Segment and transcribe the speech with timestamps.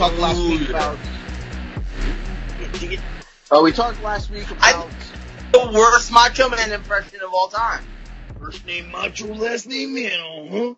[0.00, 1.00] talked last week about.
[3.50, 4.94] Oh, we talked last week about
[5.52, 7.82] The worst Macho Man impression of all time.
[8.38, 10.74] first name Macho, last name Mano, huh?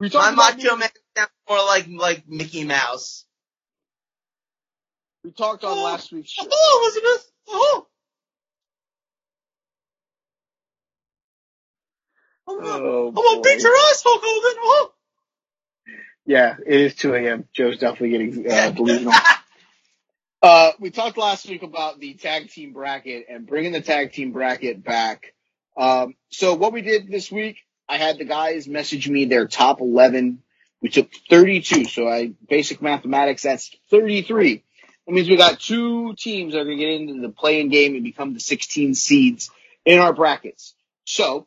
[0.00, 3.26] We My talked about Macho Man sounds more like like Mickey Mouse.
[5.24, 5.84] we talked on Oh.
[5.84, 6.48] last week's show.
[6.52, 7.32] Oh, Elizabeth.
[7.48, 7.86] Oh.
[12.48, 14.62] I'm gonna, Oh, I'm gonna beat your ass, Hulk Hogan.
[14.64, 14.92] Oh.
[16.26, 17.48] Yeah, it is 2 a.m.
[17.52, 19.12] Joe's definitely getting uh, delusional.
[20.42, 24.32] Uh, we talked last week about the tag team bracket and bringing the tag team
[24.32, 25.34] bracket back.
[25.76, 29.80] Um, so what we did this week, I had the guys message me their top
[29.80, 30.42] 11.
[30.82, 31.84] We took 32.
[31.86, 34.62] So I, basic mathematics, that's 33.
[35.06, 37.94] That means we got two teams that are going to get into the play-in game
[37.94, 39.50] and become the 16 seeds
[39.84, 40.74] in our brackets.
[41.04, 41.46] So,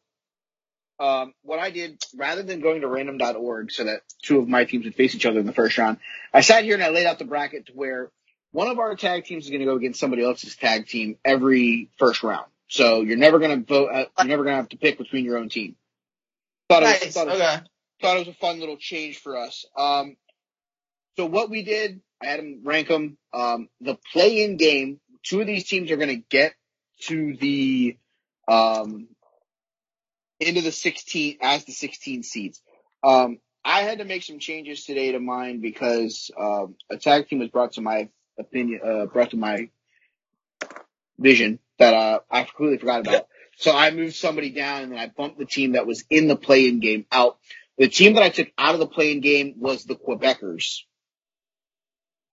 [1.00, 4.86] um, what I did, rather than going to random.org so that two of my teams
[4.86, 5.98] would face each other in the first round,
[6.34, 8.12] I sat here and I laid out the bracket to where
[8.52, 11.90] one of our tag teams is going to go against somebody else's tag team every
[11.98, 12.48] first round.
[12.68, 13.88] So you're never going to vote.
[13.88, 15.76] Uh, you're never going to have to pick between your own team.
[16.70, 17.14] Thought it, was, Nice.
[17.14, 17.62] thought, it was,
[18.02, 19.66] thought it was a fun little change for us.
[19.76, 20.18] Um,
[21.16, 23.18] so what we did, I had them rank them.
[23.34, 25.00] Um, the play-in game.
[25.24, 26.54] Two of these teams are going to get
[27.02, 27.98] to the
[28.48, 29.08] um,
[30.40, 32.62] into the 16 as the 16 seeds.
[33.04, 37.40] Um, I had to make some changes today to mine because um, a tag team
[37.40, 39.70] was brought to my opinion, uh, brought to my
[41.18, 43.28] vision that uh, I completely forgot about.
[43.58, 46.38] So I moved somebody down and then I bumped the team that was in the
[46.38, 47.38] play-in game out.
[47.78, 50.84] The team that I took out of the play-in game was the Quebecers.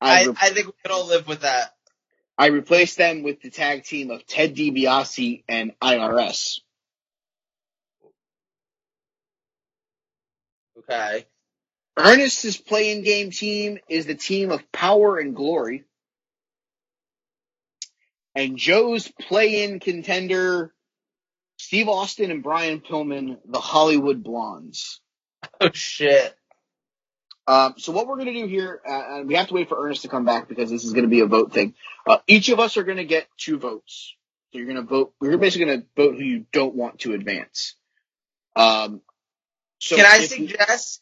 [0.01, 1.73] I, I, re- I think we can all live with that.
[2.39, 6.61] I replaced them with the tag team of Ted DiBiase and IRS.
[10.89, 11.27] Okay.
[11.99, 15.85] Ernest's play-in game team is the team of Power and Glory.
[18.35, 20.75] And Joe's play-in contender,
[21.59, 25.01] Steve Austin and Brian Pillman, the Hollywood Blondes.
[25.61, 26.35] Oh shit.
[27.47, 29.83] Um, so what we're going to do here, uh, and we have to wait for
[29.83, 31.75] Ernest to come back because this is going to be a vote thing.
[32.07, 34.15] Uh, each of us are going to get two votes.
[34.53, 35.15] So you're going to vote.
[35.21, 37.75] We're basically going to vote who you don't want to advance.
[38.57, 39.01] Um,
[39.87, 41.01] so Can I if we- suggest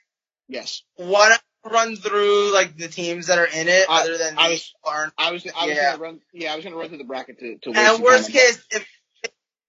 [0.48, 0.82] yes.
[0.96, 4.38] why don't you run through like the teams that are in it I- other than
[4.38, 5.92] I was- I was I was Yeah.
[5.92, 8.02] gonna run yeah I was gonna run through the bracket to to waste And some
[8.02, 8.86] worst case, if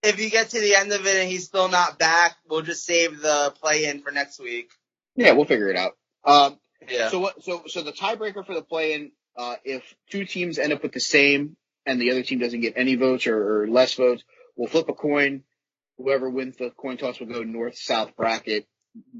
[0.03, 2.85] if you get to the end of it and he's still not back, we'll just
[2.85, 4.69] save the play in for next week.
[5.15, 5.97] yeah we'll figure it out.
[6.23, 7.09] Um, Yeah.
[7.09, 10.81] so what so so the tiebreaker for the play-in uh, if two teams end up
[10.83, 14.23] with the same and the other team doesn't get any votes or, or less votes,
[14.55, 15.43] we'll flip a coin.
[15.97, 18.65] Whoever wins the coin toss will go north south bracket.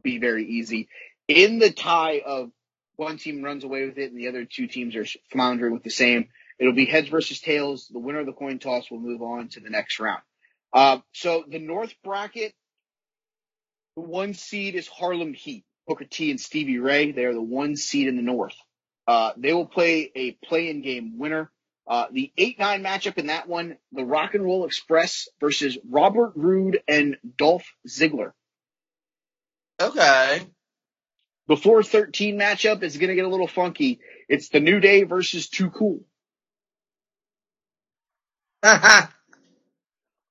[0.01, 0.87] Be very easy.
[1.27, 2.51] In the tie of
[2.95, 5.89] one team runs away with it and the other two teams are floundering with the
[5.89, 7.87] same, it'll be heads versus tails.
[7.91, 10.21] The winner of the coin toss will move on to the next round.
[10.71, 12.53] Uh, so the north bracket,
[13.95, 15.65] the one seed is Harlem Heat.
[15.87, 17.11] Booker T and Stevie Ray.
[17.11, 18.55] They are the one seed in the north.
[19.07, 21.51] Uh, they will play a play-in game winner.
[21.87, 26.79] Uh, the 8-9 matchup in that one, the Rock and Roll Express versus Robert Roode
[26.87, 28.31] and Dolph Ziggler.
[29.79, 30.41] Okay.
[31.47, 33.99] The 4-13 matchup is going to get a little funky.
[34.27, 36.01] It's the New Day versus Too Cool.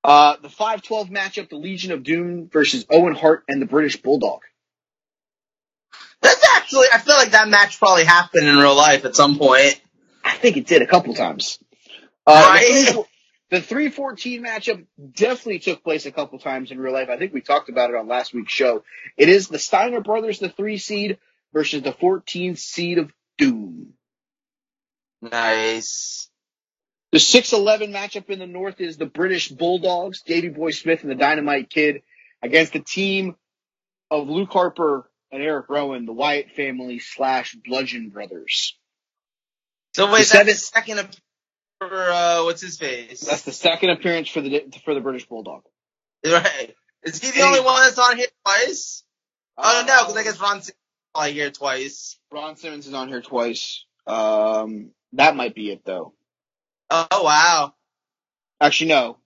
[0.04, 4.40] Uh, the 5-12 matchup, the Legion of Doom versus Owen Hart and the British Bulldog.
[6.20, 9.80] That's actually I feel like that match probably happened in real life at some point.
[10.22, 11.58] I think it did a couple times.
[12.26, 13.06] Uh, Right.
[13.54, 17.08] The 314 matchup definitely took place a couple times in real life.
[17.08, 18.82] I think we talked about it on last week's show.
[19.16, 21.18] It is the Steiner brothers, the three seed,
[21.52, 23.92] versus the 14th seed of Doom.
[25.22, 26.28] Nice.
[27.12, 31.14] The 611 matchup in the North is the British Bulldogs, Davey Boy Smith and the
[31.14, 32.02] Dynamite Kid,
[32.42, 33.36] against the team
[34.10, 38.76] of Luke Harper and Eric Rowan, the Wyatt family slash Bludgeon Brothers.
[39.94, 41.18] So The wait, that's seven- the second
[41.78, 43.20] for uh, what's his face?
[43.20, 45.62] That's the second appearance for the for the British Bulldog.
[46.24, 46.74] right.
[47.02, 47.42] Is he the Hey.
[47.42, 49.04] only one that's on here twice?
[49.58, 50.74] Oh no, because I Um, guess Ron Simmons is
[51.14, 52.18] probably here twice.
[52.32, 53.84] Ron Simmons is on here twice.
[54.06, 56.14] Um, that might be it though.
[56.90, 57.74] Oh wow.
[58.60, 59.18] Actually, no.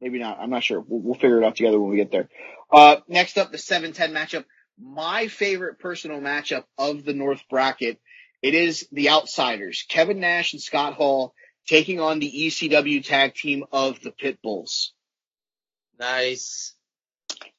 [0.00, 0.38] Maybe not.
[0.40, 0.80] I'm not sure.
[0.80, 2.28] We'll, we'll figure it out together when we get there.
[2.72, 4.44] Uh, next up, the 7-10 matchup.
[4.82, 8.00] My favorite personal matchup of the North bracket.
[8.40, 11.34] It is the outsiders, Kevin Nash and Scott Hall
[11.70, 14.88] taking on the ECW tag team of the Pitbulls.
[16.00, 16.74] Nice.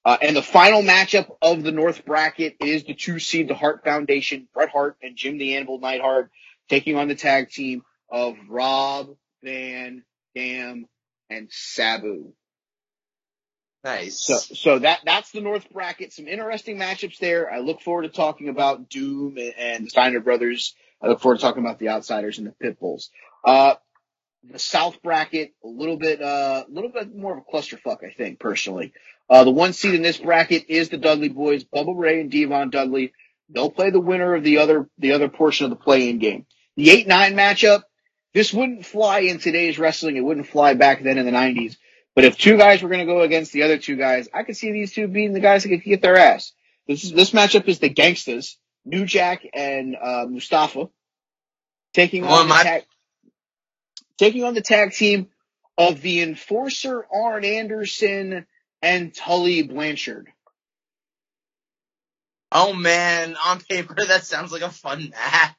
[0.03, 3.85] Uh, and the final matchup of the North bracket is the two seed, the Hart
[3.85, 6.29] Foundation, Bret Hart and Jim the Anvil Neidhart,
[6.67, 10.03] taking on the tag team of Rob Van
[10.35, 10.87] Dam
[11.29, 12.33] and Sabu.
[13.85, 14.19] Nice.
[14.19, 16.11] So, so that that's the North bracket.
[16.11, 17.51] Some interesting matchups there.
[17.51, 20.75] I look forward to talking about Doom and, and the Steiner brothers.
[21.01, 23.09] I look forward to talking about the Outsiders and the Pitbulls.
[23.45, 23.75] Uh,
[24.43, 28.11] the South bracket, a little bit, uh, a little bit more of a clusterfuck, I
[28.11, 28.93] think, personally.
[29.29, 32.69] Uh, the one seed in this bracket is the Dudley boys, Bubba Ray and Devon
[32.69, 33.13] Dudley.
[33.49, 36.45] They'll play the winner of the other, the other portion of the play-in game.
[36.75, 37.83] The 8-9 matchup,
[38.33, 40.15] this wouldn't fly in today's wrestling.
[40.17, 41.77] It wouldn't fly back then in the 90s.
[42.15, 44.57] But if two guys were going to go against the other two guys, I could
[44.57, 46.51] see these two being the guys that could get their ass.
[46.87, 48.55] This is, this matchup is the Gangstas,
[48.85, 50.89] New Jack and, uh, Mustafa,
[51.93, 52.83] taking Well, on the my- tag,
[54.21, 55.27] taking on the tag team
[55.79, 58.45] of the Enforcer Arn Anderson
[58.83, 60.27] and Tully Blanchard.
[62.51, 65.55] oh man, on paper that sounds like a fun match.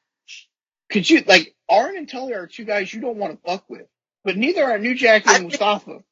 [0.90, 3.88] Could you, like, Arn and Tully are two guys you don't want to fuck with,
[4.24, 6.04] but neither are New Jack I and think- Mustafa.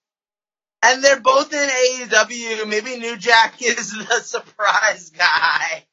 [0.82, 2.66] And they're both in AEW.
[2.66, 5.84] Maybe New Jack is the surprise guy.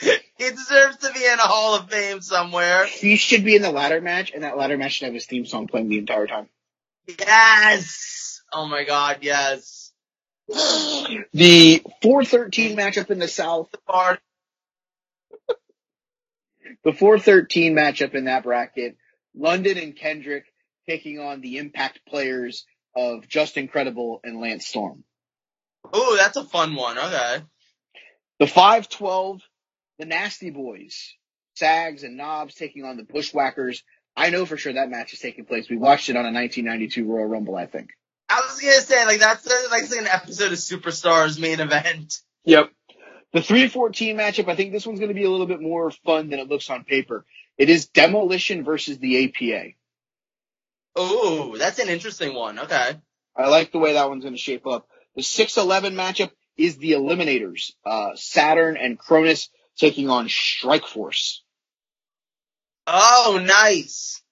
[0.38, 2.86] he deserves to be in a Hall of Fame somewhere.
[2.86, 5.46] He should be in the ladder match, and that ladder match should have his theme
[5.46, 6.48] song playing the entire time.
[7.06, 8.42] Yes.
[8.52, 9.92] Oh my God, yes.
[11.32, 13.68] The 413 matchup in the South,
[16.84, 18.96] the 413 matchup in that bracket,
[19.34, 20.44] London and Kendrick
[20.88, 22.64] taking on the Impact players
[22.96, 25.04] of Justin Credible and Lance Storm.
[25.94, 26.98] Ooh, that's a fun one.
[26.98, 27.42] Okay.
[28.38, 29.42] The 512,
[30.00, 31.14] the Nasty Boys,
[31.54, 33.84] Sags and Knobbs taking on the Bushwhackers.
[34.16, 35.68] I know for sure that match is taking place.
[35.68, 37.90] We watched it on a 1992 Royal Rumble, I think.
[38.28, 42.18] I was gonna say like that's like an episode of Superstars main event.
[42.44, 42.70] Yep.
[43.32, 46.30] The 314 matchup, I think this one's going to be a little bit more fun
[46.30, 47.24] than it looks on paper.
[47.56, 49.68] It is Demolition versus the APA.
[50.96, 52.58] Oh, that's an interesting one.
[52.58, 52.96] Okay.
[53.36, 54.88] I like the way that one's going to shape up.
[55.14, 59.48] The 611 matchup is the Eliminators, uh, Saturn and Kronus
[59.80, 61.42] taking on Strike Force.
[62.86, 64.22] Oh, nice.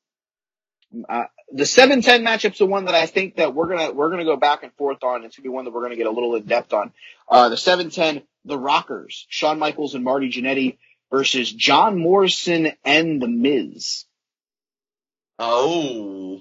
[1.08, 4.36] Uh, the 710 matchup's the one that I think that we're gonna, we're gonna go
[4.36, 5.24] back and forth on.
[5.24, 6.92] It's gonna be one that we're gonna get a little in depth on.
[7.28, 10.78] Uh, the 710, the Rockers, Shawn Michaels and Marty Jannetty
[11.10, 14.04] versus John Morrison and The Miz.
[15.38, 16.40] Oh.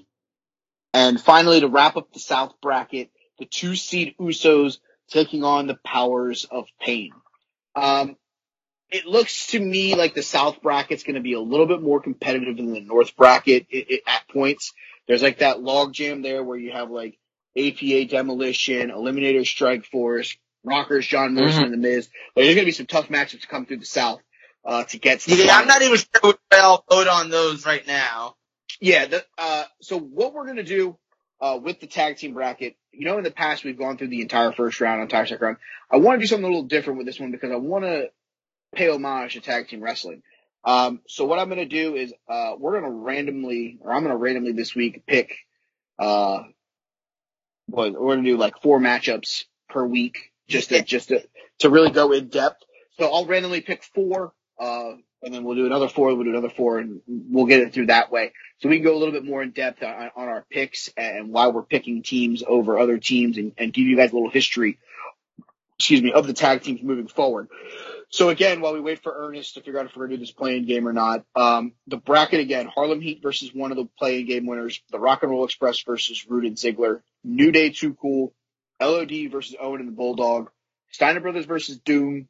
[0.92, 4.78] And finally, to wrap up the South bracket, the two seed Usos
[5.08, 7.12] taking on the powers of pain.
[7.74, 8.16] Um,
[8.90, 12.00] it looks to me like the South bracket's going to be a little bit more
[12.00, 14.72] competitive than the North bracket it, it, at points.
[15.06, 17.18] There's like that log jam there where you have like
[17.56, 21.64] APA Demolition, Eliminator Strike Force, Rockers, John Morrison, Mhm.
[21.66, 22.08] and The Miz.
[22.34, 24.20] But there's going to be some tough matchups to come through the South
[24.64, 27.86] uh, to get to Yeah, I'm not even sure way I'll vote on those right
[27.86, 28.36] now.
[28.80, 29.06] Yeah.
[29.06, 30.96] The, uh, so what we're gonna do
[31.40, 34.20] uh, with the tag team bracket, you know, in the past we've gone through the
[34.20, 35.56] entire first round, entire second round.
[35.90, 38.10] I want to do something a little different with this one because I want to
[38.74, 40.22] pay homage to tag team wrestling.
[40.64, 44.52] Um, so what I'm gonna do is uh, we're gonna randomly, or I'm gonna randomly
[44.52, 45.36] this week pick.
[45.98, 46.42] Uh,
[47.66, 51.22] what we're gonna do like four matchups per week, just to just to
[51.60, 52.62] to really go in depth.
[52.98, 54.32] So I'll randomly pick four.
[54.58, 57.72] Uh, and then we'll do another four, we'll do another four, and we'll get it
[57.72, 58.32] through that way.
[58.60, 61.30] So we can go a little bit more in depth on, on our picks and
[61.30, 64.78] why we're picking teams over other teams and, and give you guys a little history,
[65.78, 67.48] excuse me, of the tag teams moving forward.
[68.10, 70.22] So again, while we wait for Ernest to figure out if we're going to do
[70.22, 73.86] this play-in game or not, um, the bracket again, Harlem Heat versus one of the
[73.98, 77.94] play-in game winners, the Rock and Roll Express versus Roode and Ziggler, New Day Too
[77.94, 78.32] Cool,
[78.80, 80.50] LOD versus Owen and the Bulldog,
[80.90, 82.28] Steiner Brothers versus Doom,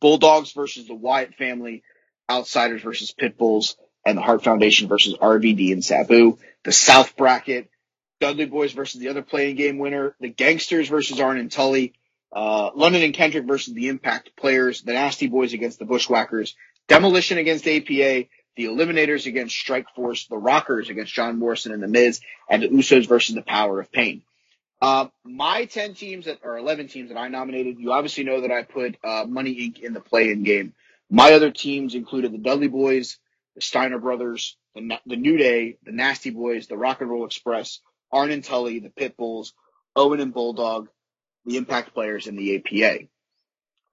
[0.00, 1.82] Bulldogs versus the Wyatt family,
[2.30, 3.74] Outsiders versus Pitbulls,
[4.06, 6.38] and the Hart Foundation versus RVD and Sabu.
[6.64, 7.68] The South bracket,
[8.20, 11.94] Dudley Boys versus the other play-in game winner, the Gangstas versus Arn and Tully,
[12.32, 16.54] uh, London and Kendrick versus the Impact players, the Nasty Boys against the Bushwhackers,
[16.88, 21.88] Demolition against APA, the Eliminators against Strike Force, the Rockers against John Morrison and the
[21.88, 24.22] Miz, and the Usos versus the Power of Pain.
[24.80, 28.50] Uh, my 10 teams that, or 11 teams that I nominated, you obviously know that
[28.50, 29.80] I put, uh, Money Inc.
[29.80, 30.74] in the play-in game.
[31.08, 33.18] My other teams included the Dudley Boys,
[33.54, 37.80] the Steiner Brothers, the, the New Day, the Nasty Boys, the Rock and Roll Express,
[38.10, 39.52] Arn and Tully, the Pitbulls,
[39.94, 40.88] Owen and Bulldog,
[41.44, 43.06] the Impact Players, in the APA.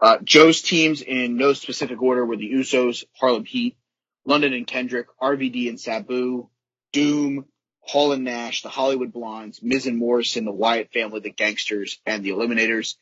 [0.01, 3.77] Uh, Joe's teams in no specific order were the Usos, Harlem Heat,
[4.25, 6.49] London and Kendrick, RVD and Sabu,
[6.93, 7.45] Doom,
[7.81, 12.23] Hall and Nash, the Hollywood Blondes, Miz and Morrison, the Wyatt family, the Gangstas, and
[12.23, 12.95] the Eliminators.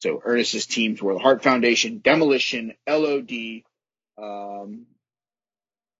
[0.00, 3.62] So Ernest's teams were the Hart Foundation, Demolition, LOD,
[4.18, 4.86] um,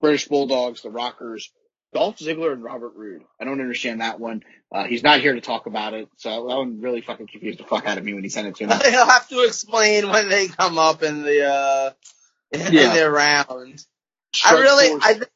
[0.01, 1.51] British Bulldogs, the Rockers,
[1.95, 3.23] Dolph Ziggler, and Robert Roode.
[3.41, 4.43] I don't understand that one.
[4.75, 7.65] Uh, he's not here to talk about it, so that one really fucking confused the
[7.65, 8.75] fuck out of me when he sent it to me.
[8.83, 11.91] They'll have to explain when they come up in the uh
[12.53, 12.93] in, Yeah.
[12.95, 13.85] their round.
[14.45, 15.29] I really, I th-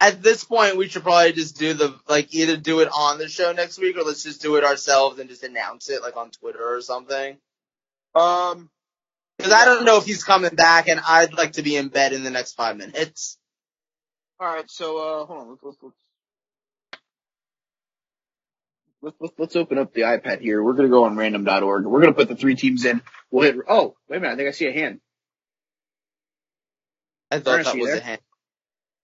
[0.00, 3.28] at this point we should probably just do the like either do it on the
[3.28, 6.30] show next week or let's just do it ourselves and just announce it like on
[6.30, 7.36] Twitter or something.
[8.14, 8.70] um,
[9.38, 12.12] Because I don't know if he's coming back, and I'd like to be in bed
[12.12, 13.38] in the next five minutes.
[14.42, 15.96] All right, so uh, hold on, let's let's let's.
[19.20, 20.62] Let's, let's, open up the iPad here.
[20.62, 21.86] We're going to go on random.org.
[21.86, 23.02] We're going to put the three teams in.
[23.32, 24.34] We'll hit, oh, wait a minute.
[24.34, 25.00] I think I see a hand.
[27.28, 27.98] I thought Ernest, that was there?
[27.98, 28.20] a hand.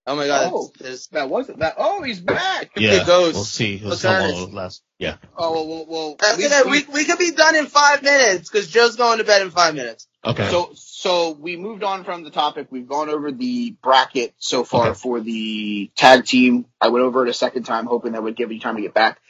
[0.09, 0.71] Oh my god, Oh.
[0.79, 1.75] there's That wasn't that.
[1.77, 2.73] Oh, he's back.
[2.73, 3.35] The Yeah, ghost.
[3.35, 3.77] we'll see.
[3.77, 4.81] He'll come on last.
[4.97, 5.17] Yeah.
[5.37, 6.61] Oh, well, well, well That's we- okay.
[6.65, 9.51] we- We, we could be done in five minutes because Joe's going to bed in
[9.51, 10.07] five minutes.
[10.25, 10.49] Okay.
[10.49, 12.67] So, so we moved on from the topic.
[12.71, 14.99] We've gone over the bracket so far Okay.
[14.99, 16.65] for the tag team.
[16.81, 18.93] I went over it a second time, hoping that would give you time to get
[18.95, 19.21] back.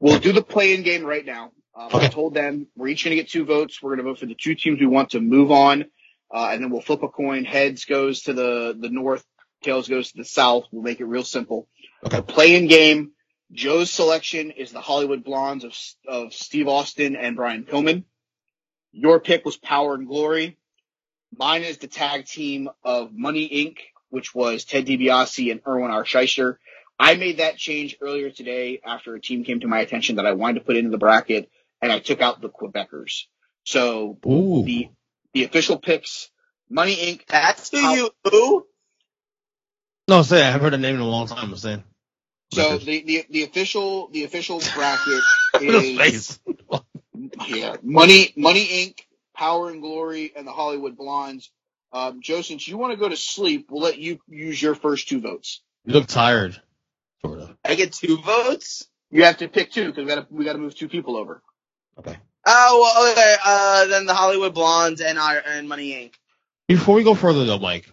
[0.00, 1.50] We'll do the play-in game right now.
[1.74, 3.82] Um, I told them we're each going to get two votes.
[3.82, 5.86] We're going to vote for the two teams we want to move on,
[6.32, 7.44] uh, and then we'll flip a coin.
[7.44, 9.24] Heads goes to the the north,
[9.62, 10.64] tails goes to the south.
[10.70, 11.68] We'll make it real simple.
[12.04, 12.22] Okay.
[12.22, 13.12] Play-in game.
[13.52, 15.74] Joe's selection is the Hollywood Blondes of
[16.06, 18.04] of Steve Austin and Brian Pillman.
[18.92, 20.58] Your pick was Power and Glory.
[21.36, 23.78] Mine is the tag team of Money Inc.,
[24.10, 26.04] which was Ted DiBiase and Irwin R.
[26.04, 26.56] Schyster.
[26.98, 30.32] I made that change earlier today after a team came to my attention that I
[30.32, 31.50] wanted to put into the bracket,
[31.80, 33.24] and I took out the Quebecers.
[33.64, 34.64] So Ooh.
[34.64, 34.88] the
[35.32, 36.30] the official picks:
[36.68, 37.26] Money Inc.
[37.26, 38.66] That's who you who?
[40.08, 41.50] No, say I've heard the name in a long time.
[41.50, 41.84] I'm saying.
[42.52, 45.22] So the, the the official the official bracket
[45.60, 46.40] is
[47.46, 49.00] yeah Money Money Inc.
[49.36, 51.50] Power and Glory and the Hollywood Blondes.
[51.92, 55.08] Um, Joe, since you want to go to sleep, we'll let you use your first
[55.08, 55.62] two votes.
[55.84, 56.60] You look tired.
[57.24, 57.56] Sort of.
[57.64, 58.86] I get two votes.
[59.10, 61.16] You have to pick two because we got to we got to move two people
[61.16, 61.42] over.
[61.98, 62.16] Okay.
[62.46, 63.36] Oh, well, okay.
[63.44, 66.14] Uh, then the Hollywood Blondes and our and Money Inc.
[66.66, 67.90] Before we go further though, Mike,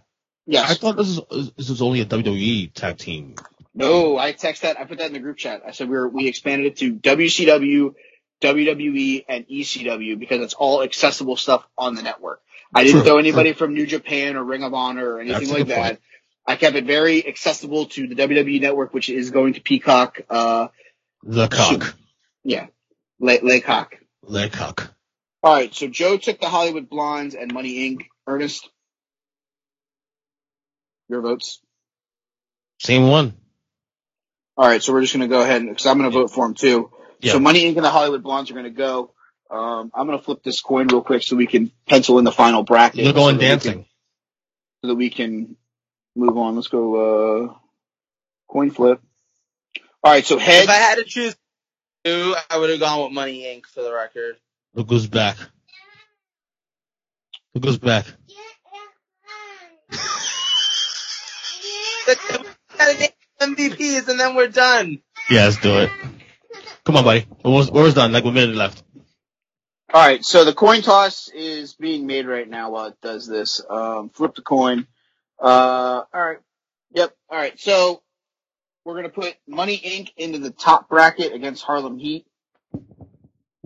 [0.48, 0.72] Yes.
[0.72, 3.36] I thought this is this is only a WWE tag team.
[3.74, 4.80] no, I text that.
[4.80, 5.62] I put that in the group chat.
[5.68, 7.96] I said we were we expanded it to WCW,
[8.42, 12.42] WWE, and ECW because it's all accessible stuff on the network.
[12.74, 15.52] I didn't True, throw anybody from New Japan or Ring of Honor or anything That's
[15.52, 15.78] like that.
[15.88, 16.00] point.
[16.48, 20.22] I kept it very accessible to the WWE network, which is going to Peacock.
[20.30, 20.68] Uh,
[21.24, 21.96] The cock.
[22.44, 22.68] yeah,
[23.20, 23.96] Le- Laycock.
[24.28, 24.94] The cock.
[25.42, 28.06] All right, so Joe took the Hollywood Blondes and Money Inc.
[28.28, 28.70] Ernest,
[31.10, 31.60] your votes.
[32.80, 33.34] Same one.
[34.58, 36.46] All right, so we're just going to go ahead because I'm going to vote for
[36.46, 36.92] him too.
[37.20, 37.34] Yeah.
[37.34, 37.76] So Money Inc.
[37.76, 39.12] and the Hollywood Blondes are going to go.
[39.50, 42.32] Um, I'm going to flip this coin real quick so we can pencil in the
[42.32, 43.04] final bracket.
[43.04, 43.74] You're going so dancing.
[43.74, 43.86] can-
[44.82, 45.56] so that we can
[46.16, 46.56] move on.
[46.56, 47.54] Let's go uh,
[48.48, 49.02] coin flip.
[50.04, 50.64] All right, so head.
[50.66, 51.36] If I had to choose
[52.04, 53.66] two, I would have gone with Money Inc.
[53.66, 54.36] For the record.
[54.74, 55.38] Look who's back.
[57.54, 58.06] Look who's back.
[62.08, 62.16] We
[62.78, 63.10] gotta name
[63.56, 65.02] MVPs and then we're done.
[65.30, 65.90] Yeah, let's do it.
[66.86, 67.26] Come on, buddy.
[67.44, 68.12] We're almost, we're almost done.
[68.12, 68.84] Like one minute left.
[69.94, 73.62] All right, so the coin toss is being made right now while it does this.
[73.70, 74.88] Um, flip the coin.
[75.40, 76.40] Uh, all right.
[76.94, 77.16] Yep.
[77.30, 77.60] All right.
[77.60, 78.02] So
[78.84, 80.10] we're gonna put Money Inc.
[80.18, 82.26] into the top bracket against Harlem Heat,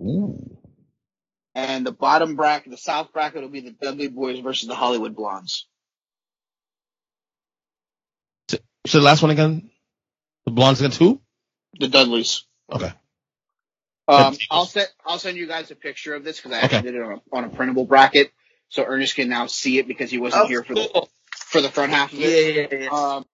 [0.00, 0.56] Ooh.
[1.54, 5.16] and the bottom bracket, the south bracket, will be the Dudley Boys versus the Hollywood
[5.16, 5.66] Blondes.
[8.90, 9.70] So the last one again?
[10.46, 11.20] The blondes against who?
[11.78, 12.42] The Dudleys.
[12.72, 12.92] Okay.
[14.08, 14.88] Um, I'll set.
[15.06, 16.76] I'll send you guys a picture of this because I Okay.
[16.76, 18.32] actually did it on a, on a printable bracket,
[18.68, 21.06] so Ernest can now see it because he wasn't Oh, here for the
[21.36, 22.44] for the front half of it.
[22.44, 22.78] yeah, yeah.
[22.80, 22.90] yeah.
[22.90, 23.24] Um,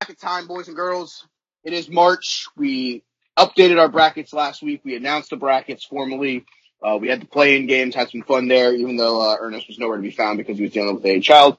[0.00, 1.26] bracket time, boys and girls.
[1.64, 2.46] It is March.
[2.56, 3.04] We
[3.38, 4.80] updated our brackets last week.
[4.84, 6.46] We announced the brackets formally.
[6.82, 9.78] Uh, we had the play-in games, had some fun there, even though uh, Ernest was
[9.78, 11.58] nowhere to be found because he was dealing with a child.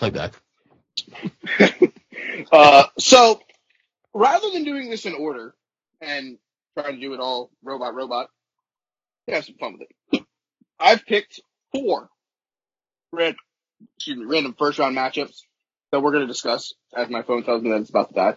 [0.00, 0.34] Like that.
[2.52, 3.40] Uh, so
[4.14, 5.54] rather than doing this in order
[6.00, 6.38] and
[6.76, 8.28] trying to do it all robot robot,
[9.28, 10.24] have some fun with it.
[10.78, 11.40] I've picked
[11.72, 12.08] four
[13.12, 13.36] ran,
[13.96, 15.42] excuse me, random first round matchups
[15.92, 18.36] that we're going to discuss as my phone tells me that it's about to die.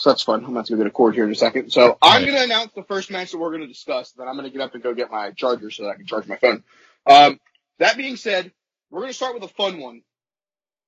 [0.00, 0.42] So that's fun.
[0.46, 1.70] I'm about to go get a cord here in a second.
[1.72, 4.12] So I'm going to announce the first match that we're going to discuss.
[4.12, 6.06] Then I'm going to get up and go get my charger so that I can
[6.06, 6.64] charge my phone.
[7.04, 7.38] Um,
[7.80, 8.50] that being said,
[8.90, 10.00] we're going to start with a fun one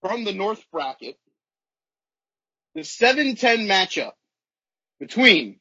[0.01, 1.19] from the North bracket.
[2.75, 4.13] The 7-10 matchup
[4.99, 5.61] between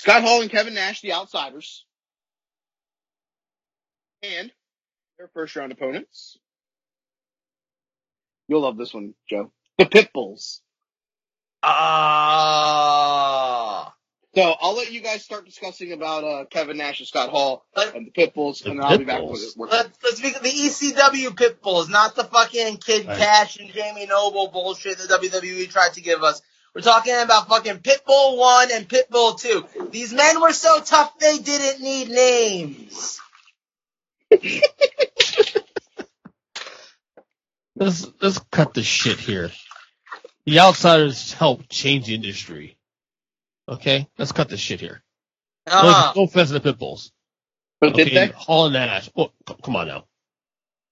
[0.00, 1.86] Scott Hall and Kevin Nash, the outsiders.
[4.24, 4.50] And
[5.18, 6.36] their first round opponents.
[8.48, 9.52] You'll love this one, Joe.
[9.78, 10.58] The Pitbulls.
[12.64, 13.94] Ah.
[14.34, 17.94] So I'll let you guys start discussing about uh, Kevin Nash and Scott Hall Let-
[17.94, 19.52] and the Pitbulls, The and then I'll be back with it.
[19.58, 23.18] Let's let's be the ECW Pitbulls, not the fucking Kid Right.
[23.18, 26.40] Kash and Jamie Noble bullshit that WWE tried to give us.
[26.74, 29.66] We're talking about fucking Pitbull one and Pitbull two.
[29.90, 33.20] These men were so tough they didn't need names.
[37.74, 39.50] Let's let's cut the shit here.
[40.46, 42.76] The outsiders helped change the industry.
[43.68, 45.02] Okay, let's cut the shit here.
[45.66, 46.12] Uh-huh.
[46.16, 47.10] No, no offense to the pitbulls.
[47.80, 48.26] But Okay, did they?
[48.34, 49.08] Hall and Nash.
[49.16, 50.04] Oh, c- come on now.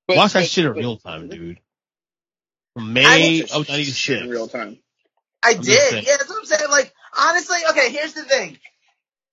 [0.06, 1.58] But, Watch that shit in but- real time, dude.
[2.74, 4.22] From I May of this shit '96.
[4.22, 4.78] in real time.
[5.42, 6.04] I just did.
[6.06, 6.70] Yeah, that's what I'm saying.
[6.70, 8.58] Like, honestly, okay, here's the thing.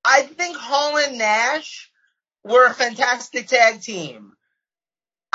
[0.03, 1.91] I think Hall and Nash
[2.43, 4.33] were a fantastic tag team.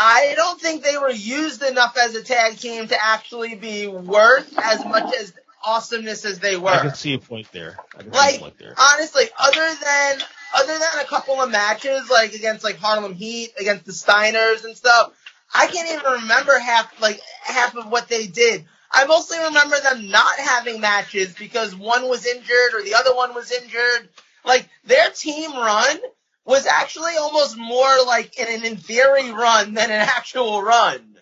[0.04, 4.52] I don't think they were used enough as a tag team to actually be worth
[4.58, 5.32] as much as
[5.64, 6.70] awesomeness as they were.
[6.70, 7.78] I can see a point there.
[7.96, 8.74] I can see Like, a point there.
[8.78, 10.18] honestly, other than
[10.54, 14.76] other than a couple of matches like against like Harlem Heat, against the Steiners and
[14.76, 15.12] stuff,
[15.54, 18.64] I can't even remember half like half of what they did.
[18.90, 23.34] I mostly remember them not having matches because one was injured or the other one
[23.34, 24.08] was injured.
[24.44, 25.96] Like their team run
[26.44, 31.16] was actually almost more like in an in theory run than an actual run.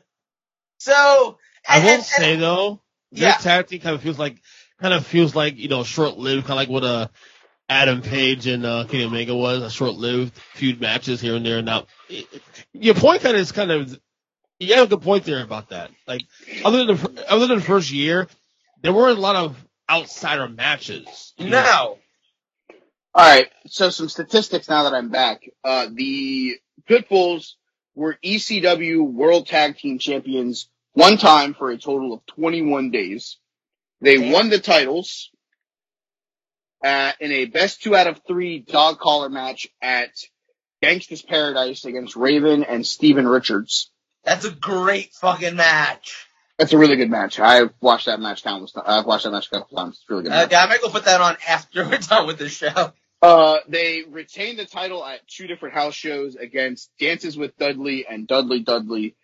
[0.79, 2.81] So I and- will and- say and- though,
[3.13, 3.35] Yeah.
[3.35, 4.37] tag team kind of feels like
[4.81, 7.09] kind of feels like you know short lived, kind of like what uh
[7.69, 11.63] Adam Page and uh, Kenny Omega was a short lived feud matches here and there.
[11.63, 11.87] Now,
[12.73, 13.97] your point kind of is kind of
[14.59, 15.91] you have a good point there about that.
[16.07, 16.23] Like
[16.65, 18.27] other than the, other than the first year,
[18.83, 21.33] there weren't a lot of outsider matches.
[21.39, 21.99] you know?
[23.15, 23.49] All right.
[23.67, 25.49] So some statistics now that I'm back.
[25.65, 26.57] Uh, the
[26.89, 27.55] Pitbulls
[27.95, 33.37] were ECW World Tag Team Champions one time for a total of 21 days.
[34.01, 34.33] They Damn.
[34.33, 35.31] won the titles
[36.85, 40.11] uh, in a best two out of three dog collar match at
[40.83, 43.91] Gangsta's Paradise against Raven and Steven Richards.
[44.25, 46.27] That's a great fucking match.
[46.59, 47.41] That's a really good match.
[47.41, 48.73] I've watched that match countless.
[48.73, 48.85] times.
[48.87, 49.97] I've watched that match a couple times.
[50.01, 50.33] It's really good.
[50.33, 52.93] Okay, I might go put that on after we're done with the show.
[53.23, 58.27] Uh, they retained the title at two different house shows against Dances with Dudley and
[58.27, 59.15] Dudley Dudley,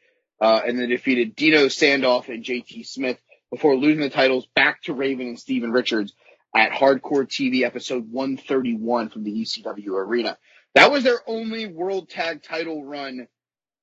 [0.41, 3.19] uh, and they defeated Dino Sendoff and JT Smith
[3.51, 6.13] before losing the titles back to Raven and Steven Richards
[6.55, 10.37] at Hardcore TV episode 131 from the ECW arena.
[10.75, 13.29] That was their only world tag title run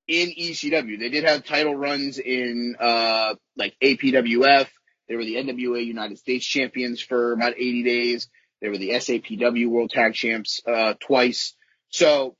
[0.08, 1.00] in ECW.
[1.00, 4.68] They did have title runs in, uh, like APWF.
[5.08, 8.30] They were the NWA United States champions for about 80 days.
[8.64, 11.54] They were the SAPW World Tag Champs uh, twice.
[11.90, 12.38] So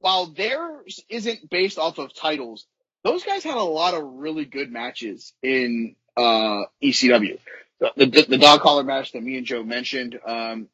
[0.00, 2.66] while theirs isn't based off of titles,
[3.02, 7.38] those guys had a lot of really good matches in uh, ECW.
[7.80, 10.68] The, the, the dog collar match that me and Joe mentioned, um,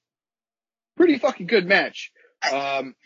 [0.97, 2.11] pretty fucking good match.
[2.53, 2.97] Um,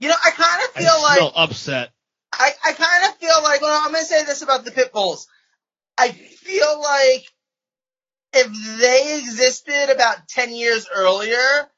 [0.00, 1.90] You know, I kind of I feel like still upset.
[2.32, 5.26] I, I kind of feel like well, I'm gonna say this about the Pitbulls.
[5.96, 7.26] I feel like
[8.32, 11.68] if they existed about ten years earlier,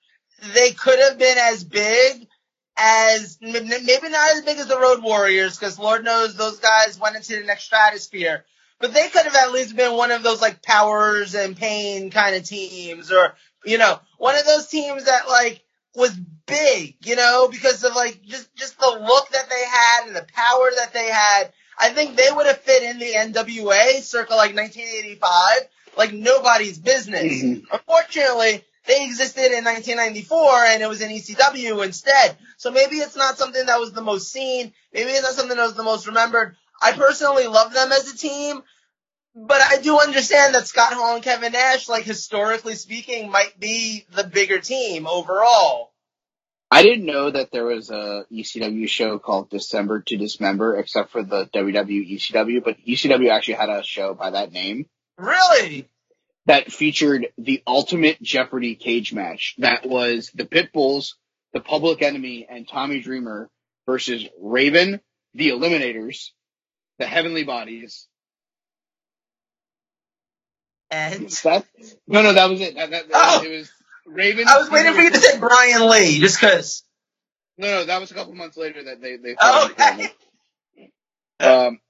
[0.54, 2.28] they could have been as big
[2.76, 7.16] as maybe not as big as the Road Warriors, because Lord knows those guys went
[7.16, 8.44] into the next stratosphere.
[8.80, 12.34] But they could have at least been one of those like powers and pain kind
[12.34, 15.62] of teams, or you know, one of those teams that like
[15.94, 16.14] was
[16.46, 20.26] big, you know, because of like just just the look that they had and the
[20.34, 21.52] power that they had.
[21.78, 27.42] I think they would have fit in the NWA circa like 1985 like nobody's business.
[27.42, 27.64] Mhm.
[27.72, 32.36] Unfortunately, they existed in 1994 and it was in ECW instead.
[32.58, 34.72] So maybe it's not something that was the most seen.
[34.92, 36.56] Maybe it's not something that was the most remembered.
[36.82, 38.62] I personally love them as a team,
[39.34, 44.04] but I do understand that Scott Hall and Kevin Nash, like historically speaking, might be
[44.14, 45.92] the bigger team overall.
[46.70, 51.22] I didn't know that there was a ECW show called December to Dismember, except for
[51.22, 54.86] the WWE ECW, but ECW actually had a show by that name.
[55.18, 55.88] Really?
[56.46, 59.54] that featured the ultimate Jeopardy cage match.
[59.58, 61.14] That was the Pitbulls,
[61.52, 63.48] the Public Enemy, and Tommy Dreamer
[63.86, 65.00] versus Raven,
[65.34, 66.30] the Eliminators,
[66.98, 68.06] the Heavenly Bodies.
[70.90, 71.64] And That,
[72.06, 72.74] no, no, that was it.
[72.76, 73.42] That, that, Oh!
[73.44, 73.70] It was
[74.06, 74.46] Raven.
[74.46, 76.82] I was waiting for you to say Brian Lee, just cause.
[77.56, 79.34] No, no, that was a couple months later that they they.
[79.40, 80.12] Oh, okay.
[81.40, 81.80] Um,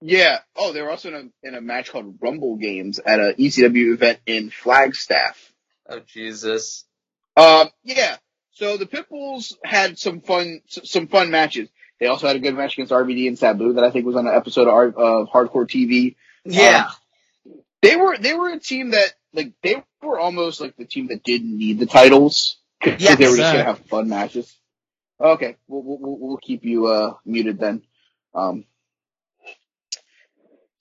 [0.00, 0.38] yeah.
[0.56, 3.94] Oh, they were also in a in a match called Rumble Games at a ECW
[3.94, 5.52] event in Flagstaff.
[5.88, 6.84] Oh Jesus.
[7.36, 8.16] Uh, yeah.
[8.52, 11.68] So the Pitbulls had some fun, some fun matches.
[11.98, 14.26] They also had a good match against RVD and Sabu that I think was on
[14.28, 16.14] an episode of, of Hardcore TV.
[16.44, 16.86] Yeah.
[17.46, 21.08] Um, they were they were a team that like they were almost like the team
[21.08, 23.18] that didn't need the titles because Yes.
[23.18, 24.54] they were just gonna have fun matches.
[25.20, 27.82] Okay, we'll we'll, we'll keep you uh muted then.
[28.34, 28.64] Um,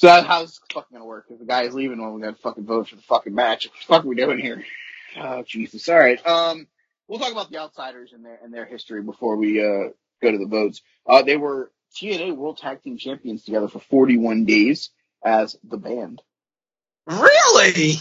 [0.03, 1.27] so that, how's this fucking gonna work?
[1.29, 3.73] If the guy is leaving when we gotta fucking vote for the fucking match, what
[3.79, 4.65] the fuck are we doing here?
[5.15, 5.87] Oh Jesus!
[5.87, 6.19] All right.
[6.27, 6.67] Um,
[7.07, 10.37] we'll talk about the outsiders and their and their history before we uh go to
[10.37, 10.81] the votes.
[11.07, 14.89] Uh, they were TNA World Tag Team Champions together for 41 days
[15.23, 16.21] as the band.
[17.07, 17.93] Really?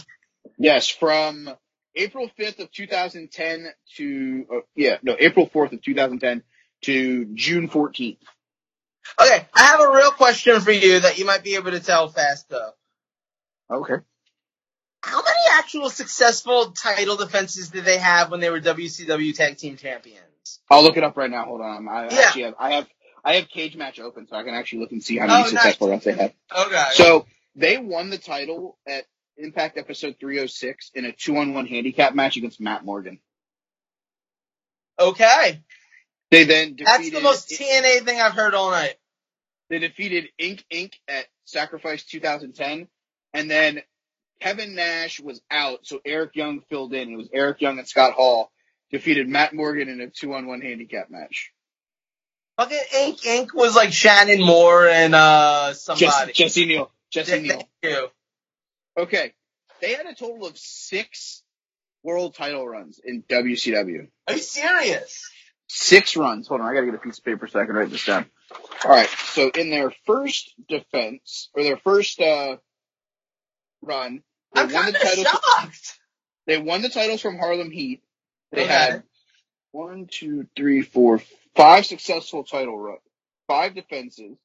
[0.59, 1.51] Yes, from
[1.95, 6.43] April 5th of 2010 to uh, yeah, no, April 4th of 2010
[6.83, 8.19] to June 14th.
[9.21, 12.09] Okay, I have a real question for you that you might be able to tell
[12.09, 12.71] fast though.
[13.71, 13.95] Okay.
[15.03, 19.77] How many actual successful title defenses did they have when they were WCW Tag Team
[19.77, 20.61] Champions?
[20.71, 21.45] I'll look it up right now.
[21.45, 21.89] Hold on.
[21.89, 22.21] I Yeah.
[22.21, 22.87] actually have I have
[23.25, 25.43] I have cage match open so I can actually look and see how oh, many
[25.45, 25.93] Oh, successful nice.
[25.93, 26.35] runs they had.
[26.51, 26.85] Oh, okay.
[26.93, 29.05] So they won the title at
[29.37, 33.19] Impact episode 306 in a two on one handicap match against Matt Morgan.
[34.99, 35.61] okay.
[36.33, 38.95] They then defeated That's the most TNA thing I've heard all night.
[39.69, 40.95] They defeated Ink Inc.
[41.07, 42.89] at Sacrifice 2010,
[43.35, 43.83] and then
[44.41, 47.13] Kevin Nash was out, so Eric Young filled in.
[47.13, 48.51] It was Eric Young and Scott Hall
[48.91, 51.53] defeated Matt Morgan in a two-on-one handicap match.
[52.57, 53.55] Fucking Ink Inc.
[53.55, 56.33] was like Shannon Moore and uh Jesse, somebody.
[56.33, 56.91] Jesse Neal.
[57.11, 57.69] Jesse Thank Neal.
[57.83, 58.09] you.
[58.97, 59.35] Okay,
[59.83, 61.43] they had a total of six
[62.03, 64.09] world title runs in WCW.
[64.29, 65.31] Are you serious?
[65.73, 66.49] Six runs.
[66.49, 68.27] Hold on, I gotta get a piece of paper so I can write this down.
[68.85, 72.57] All right, so in their first defense or their first uh,
[73.83, 74.23] run,
[74.55, 75.27] they I'm won the title.
[75.27, 75.99] shocked.
[76.47, 78.03] They won the titles from Harlem Heat.
[78.53, 78.67] They Okay.
[78.67, 79.03] had
[79.73, 81.21] one, two, three, four,
[81.57, 83.01] five successful title runs,
[83.49, 84.37] five defenses.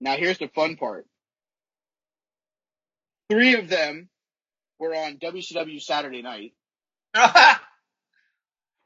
[0.00, 1.06] Now here's the fun part.
[3.30, 4.08] Three of them
[4.78, 6.54] were on WCW Saturday Night.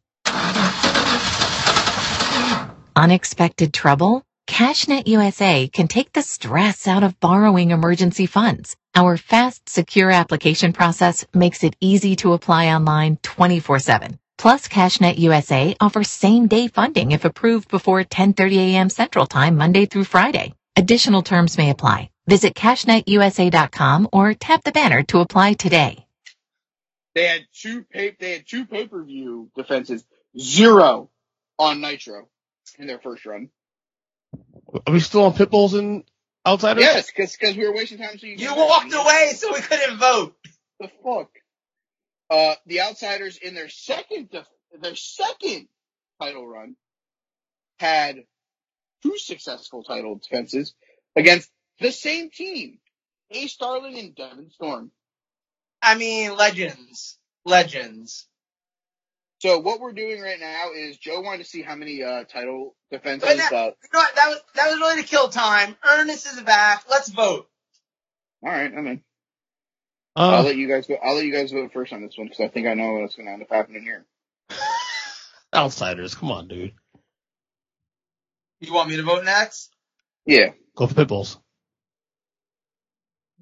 [2.94, 4.22] Unexpected trouble?
[4.46, 8.76] CashNet USA can take the stress out of borrowing emergency funds.
[8.94, 14.16] Our fast, secure application process makes it easy to apply online 24-7.
[14.38, 18.90] Plus, CashNet USA offers same-day funding if approved before 10:30 a.m.
[18.90, 20.54] Central Time Monday through Friday.
[20.76, 22.11] Additional terms may apply.
[22.26, 26.06] Visit cashnetusa.com or tap the banner to apply today.
[27.14, 30.04] They had two pay, they had two pay-per-view defenses,
[30.38, 31.10] zero
[31.58, 32.28] on Nitro
[32.78, 33.50] in their first run.
[34.86, 36.04] Are we still on Pitbulls and
[36.46, 36.82] Outsiders?
[36.82, 38.18] Yes, because we were wasting time.
[38.18, 40.34] So you, You walked away so we couldn't vote.
[40.80, 41.30] The fuck.
[42.30, 44.46] Uh, the Outsiders in their second def-
[44.80, 45.68] their second
[46.20, 46.76] title run
[47.78, 48.16] had
[49.02, 50.74] two successful title defenses
[51.14, 51.50] against
[51.82, 52.78] the same team,
[53.30, 54.90] Ace Starling and Devin Storm.
[55.80, 57.18] I mean, legends.
[57.44, 58.26] Legends.
[59.40, 62.76] So what we're doing right now is Joe wanted to see how many uh, title
[62.92, 63.28] defenses.
[63.28, 64.14] But now- Uh, You know what?
[64.14, 65.74] That was, that was really to kill time.
[65.90, 66.84] Ernest is back.
[66.88, 67.48] Let's vote.
[68.44, 69.02] all right, I'm in.
[70.14, 70.94] I'll Uh, let you guys go.
[71.02, 73.16] I'll let you guys vote first on this one because I think I know what's
[73.16, 74.04] going to end up happening here.
[75.54, 76.14] Outsiders.
[76.14, 76.72] Come on, dude.
[78.60, 79.70] You want me to vote next?
[80.24, 80.50] Yeah.
[80.76, 81.38] Go for Pitbulls.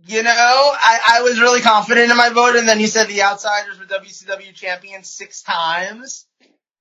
[0.07, 3.23] You know, I, I was really confident in my vote, and then you said the
[3.23, 6.27] Outsiders were WCW champions six times.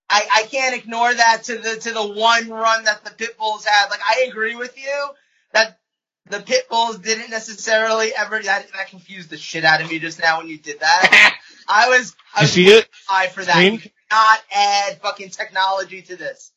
[0.10, 3.90] I, I can't ignore that to the to the one run that the Pitbulls had.
[3.90, 5.10] Like, I agree with you
[5.54, 5.80] that
[6.30, 8.42] the Pitbulls didn't necessarily ever.
[8.42, 11.38] That, that confused the shit out of me just now when you did that.
[11.68, 12.90] I was I You was see it?
[13.08, 13.52] high for that.
[13.54, 13.74] Screen?
[13.74, 13.80] You
[14.10, 16.52] cannot add fucking technology to this.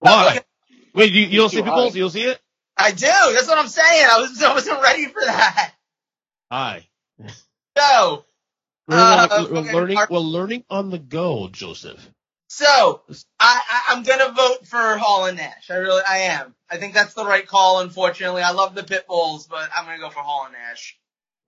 [0.00, 0.40] Why?
[0.94, 1.94] Wait, you, you don't see Pitbulls?
[1.94, 2.38] You don't see it?
[2.76, 3.06] I do.
[3.06, 4.06] That's what I'm saying.
[4.08, 5.72] I was I wasn't ready for that.
[6.50, 6.88] Hi.
[7.78, 8.24] So
[8.88, 9.94] We're, Uh, we're okay, learning.
[9.94, 12.10] Mark- We're learning on the go, Joseph.
[12.48, 13.02] So
[13.40, 15.70] I, I I'm gonna vote for Hall and Nash.
[15.70, 16.54] I really I am.
[16.70, 17.80] I think that's the right call.
[17.80, 20.98] Unfortunately, I love the pit bulls, but I'm gonna go for Hall and Nash.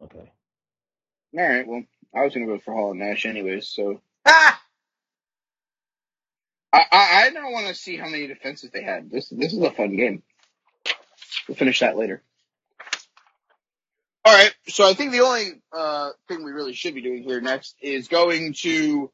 [0.02, 0.32] Okay.
[1.38, 1.66] All right.
[1.66, 1.84] Well,
[2.14, 4.62] I was gonna go for Hall and Nash anyways, so Ah!
[6.72, 9.10] I I, I don't want to see how many defenses they had.
[9.10, 10.22] This this is a fun game.
[11.48, 12.22] We'll finish that later.
[14.24, 14.54] All right.
[14.68, 18.08] So I think the only uh, thing we really should be doing here next is
[18.08, 19.10] going to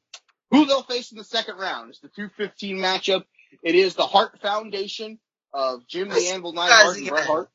[0.50, 1.90] who they'll face in the second round.
[1.90, 3.24] It's the 215 matchup.
[3.62, 5.18] It is the Hart Foundation
[5.52, 7.50] of Jim the Anvil Neidhart and Bret Hart.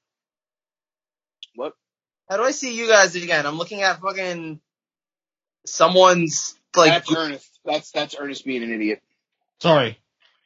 [1.55, 1.73] What?
[2.29, 3.45] How do I see you guys again?
[3.45, 4.61] I'm looking at fucking
[5.65, 7.59] someone's like that's Ernest.
[7.65, 9.01] That's that's Ernest being an idiot.
[9.59, 9.99] Sorry.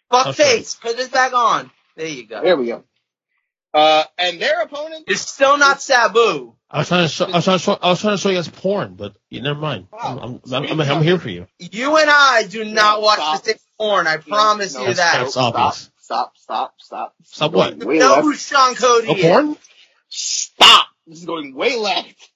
[0.10, 0.58] fuck Okay.
[0.58, 0.76] face.
[0.76, 1.70] Put this back on.
[1.96, 2.41] There you go.
[2.41, 2.84] There we go.
[3.74, 5.06] Uh, and their opponent.
[5.10, 6.56] is still not Sabu.
[6.75, 8.29] I was trying to show, I was trying to show, I was trying to show
[8.29, 9.88] you guys porn, but you never mind.
[9.97, 11.47] I'm, I'm, I'm, I'm, I'm here for you.
[11.57, 13.43] You and I do not watch Stop.
[13.43, 14.07] the same porn.
[14.07, 15.19] I promise No, you that.
[15.19, 15.89] That's stop, obvious.
[16.01, 17.15] Stop, stop, stop.
[17.23, 17.77] Stop what?
[17.81, 18.23] Way know left.
[18.23, 19.21] who Sean Cody No is.
[19.23, 19.57] porn?
[20.09, 20.88] Stop.
[21.07, 22.29] This is going way left.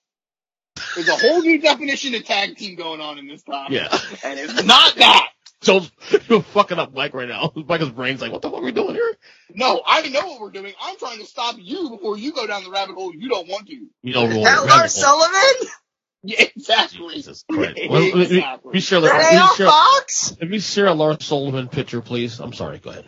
[0.95, 3.73] There's a whole new definition of tag team going on in this time.
[3.73, 3.89] Yeah.
[4.23, 5.27] And it's not that.
[5.61, 5.81] So
[6.29, 7.51] you're fucking up Mike right now.
[7.67, 9.13] Mike's brain's like, what the fuck are we doing here?
[9.55, 10.73] No, I know what we're doing.
[10.81, 13.67] I'm trying to stop you before you go down the rabbit hole you don't want
[13.67, 13.87] to.
[14.03, 14.43] You don't roll.
[14.43, 14.93] That Lars.
[14.93, 15.69] Sullivan?
[16.21, 17.15] Yeah, exactly.
[17.15, 17.79] Jesus Christ.
[17.89, 20.37] Well, let, me, let me share, That let, me share, Fox?
[20.41, 22.41] let me share a Lars Sullivan picture, please.
[22.41, 22.79] I'm sorry.
[22.79, 23.05] Go ahead.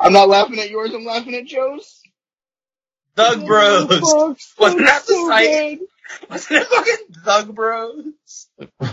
[0.00, 0.94] I'm not laughing at yours.
[0.94, 2.00] I'm laughing at Joe's.
[3.16, 3.88] Doug Bros.
[4.58, 5.80] Wasn't that the So site?
[6.20, 6.30] Good.
[6.30, 8.04] Wasn't it fucking Thug Bros?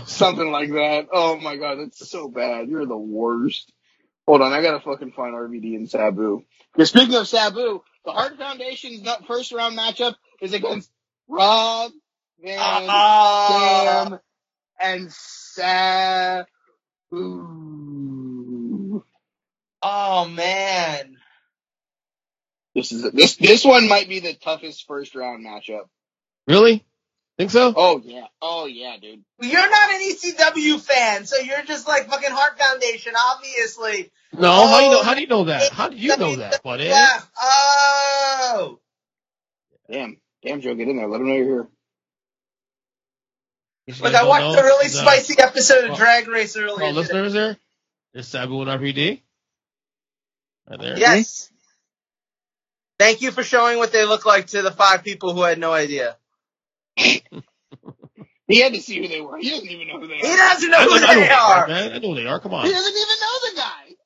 [0.06, 1.08] Something like that.
[1.12, 2.68] Oh my god, that's so bad.
[2.68, 3.72] You're the worst.
[4.26, 6.44] Hold on, I gotta fucking find RVD and Sabu.
[6.72, 10.90] Because speaking of Sabu, the Hart Foundation's first round matchup is against
[11.28, 11.92] Rob
[12.42, 14.04] Van Ah.
[14.10, 14.20] Dam
[14.80, 16.46] and Sabu.
[19.82, 21.16] Oh man.
[22.74, 25.88] This is this this one might be the toughest first round matchup.
[26.46, 26.84] really?
[27.38, 27.72] Think so?
[27.76, 29.22] Oh yeah, oh yeah, dude.
[29.40, 34.10] You're not an ECW fan, so you're just like fucking Hart Foundation, obviously.
[34.32, 34.50] No.
[34.66, 35.02] How do you know?
[35.04, 35.62] How do you know that?
[35.70, 36.84] Oh, how do you know that, buddy?
[36.86, 37.20] Yeah.
[37.40, 38.80] Oh.
[39.90, 41.06] Damn, damn, Joe, get in there.
[41.06, 41.68] Let them know you're here.
[43.86, 44.60] You Look, I watched know?
[44.60, 46.72] a really Is, spicy episode of well- Drag Race earlier.
[46.72, 46.92] our today.
[46.92, 47.56] listeners there,
[48.12, 49.22] there's Sabu and RVD.
[50.68, 50.98] Right there.
[50.98, 51.50] Yes.
[52.98, 55.72] Thank you for showing what they look like to the five people who had no
[55.72, 56.16] idea.
[58.48, 59.38] He had to see who they were.
[59.38, 60.26] He doesn't even know who they are.
[60.26, 60.36] He are.
[60.36, 61.68] doesn't know I know, who I know they they are, are.
[61.68, 61.92] man.
[61.92, 62.40] I know who they are.
[62.40, 62.66] Come on.
[62.66, 63.96] He doesn't even know the guy.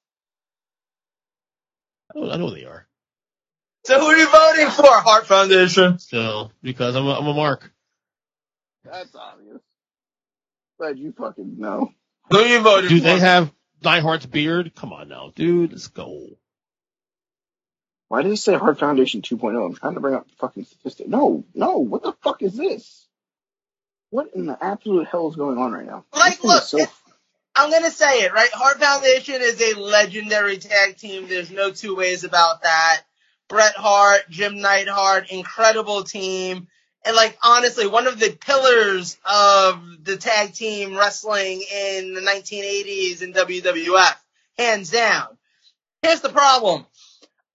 [2.14, 2.86] I know, I know who they are.
[3.84, 4.84] So who are you voting for?
[4.86, 5.98] Hart Foundation.
[5.98, 7.72] So because I'm a, I'm a mark.
[8.84, 9.60] That's obvious.
[10.78, 11.90] Glad you fucking know.
[12.30, 13.04] Who are you voting Do for?
[13.04, 13.52] they have
[13.82, 14.74] Neidhart's beard?
[14.74, 15.72] Come on now, dude.
[15.72, 16.26] Let's go.
[18.12, 19.64] Why did it say Hart Foundation 2.0?
[19.64, 21.08] I'm trying to bring up the fucking statistic.
[21.08, 21.78] No, no.
[21.78, 23.06] What the fuck is this?
[24.10, 26.04] What in the absolute hell is going on right now?
[26.12, 26.92] Like, This thing is look, so-
[27.56, 28.50] I'm gonna say it, right?
[28.52, 31.26] Hart Foundation is a legendary tag team.
[31.26, 33.00] There's no two ways about that.
[33.48, 36.68] Bret Hart, Jim Neidhart, incredible team.
[37.06, 43.22] And like, honestly, one of the pillars of the tag team wrestling in the 1980s
[43.22, 44.16] in WWF,
[44.58, 45.38] hands down.
[46.02, 46.84] Here's the problem.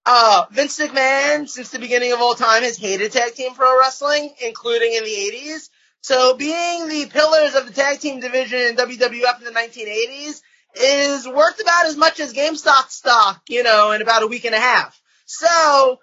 [0.09, 4.33] Uh, Vince McMahon, since the beginning of all time, has hated tag team pro wrestling,
[4.41, 5.69] including in the 80s.
[5.99, 10.41] So being the pillars of the tag team division in WWF in the 1980s
[10.79, 14.55] is worth about as much as GameStop stock, you know, in about a week and
[14.55, 14.97] a half.
[15.25, 15.99] So,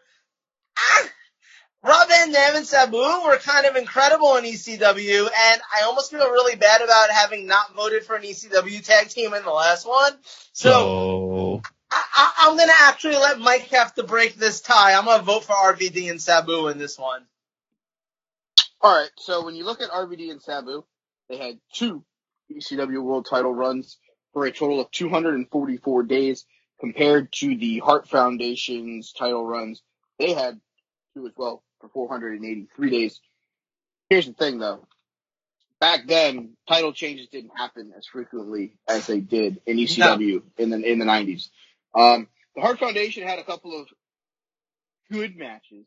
[0.77, 1.09] ah,
[1.83, 6.31] Rob Van Dam and Sabu were kind of incredible in ECW, and I almost feel
[6.31, 10.13] really bad about having not voted for an ECW tag team in the last one.
[10.53, 11.63] So, So
[12.15, 14.95] I, I'm gonna actually let Mike have to break this tie.
[14.95, 17.25] I'm gonna vote for RVD and Sabu in this one.
[18.81, 19.11] All right.
[19.17, 20.85] So when you look at RVD and Sabu,
[21.29, 22.05] they had two
[22.53, 23.99] ECW World Title runs
[24.33, 26.45] for a total of 244 days,
[26.81, 29.83] compared to the Hart Foundation's title runs.
[30.19, 30.61] They had
[31.15, 33.21] two as well for 483 days.
[34.11, 34.87] Here's the thing, though.
[35.81, 40.83] Back then, title changes didn't happen as frequently as they did in ECW in the
[40.83, 41.49] in the 90s.
[41.95, 43.89] Um, the Hart Foundation had a couple of
[45.11, 45.87] good matches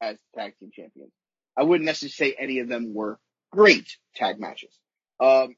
[0.00, 1.12] as tag team champions.
[1.56, 3.18] I wouldn't necessarily say any of them were
[3.50, 4.70] great tag matches.
[5.18, 5.56] Um,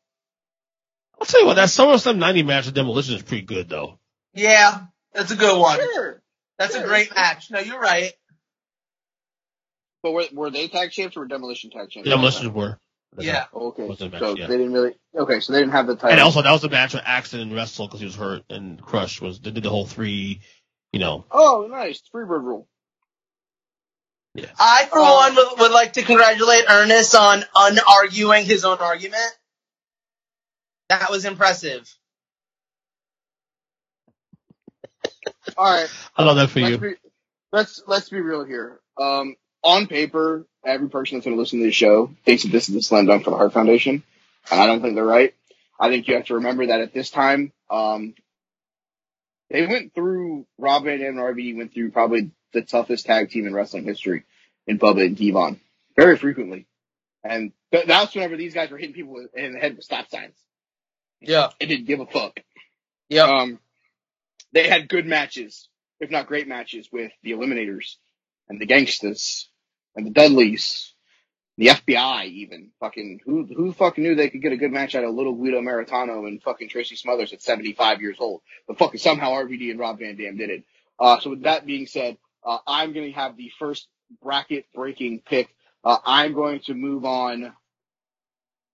[1.21, 3.99] I'll tell you what, that SummerSlam 90 match of Demolition is pretty good though.
[4.35, 4.81] Yeah,
[5.13, 5.79] that's a good one.
[5.79, 6.23] sure,
[6.59, 7.51] That's a great match.
[7.51, 8.13] No, you're right.
[10.03, 12.09] but were, were they tag champs or were Demolition tag champs?
[12.09, 12.79] Demolition were.
[13.19, 13.45] Yeah.
[13.55, 14.47] Okay, Was the match, so yeah.
[14.47, 14.95] they didn't really.
[15.15, 16.11] Okay, so they didn't have the title.
[16.11, 19.21] And also that was the match where Axton wrestled because he was hurt and Crush
[19.21, 20.41] was they did the whole three,
[20.93, 21.27] you know.
[21.31, 22.69] oh, nice Freebird rule.
[24.35, 24.47] Yeah.
[24.59, 29.21] I, for one, would, would like to congratulate Ernest on unarguing his own argument.
[30.89, 31.95] That was impressive.
[35.59, 35.91] All right.
[36.17, 36.79] I love that for let's you.
[36.79, 36.95] Be,
[37.53, 38.81] let's let's be real here.
[38.99, 42.69] Um, on paper, every person that's going to listen to this show thinks that this
[42.69, 44.03] is the slam dunk for the Hart Foundation,
[44.51, 45.35] and I don't think they're right.
[45.79, 48.15] I think you have to remember that at this time, um,
[49.51, 53.47] they went through Rob Van Dam and RVD went through probably the toughest tag team
[53.47, 54.25] in wrestling history
[54.67, 55.61] in Bubba and Devon
[55.97, 56.67] very frequently,
[57.25, 60.35] and th- that's whenever these guys were hitting people in the head with stop signs.
[61.21, 61.51] Yeah.
[61.61, 62.41] It didn't give a fuck.
[63.09, 63.59] Yeah, Um,
[64.53, 65.69] they had good matches,
[66.01, 67.97] if not great matches, with the Eliminators
[68.49, 69.47] and the Gangstas
[69.95, 70.93] and the Dudleys,
[71.59, 72.71] the FBI even.
[72.81, 75.61] Fucking who who fucking knew they could get a good match out of Little Guido
[75.61, 78.43] Maritano and fucking Tracy Smothers at 75 years old?
[78.67, 80.65] But fucking somehow RVD and Rob Van Dam did it.
[80.99, 83.89] Uh, so with that being said, uh, I'm going to have the first
[84.23, 85.49] bracket breaking pick.
[85.85, 87.53] Uh, I'm going to move on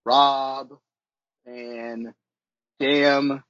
[0.05, 0.77] Rob
[1.45, 2.13] Van
[2.79, 3.43] Dam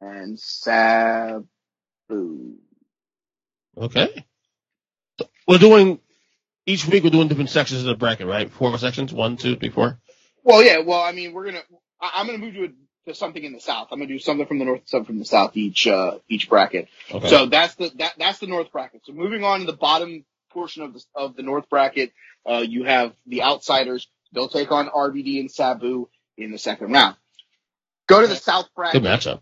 [0.00, 1.46] and Sabu.
[3.76, 4.24] Okay.
[5.46, 6.00] We're doing
[6.66, 7.04] each week.
[7.04, 8.50] We're doing different sections of the bracket, right?
[8.50, 9.12] Four sections.
[9.12, 10.00] One, two, three, four.
[10.44, 10.78] Well, yeah.
[10.80, 11.62] Well, I mean, we're gonna.
[12.00, 13.88] I, I'm gonna move to, a, to something in the south.
[13.92, 16.88] I'm gonna do something from the north, something from the south each uh, each bracket.
[17.12, 17.28] Okay.
[17.28, 19.02] So that's the that that's the north bracket.
[19.06, 22.12] So moving on to the bottom portion of the of the north bracket,
[22.48, 24.08] uh, you have the outsiders.
[24.32, 27.16] They'll take on RVD and Sabu in the second round.
[28.08, 29.02] Go to the south bracket.
[29.02, 29.40] Good matchup.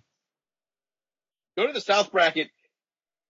[1.56, 2.48] go to the South bracket.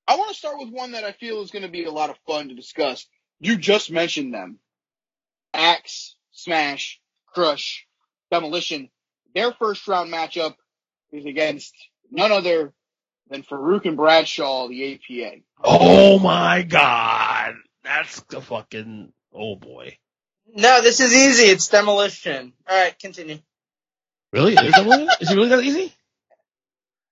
[0.09, 2.11] I want to start with one that I feel is going to be a lot
[2.11, 3.07] of fun to discuss.
[3.41, 4.59] You just mentioned them.
[5.55, 7.87] Axe, Smash, Crush,
[8.31, 8.91] Demolition.
[9.35, 10.55] Their first round matchup
[11.13, 11.75] is against
[12.11, 12.73] none other
[13.29, 15.37] than Faarooq and Bradshaw, the APA.
[15.63, 19.97] Oh my god, that's the fucking oh boy.
[20.53, 21.45] No, this is easy.
[21.45, 22.53] It's demolition.
[22.69, 23.39] All right, continue.
[24.33, 24.55] Really?
[24.55, 25.93] Is, that really, is it really that easy?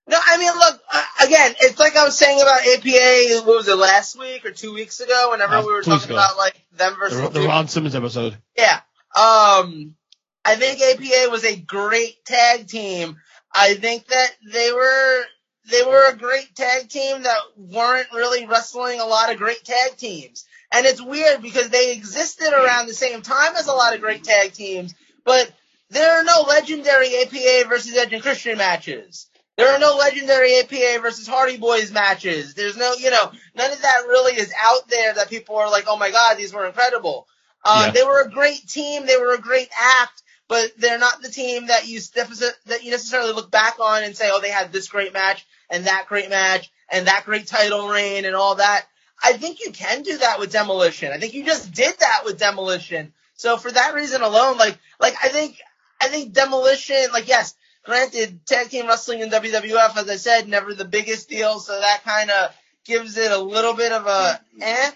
[0.09, 3.67] No, I mean, look, uh, again, it's like I was saying about APA, what was
[3.67, 6.15] it, last week or two weeks ago, whenever Uh, we were talking ago.
[6.15, 8.35] about, like, them versus The, the Ron Simmons episode.
[8.57, 8.81] Yeah.
[9.15, 9.95] Um,
[10.43, 13.17] I think APA was a great tag team.
[13.53, 15.23] I think that they were,
[15.69, 19.95] they were a great tag team that weren't really wrestling a lot of great tag
[19.97, 20.45] teams.
[20.71, 24.23] And it's weird because they existed around the same time as a lot of great
[24.23, 24.93] tag teams,
[25.23, 25.51] but
[25.91, 29.27] there are no legendary APA versus Edge and Christian matches.
[29.59, 32.53] There are no legendary APA versus Hardy Boys matches.
[32.53, 35.83] There's no, you know, none of that really is out there that people are like,
[35.87, 37.27] oh my god, these were incredible.
[37.65, 37.91] Uh, Yeah.
[37.91, 39.05] They were a great team.
[39.05, 42.91] They were a great act, but they're not the team that you deficit, that you
[42.91, 46.29] necessarily look back on and say, oh, they had this great match and that great
[46.29, 48.85] match and that great title reign and all that.
[49.21, 51.11] I think you can do that with Demolition.
[51.11, 53.11] I think you just did that with Demolition.
[53.35, 55.57] So for that reason alone, like, like I think,
[56.01, 60.73] I think Demolition, like yes, granted, tag team wrestling in WWF, as I said, never
[60.73, 62.51] the biggest deal, so that kind of
[62.85, 64.91] gives it a little bit of a eh.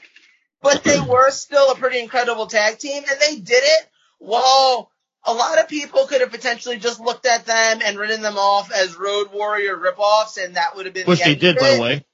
[0.61, 4.89] But they were still a pretty incredible tag team, and they did it while
[5.25, 8.71] a lot of people could have potentially just looked at them and written them off
[8.71, 11.81] as Road Warrior ripoffs, and that would have been Which the they did, by the
[11.81, 12.05] way,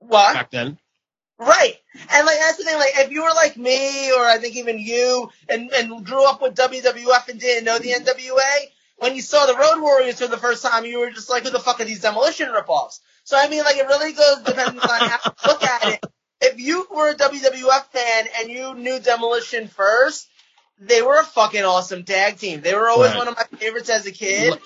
[0.00, 0.34] What?
[0.34, 0.78] back then.
[1.38, 1.74] Right.
[2.12, 4.78] And like that's the thing, like if you were like me or I think even
[4.78, 9.46] you and, and grew up with WWF and didn't know the NWA, when you saw
[9.46, 11.84] the Road Warriors for the first time, you were just like, who the fuck are
[11.84, 13.00] these demolition ripoffs?
[13.24, 16.04] So I mean like it really goes depending on how you look at it.
[16.40, 20.28] If you were a WWF fan and you knew Demolition first,
[20.80, 22.60] they were a fucking awesome tag team.
[22.60, 23.18] They were always Right.
[23.18, 24.56] one of my favorites as a kid.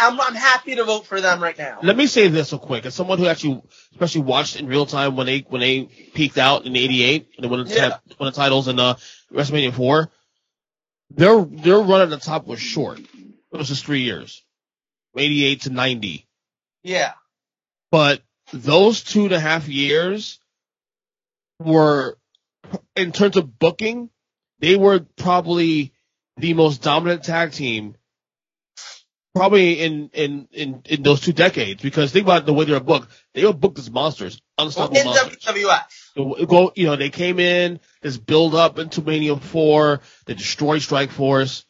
[0.00, 1.80] I'm, I'm happy to vote for them right now.
[1.82, 2.86] Let me say this real quick.
[2.86, 5.84] As someone who actually, especially watched in real time when they when they
[6.14, 7.98] peaked out in '88 and they won the, Yeah.
[8.18, 8.94] won the titles in uh,
[9.32, 10.10] WrestleMania 4,
[11.10, 13.00] their their run at the top was short.
[13.52, 14.42] It was just three years,
[15.16, 16.26] '88 to '90.
[16.82, 17.12] Yeah.
[17.90, 18.22] But
[18.52, 20.38] those two and a half years
[21.58, 22.18] were,
[22.96, 24.10] in terms of booking,
[24.60, 25.92] they were probably
[26.38, 27.96] the most dominant tag team
[29.34, 32.80] probably in, in, in, in those two decades because think about the way they were
[32.80, 33.08] booked.
[33.34, 35.44] They were booked as monsters, unstoppable In monsters.
[35.44, 36.48] WWF.
[36.48, 41.10] Go, you know, they came in, this build up into Mania 4, they destroyed Strike
[41.10, 41.64] Force.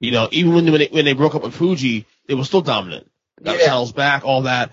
[0.00, 3.10] You know, even when they, when they broke up with Fuji, they were still dominant.
[3.42, 3.84] Got Yeah.
[3.94, 4.72] back, all that.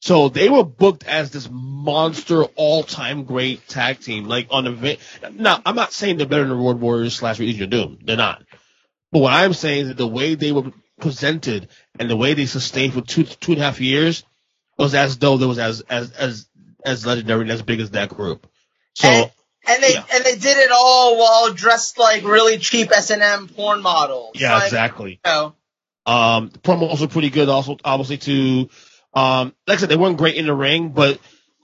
[0.00, 4.98] So they were booked as this monster, all-time great tag team, like on the.
[5.32, 7.98] Now, I'm not saying they're better than the Road Warriors slash Legion of Doom.
[8.04, 8.42] They're not.
[9.10, 12.46] But what I'm saying is that the way they were presented and the way they
[12.46, 14.22] sustained for two two and a half years
[14.76, 16.48] was as though there was as as as
[16.84, 18.46] as legendary and as big as that group.
[18.94, 19.30] So And-
[19.68, 20.04] And they Yeah.
[20.14, 24.32] and they did it all while dressed like really cheap S and M porn models.
[24.34, 25.20] Yeah, Like, exactly.
[25.24, 25.54] You know,
[26.06, 27.48] Um, the promos were pretty good.
[27.48, 28.70] Also, obviously, too.
[29.14, 31.18] Um, like I said, they weren't great in the ring, but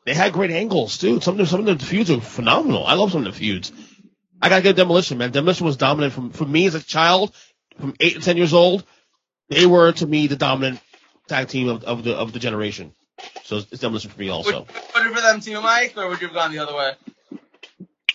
[0.05, 1.20] they had great angles too.
[1.20, 2.86] Some of the, some of the feuds are phenomenal.
[2.86, 3.72] I love some of the feuds.
[4.42, 5.30] I gotta give Demolition, man.
[5.30, 7.34] Demolition was dominant from for me as a child,
[7.80, 8.84] from eight to ten years old.
[9.48, 10.80] They were to me the dominant
[11.28, 12.92] tag team of, of the of the generation.
[13.44, 14.66] So it's Demolition for me would also.
[14.66, 16.92] you voted for them too, Mike, or would you have gone the other way?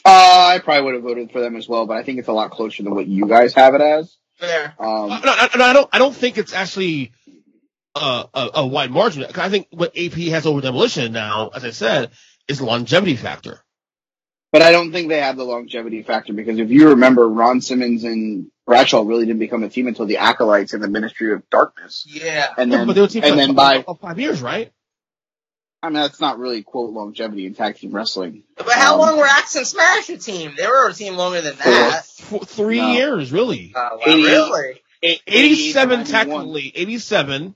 [0.06, 2.34] Uh, I probably would have voted for them as well, but I think it's a
[2.34, 4.16] lot closer than what you guys have it as.
[4.38, 4.74] Fair.
[4.80, 5.90] Um, no, no, no, I don't.
[5.94, 7.12] I don't think it's actually
[7.96, 9.26] uh, a, a wide margin.
[9.36, 12.12] I think what AP has over Demolition now, as I said,
[12.48, 13.62] is the longevity factor.
[14.54, 18.06] but I don't think they have the longevity factor because if you remember, Ron Simmons
[18.06, 22.06] and Bradshaw really didn't become a team until the Acolytes and the Ministry of Darkness,
[22.08, 22.48] Yeah.
[22.58, 24.72] and Yeah, then but they were a team and like then by five years, right?
[25.82, 28.44] I mean that's not really quote longevity in tag team wrestling.
[28.58, 30.54] But how Um, long were Axe and Smash a team?
[30.58, 32.06] They were a team longer than that.
[32.06, 32.92] For three No.
[32.92, 33.72] years, really.
[33.76, 34.82] Uh, wow, 80 really?
[35.02, 37.56] Eight- 87 technically, 87.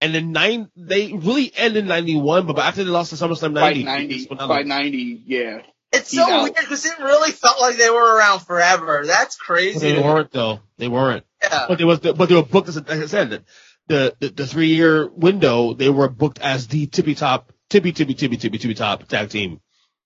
[0.00, 3.82] And then nine, they really ended 91, but after they lost to SummerSlam by 90.
[3.84, 5.62] ninety it's went by ninety, yeah.
[5.92, 6.42] It's so out.
[6.44, 9.02] weird because it really felt like they were around forever.
[9.06, 9.92] That's But crazy.
[9.92, 10.60] they weren't though.
[10.76, 11.24] They weren't.
[11.42, 11.64] Yeah.
[11.66, 13.44] But they was, but they were booked as, like I said,
[13.88, 18.14] the, the, the, three year window, they were booked as the tippy top, tippy, tippy,
[18.14, 19.60] tippy, tippy, tippy top tag team.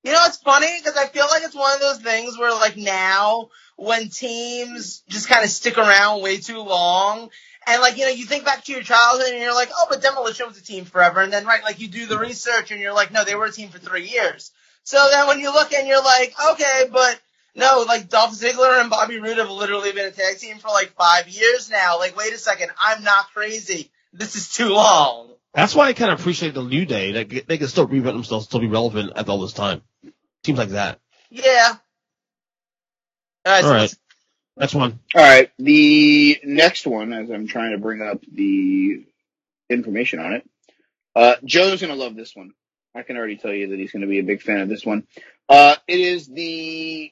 [0.04, 2.76] You know, it's funny because I feel like it's one of those things where, like,
[2.76, 7.30] now when teams just kind of stick around way too long,
[7.66, 10.02] and like, you know, you think back to your childhood and you're like, oh, but
[10.02, 12.92] Demolition was a team forever, and then right, like, you do the research and you're
[12.92, 14.50] like, no, they were a team for three years.
[14.84, 17.20] So then when you look and you're like, okay, but
[17.54, 20.92] no, like Dolph Ziggler and Bobby Roode have literally been a tag team for like
[20.92, 21.98] five years now.
[21.98, 23.90] Like, wait a second, I'm not crazy.
[24.12, 25.30] This is too long.
[25.54, 27.12] That's why I kind of appreciate the New Day.
[27.12, 29.82] That they can still reinvent themselves, still be relevant at all this time.
[30.44, 30.98] Seems like that.
[31.30, 31.74] Yeah.
[33.44, 33.56] All right.
[33.56, 33.80] All so right.
[33.82, 33.96] let's-
[34.54, 34.98] Next one.
[35.14, 39.02] All right, the next one, as I'm trying to bring up the
[39.70, 40.48] information on it,
[41.16, 42.52] uh, Joe's gonna love this one.
[42.94, 45.06] I can already tell you that he's gonna be a big fan of this one.
[45.48, 47.10] Uh, it is the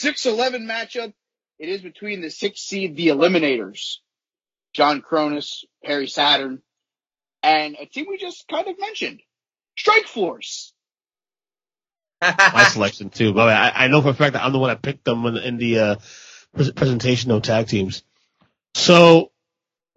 [0.00, 1.12] 6-11 matchup.
[1.58, 3.98] It is between the six seed, the Eliminators,
[4.72, 6.62] John Kronus, Perry Saturn,
[7.42, 9.20] and a team we just kind of mentioned,
[9.76, 10.72] Strike Force.
[12.22, 13.32] my selection too.
[13.32, 15.36] But I, I know for a fact that I'm the one that picked them in,
[15.36, 15.96] in the uh,
[16.54, 18.02] pres- presentation of tag teams.
[18.74, 19.32] So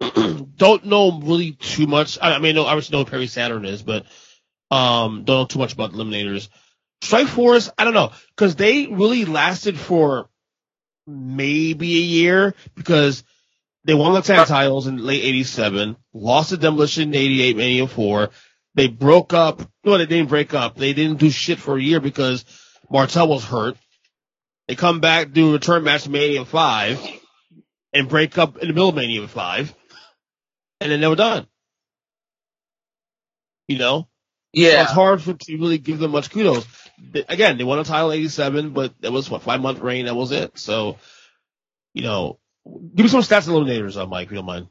[0.00, 2.18] don't know really too much.
[2.20, 4.06] I, I mean, no, obviously know Perry Saturn is, but
[4.70, 6.48] um, don't know too much about Eliminators.
[7.02, 10.28] Strike Force, I don't know, because they really lasted for
[11.06, 13.22] maybe a year because
[13.84, 18.30] they won the tag titles in late '87, lost to Demolition in '88, Mania 4.
[18.74, 19.62] They broke up.
[19.84, 20.76] No, they didn't break up.
[20.76, 22.44] They didn't do shit for a year because
[22.90, 23.76] Martel was hurt.
[24.68, 27.00] They come back, do a return match in Mania 5,
[27.92, 29.74] and break up in the middle of Mania 5,
[30.80, 31.46] and then they were done.
[33.68, 34.00] You know?
[34.00, 34.06] So
[34.62, 34.82] yeah.
[34.82, 36.66] it's hard for to really give them much kudos.
[36.98, 40.06] They- Again, they won a title in '87, but it was what five month reign.
[40.06, 40.58] That was it.
[40.58, 40.98] So,
[41.94, 44.68] you know, give me some stats and eliminators, uh, Mike, if you don't mind.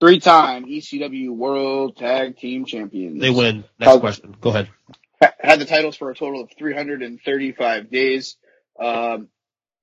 [0.00, 3.20] Three-time ECW World Tag Team Champions.
[3.20, 3.64] They win.
[3.78, 4.34] Next question.
[4.40, 4.68] Go ahead.
[5.38, 8.36] had the titles for a total of 335 days.
[8.80, 9.28] Um,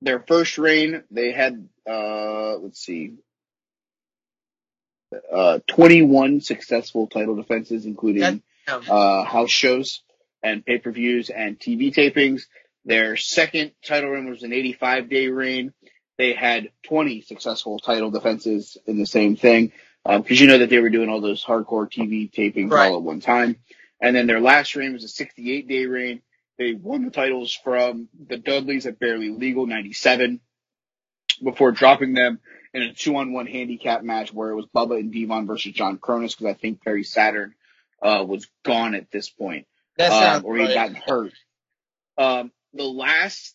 [0.02, 3.14] their first reign, they had, uh, let's see,
[5.32, 8.22] uh, 21 successful title defenses, including,
[8.90, 10.02] uh, house shows
[10.42, 12.42] and pay-per-views and TV tapings.
[12.84, 15.72] Their second title reign was an 85 day reign.
[16.18, 19.72] They had 20 successful title defenses in the same thing.
[20.04, 22.90] Um, cause you know that they were doing all those hardcore TV tapings Right.
[22.90, 23.56] all at one time.
[24.00, 26.22] And then their last reign was a 68 day reign.
[26.58, 30.40] They won the titles from the Dudleys at Barely Legal 97
[31.42, 32.38] before dropping them
[32.74, 35.98] in a two on one handicap match where it was Bubba and Devon versus John
[35.98, 37.54] Kronus because I think Perry Saturn,
[38.02, 39.66] uh, was gone at this point
[39.98, 41.32] um, sounds or he got hurt.
[42.18, 43.54] Um, the last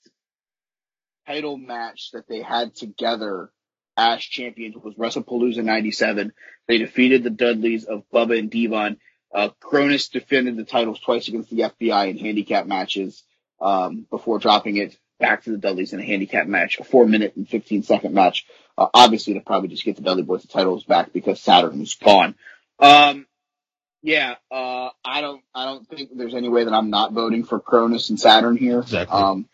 [1.27, 3.49] title match that they had together
[3.97, 6.33] as champions was WrestlePalooza 97.
[6.67, 8.97] They defeated the Dudleys of Bubba and Devon.
[9.33, 13.23] Uh, Kronus defended the titles twice against the FBI in handicap matches,
[13.61, 17.35] um, before dropping it back to the Dudleys in a handicap match, a four minute
[17.35, 18.45] and 15 second match.
[18.77, 21.95] Uh, obviously to probably just get the Dudley Boys the titles back because Saturn was
[21.95, 22.35] gone.
[22.79, 23.25] Um,
[24.05, 27.59] yeah, uh, I don't, I don't think there's any way that I'm not voting for
[27.59, 28.79] Kronus and Saturn here.
[28.81, 29.17] Exactly.
[29.19, 29.49] Um,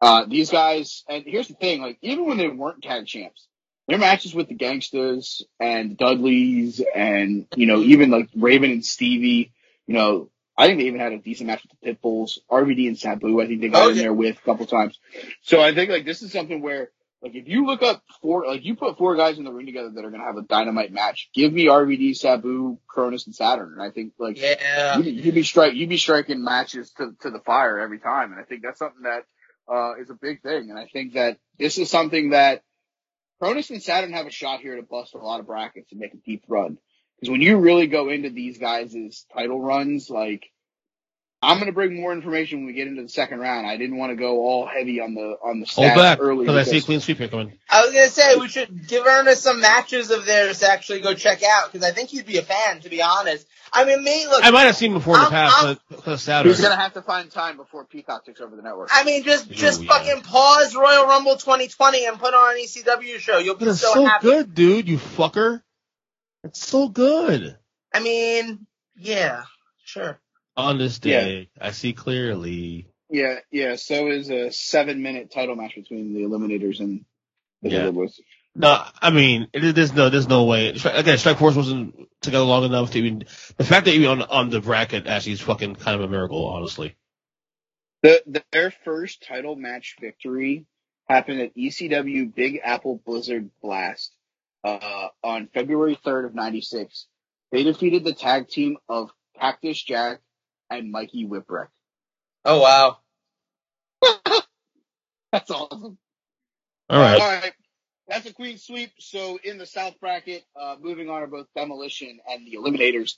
[0.00, 3.48] uh, these guys, and here's the thing, like, even when they weren't tag champs,
[3.88, 9.52] their matches with the Gangstas and Dudleys and, you know, even like Raven and Stevie,
[9.86, 12.98] you know, I think they even had a decent match with the Pitbulls, RVD and
[12.98, 13.40] Sabu.
[13.40, 14.02] I think they got Oh, in yeah.
[14.02, 14.98] there with a couple times.
[15.42, 16.90] So I think like this is something where
[17.22, 19.90] like if you look up four, like you put four guys in the ring together
[19.94, 23.74] that are going to have a dynamite match, give me RVD, Sabu, Kronus, and Saturn.
[23.74, 24.98] And I think like Yeah.
[24.98, 28.32] you'd, you'd be strike, you'd be striking matches to, to the fire every time.
[28.32, 29.24] And I think that's something that,
[29.72, 30.70] uh, is a big thing.
[30.70, 32.62] And I think that this is something that
[33.40, 36.14] Kronus and Saturn have a shot here to bust a lot of brackets and make
[36.14, 36.78] a deep run.
[37.16, 40.44] Because when you really go into these guys' title runs, like,
[41.44, 43.66] I'm going to bring more information when we get into the second round.
[43.66, 46.44] I didn't want to go all heavy on the, on the Hold stats back early.
[46.46, 47.58] because I see a clean sweep here coming.
[47.68, 51.14] I was gonna say we should give Ernest some matches of theirs to actually go
[51.14, 52.80] check out because I think he'd be a fan.
[52.82, 54.44] To be honest, I mean, me look.
[54.44, 56.52] I might have seen him before in the I'm- past, I'm- but because Saturn.
[56.52, 58.90] He's going to have to find time before Peacock takes over the network.
[58.92, 59.88] I mean, just Ooh, just yeah.
[59.88, 63.38] fucking pause Royal Rumble 2020 and put on an ECW show.
[63.38, 64.26] You'll But be it's so, so happy.
[64.28, 64.88] good, dude.
[64.88, 65.60] You fucker.
[66.44, 67.56] It's so good.
[67.92, 68.66] I mean,
[68.96, 69.42] yeah,
[69.84, 70.20] sure.
[70.56, 71.20] On this Yeah.
[71.24, 72.86] day, I see clearly.
[73.08, 73.76] Yeah, yeah.
[73.76, 77.04] So is a seven minute title match between the Eliminators and
[77.62, 77.90] the Yeah.
[77.90, 78.20] Boys.
[78.54, 80.68] No, I mean, it, there's no, there's no way.
[80.84, 83.24] Again, Strike Force wasn't together long enough to even.
[83.56, 86.46] The fact that even on on the bracket actually is fucking kind of a miracle,
[86.46, 86.94] honestly.
[88.02, 90.66] The, the their first title match victory
[91.08, 94.12] happened at ECW Big Apple Blizzard Blast
[94.64, 97.06] uh, on February 3rd of '96.
[97.52, 100.20] They defeated the tag team of Cactus Jack
[100.78, 101.68] and Mikey Whipwreck.
[102.44, 102.98] Oh wow.
[105.32, 105.98] That's awesome.
[106.90, 107.20] All right.
[107.20, 107.52] All right.
[108.08, 108.90] That's a queen sweep.
[108.98, 113.14] So in the South bracket, uh, moving on are both Demolition and the Eliminators.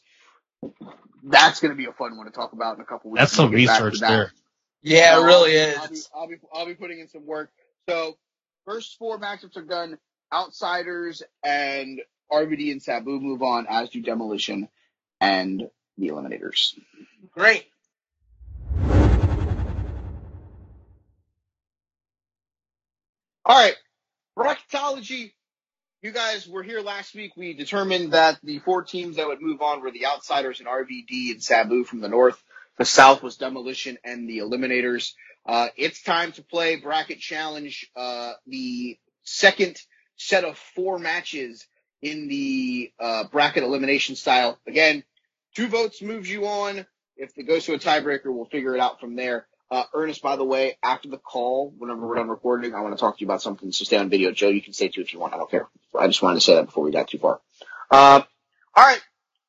[1.25, 3.21] That's going to be a fun one to talk about in a couple weeks.
[3.23, 4.09] That's some We'll get back to research that.
[4.09, 4.33] there.
[4.83, 6.11] Yeah, it So, really I'll be, is.
[6.15, 7.51] I'll be I'll be putting in some work.
[7.89, 8.17] So
[8.67, 9.99] first four matchups are done.
[10.33, 12.01] Outsiders and
[12.31, 14.69] RVD and Sabu move on, as do Demolition
[15.21, 16.75] and the Eliminators.
[17.35, 17.67] Great.
[23.47, 23.75] All right,
[24.39, 25.33] bracketology.
[26.01, 27.33] You guys were here last week.
[27.37, 31.33] We determined that the four teams that would move on were the Outsiders and RVD
[31.33, 32.43] and Sabu from the north.
[32.79, 35.13] The south was Demolition and the Eliminators.
[35.45, 37.91] Uh, it's time to play bracket challenge.
[37.97, 39.81] Uh, the second
[40.17, 41.67] set of four matches
[42.01, 44.59] in the uh, bracket elimination style.
[44.67, 45.03] Again,
[45.55, 46.87] two votes moves you on.
[47.17, 49.47] If it goes to a tiebreaker, we'll figure it out from there.
[49.71, 53.01] Uh, Ernest, by the way, after the call, whenever we're done recording, I want to
[53.01, 53.73] talk to you about something.
[53.73, 54.31] So stay on video.
[54.31, 55.35] Joe, you can stay too if you want.
[55.35, 55.69] I don't care.
[55.99, 57.41] I just wanted to say that before we got too far.
[57.91, 58.23] Uh,
[58.75, 59.01] all right.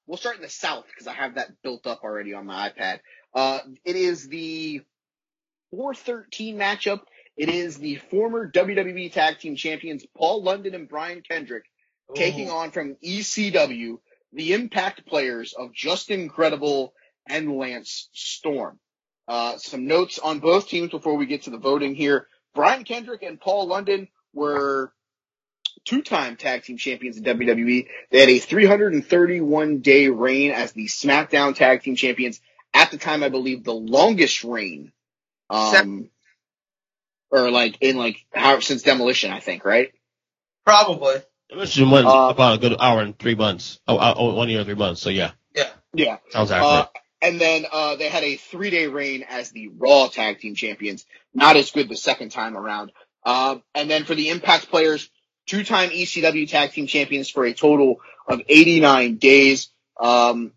[0.07, 2.99] We'll start in the South because I have that built up already on my iPad.
[3.33, 4.81] Uh, it is the
[5.71, 7.01] 413 matchup.
[7.35, 11.65] It is the former WWE Tag Team Champions Paul London and Brian Kendrick
[12.13, 13.97] taking on from ECW
[14.33, 16.93] the Impact players of Justin Credible
[17.27, 18.79] and Lance Storm.
[19.27, 22.27] Uh, some notes on both teams before we get to the voting here.
[22.53, 24.93] Brian Kendrick and Paul London were
[25.85, 27.87] two-time tag team champions in WWE.
[28.11, 32.39] They had a 331 day reign as the SmackDown tag team champions.
[32.73, 34.91] At the time, I believe the longest reign,
[35.49, 36.09] um,
[37.31, 39.93] or like in like how since Demolition, I think, right?
[40.65, 41.15] Probably.
[41.49, 43.79] It was just one, Uh, about a good hour and three months.
[43.87, 45.01] Oh, uh, oh, one year and three months.
[45.01, 45.69] So yeah, Yeah.
[45.93, 46.17] Yeah.
[46.31, 46.89] sounds Uh, accurate.
[47.21, 51.05] And then uh, they had a three day reign as the Raw Tag Team Champions.
[51.33, 52.91] Not as good the second time around.
[53.23, 55.09] Uh, and then for the Impact players,
[55.47, 59.69] two time ECW Tag Team Champions for a total of 89 days.
[59.99, 60.51] Um,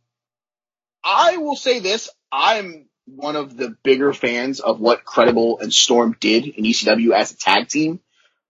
[1.02, 6.16] I will say this: I'm one of the bigger fans of what Credible and Storm
[6.20, 8.00] did in ECW as a tag team.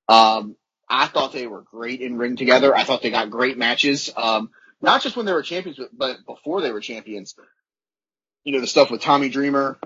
[0.08, 0.56] Um,
[0.88, 2.74] I thought they were great in ring together.
[2.74, 4.10] I thought they got great matches.
[4.16, 4.50] Um,
[4.80, 7.34] not just when they were champions, but, but before they were champions.
[8.44, 9.78] You know, the stuff with Tommy Dreamer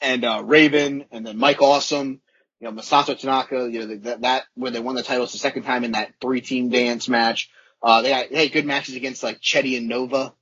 [0.00, 2.20] and, uh, Raven and then Mike Awesome,
[2.60, 5.62] you know, Masato Tanaka, you know, that, that, where they won the titles the second
[5.62, 7.50] time in that three team dance match.
[7.82, 10.34] Uh, they had, they had good matches against like Chetti and Nova.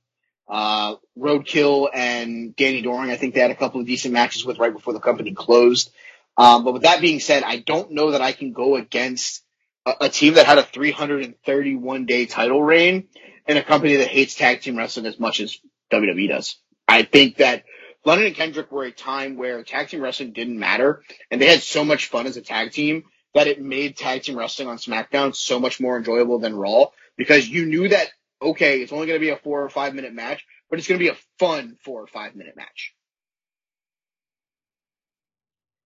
[0.47, 4.59] Uh, Roadkill and Danny Doring, I think they had a couple of decent matches with
[4.59, 5.91] right before the company closed.
[6.37, 9.43] Um, but with that being said, I don't know that I can go against
[9.85, 13.07] a, a team that had a 331 day title reign
[13.47, 15.57] and a company that hates tag team wrestling as much as
[15.91, 16.57] WWE does.
[16.87, 17.63] I think that
[18.05, 21.61] London and Kendrick were a time where tag team wrestling didn't matter and they had
[21.61, 25.35] so much fun as a tag team that it made tag team wrestling on SmackDown
[25.35, 26.85] so much more enjoyable than Raw
[27.17, 28.07] because you knew that,
[28.41, 30.99] okay, it's only going to be a four or five minute match, but it's going
[30.99, 32.93] to be a fun four or five minute match.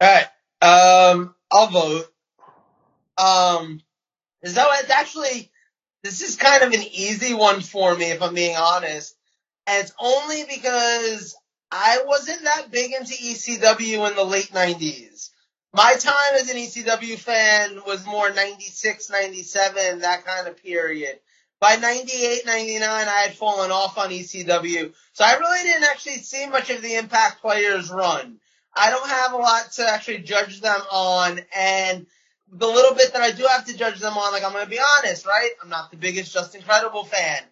[0.02, 0.26] All right.
[0.62, 2.06] Um, I'll vote.
[3.18, 3.82] Um,
[4.46, 5.52] so it's actually
[6.04, 9.16] this is kind of an easy one for me if I'm being honest.
[9.70, 11.36] And it's only because
[11.72, 15.30] I wasn't that big into ECW in the late 90s.
[15.74, 21.20] My time as an ECW fan was more 96, 97, that kind of period.
[21.60, 26.48] By 98, 99, I had fallen off on ECW, so I really didn't actually see
[26.48, 28.40] much of the Impact players run.
[28.74, 32.08] I don't have a lot to actually judge them on, and
[32.52, 34.80] the little bit that I do have to judge them on, like I'm gonna be
[34.98, 35.52] honest, right?
[35.62, 37.44] I'm not the biggest Justin Credible fan.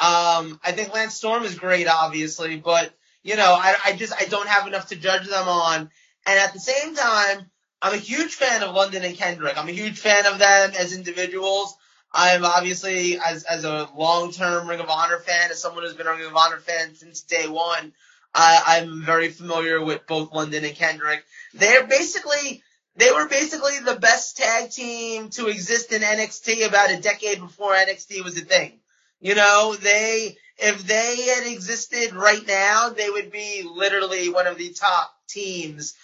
[0.00, 2.92] Um, I think Lance Storm is great, obviously, but
[3.22, 5.90] you know, I, I just I don't have enough to judge them on.
[6.26, 9.58] And at the same time, I'm a huge fan of London and Kendrick.
[9.58, 11.76] I'm a huge fan of them as individuals.
[12.12, 16.06] I'm obviously as as a long term Ring of Honor fan, as someone who's been
[16.06, 17.92] a Ring of Honor fan since day one.
[18.34, 21.24] I, I'm very familiar with both London and Kendrick.
[21.54, 22.62] They're basically
[22.96, 27.72] they were basically the best tag team to exist in NXT about a decade before
[27.72, 28.80] NXT was a thing.
[29.20, 34.58] You know, they, if they had existed right now, they would be literally one of
[34.58, 35.94] the top teams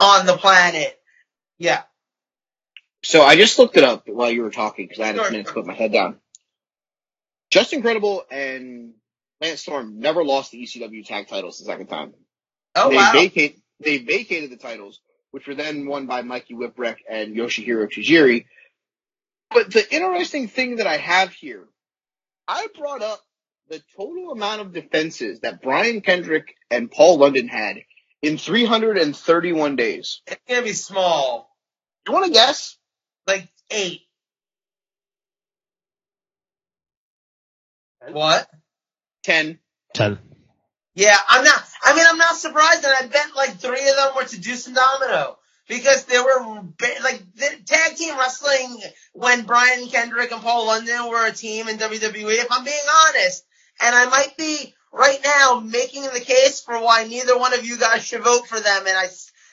[0.00, 0.98] on the planet.
[1.58, 1.82] Yeah.
[3.04, 5.28] So I just looked it up while you were talking because I had Sure.
[5.28, 6.20] a minute to put my head down.
[7.50, 8.94] Justin Credible and
[9.40, 12.14] Lance Storm never lost the ECW tag titles the second time.
[12.76, 13.12] Oh they wow.
[13.12, 15.00] vacate they vacated the titles,
[15.32, 18.46] which were then won by Mikey Whipwreck and Yoshihiro Tajiri.
[19.50, 21.66] But the interesting thing that I have here,
[22.50, 23.20] I brought up
[23.68, 27.76] the total amount of defenses that Brian Kendrick and Paul London had
[28.22, 30.20] in 331 days.
[30.26, 31.56] it's gonna be small.
[32.08, 32.76] You want to guess?
[33.28, 34.00] Like eight.
[38.10, 38.48] What?
[39.22, 39.60] 10.
[39.94, 40.18] Ten.
[40.94, 41.62] Yeah, I'm not.
[41.84, 44.66] I mean, I'm not surprised, and I bet like three of them were to Deuce
[44.66, 45.38] and Domino
[45.70, 46.62] because there were
[47.02, 48.82] like the tag team wrestling
[49.14, 52.34] when Brian Kendrick and Paul London were a team in WWE.
[52.34, 53.44] If I'm being honest,
[53.80, 57.78] and I might be right now making the case for why neither one of you
[57.78, 59.06] guys should vote for them, and I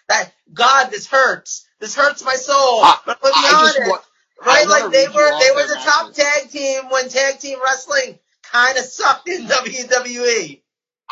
[0.10, 1.66] that God, this hurts.
[1.80, 2.84] This hurts my soul.
[2.84, 4.08] I- but let's be I just honest,
[4.46, 4.68] right?
[4.68, 6.18] Like they were, they were their the top matches.
[6.24, 9.46] tag team when tag team wrestling kind of sucked in.
[9.48, 10.62] WWE.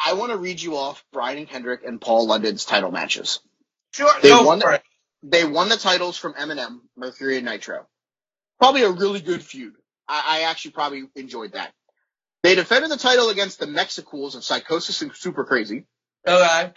[0.04, 3.40] I want to read you off Brian Kendrick and Paul London's title matches.
[3.94, 4.84] Sure, They go won for the- it.
[5.28, 7.88] They won the titles from MNM, Mercury, and Nitro.
[8.60, 9.74] Probably a really good feud.
[10.08, 11.74] I, I actually probably enjoyed that.
[12.44, 15.86] They defended the title against the Mexicools of Psychosis and Super Crazy.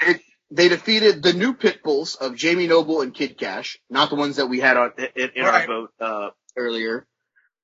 [0.03, 0.21] Okay.
[0.51, 4.47] They defeated the new Pitbulls of Jamie Noble and Kid Kash, not the ones that
[4.47, 7.07] we had on in, in our vote uh, earlier.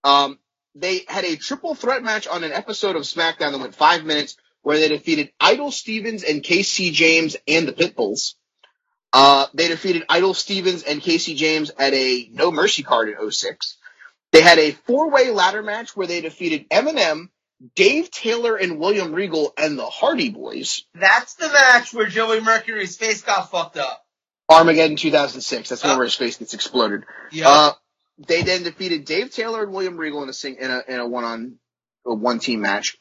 [0.04, 0.38] Um,
[0.74, 4.36] they had a triple threat match on an episode of SmackDown that went five minutes,
[4.60, 8.34] where they defeated Idol Stevens and KC James and the Pitbulls.
[9.14, 13.76] Uh, they defeated Idol Stevens and KC James at a No Mercy card in 06.
[14.32, 17.28] They had a four-way ladder match where they defeated MNM,
[17.76, 20.84] Dave Taylor, and William Regal and the Hardy Boys.
[20.94, 24.04] That's the match where Joey Mercury's face got fucked up.
[24.48, 25.68] Armageddon 2006.
[25.68, 25.98] That's the one Oh.
[25.98, 27.04] where his face gets exploded.
[27.30, 27.48] Yeah.
[27.48, 27.72] Uh,
[28.26, 31.06] they then defeated Dave Taylor and William Regal in a sing, in a, in a
[31.06, 31.54] one on,
[32.04, 32.96] a one team match.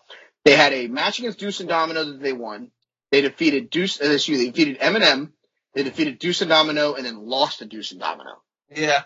[0.45, 2.70] They had a match against Deuce and Domino that they won.
[3.11, 5.32] They defeated Deuce, uh, excuse me, they defeated MNM.
[5.74, 8.41] They defeated Deuce and Domino and then lost to Deuce and Domino.
[8.74, 9.03] yeah.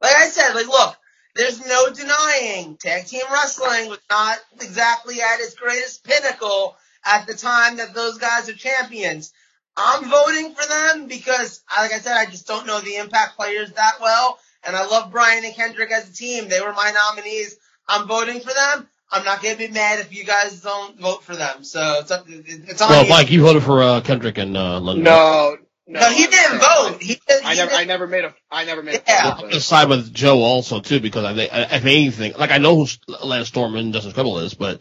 [0.00, 0.96] Like I said, like look,
[1.34, 7.34] there's no denying tag team wrestling was not exactly at its greatest pinnacle at the
[7.34, 9.32] time that those guys are champions.
[9.76, 13.72] I'm voting for them because, like I said, I just don't know the Impact players
[13.72, 16.48] that well, and I love Brian and Kendrick as a team.
[16.48, 17.56] They were my nominees.
[17.88, 18.88] I'm voting for them.
[19.12, 21.64] I'm not gonna be mad if you guys don't vote for them.
[21.64, 22.24] So it's up.
[22.28, 23.10] It's on Well, you.
[23.10, 25.04] Mike, you voted for uh, Kendrick and uh, London.
[25.04, 25.56] No,
[25.88, 26.00] no.
[26.00, 26.98] no, he didn't vote.
[27.00, 29.24] He, did, I never, did- I never made a, I never made a Yeah.
[29.24, 32.58] vote, I'm gonna side with Joe also too because I think, if anything, like I
[32.58, 32.86] know who
[33.24, 34.80] Lance Storm and Justin Credible is, but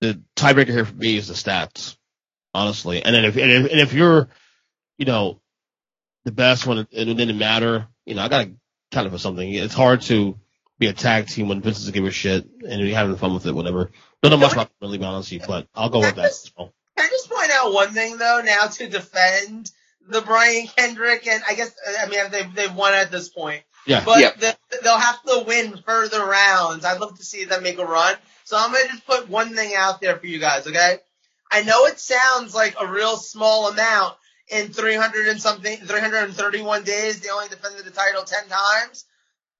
[0.00, 1.96] the tiebreaker here for me is the stats,
[2.54, 3.02] honestly.
[3.02, 4.28] And then if and if, and if you're,
[4.98, 5.40] you know,
[6.24, 8.50] the best one, it, it didn't matter, you know, I gotta
[8.90, 9.52] kind of for something.
[9.52, 10.38] It's hard to
[10.78, 13.46] be a tag team when Vince doesn't give a shit and you're having fun with
[13.46, 13.90] it, whatever.
[14.22, 16.24] Don't know much about it, really, be honest with you, but I'll go with that.
[16.26, 16.72] as well.
[16.96, 19.70] Can I just point out one thing though now to defend
[20.08, 24.02] the Brian Kendrick and I guess I mean they've they've won at this point, Yeah.
[24.04, 24.30] but Yeah.
[24.38, 26.84] the, they'll have to win further rounds.
[26.84, 28.14] I'd love to see them make a run.
[28.44, 30.98] So I'm gonna just put one thing out there for you guys, okay?
[31.50, 34.14] I know it sounds like a real small amount
[34.48, 37.20] in 300 and something, 331 days.
[37.20, 39.04] They only defended the title 10 times,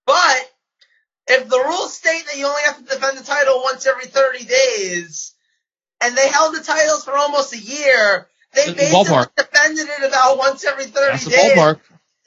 [0.05, 0.53] but
[1.29, 4.45] if the rules state that you only have to defend the title once every 30
[4.45, 5.35] days,
[6.03, 9.29] and they held the titles for almost a year, they It's the basically ballpark.
[9.37, 11.53] defended it about once every 30 That's the days.
[11.53, 11.81] ballpark.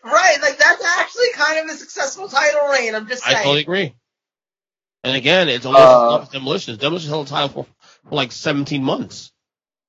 [0.04, 2.96] Right, like that's actually kind of a successful title reign.
[2.96, 3.44] I'm just I saying.
[3.44, 3.96] totally agree.
[5.04, 6.78] And again, it's almost Uh, uh, demolition.
[6.78, 7.66] Demolition held the title for
[8.10, 9.32] for like 17 months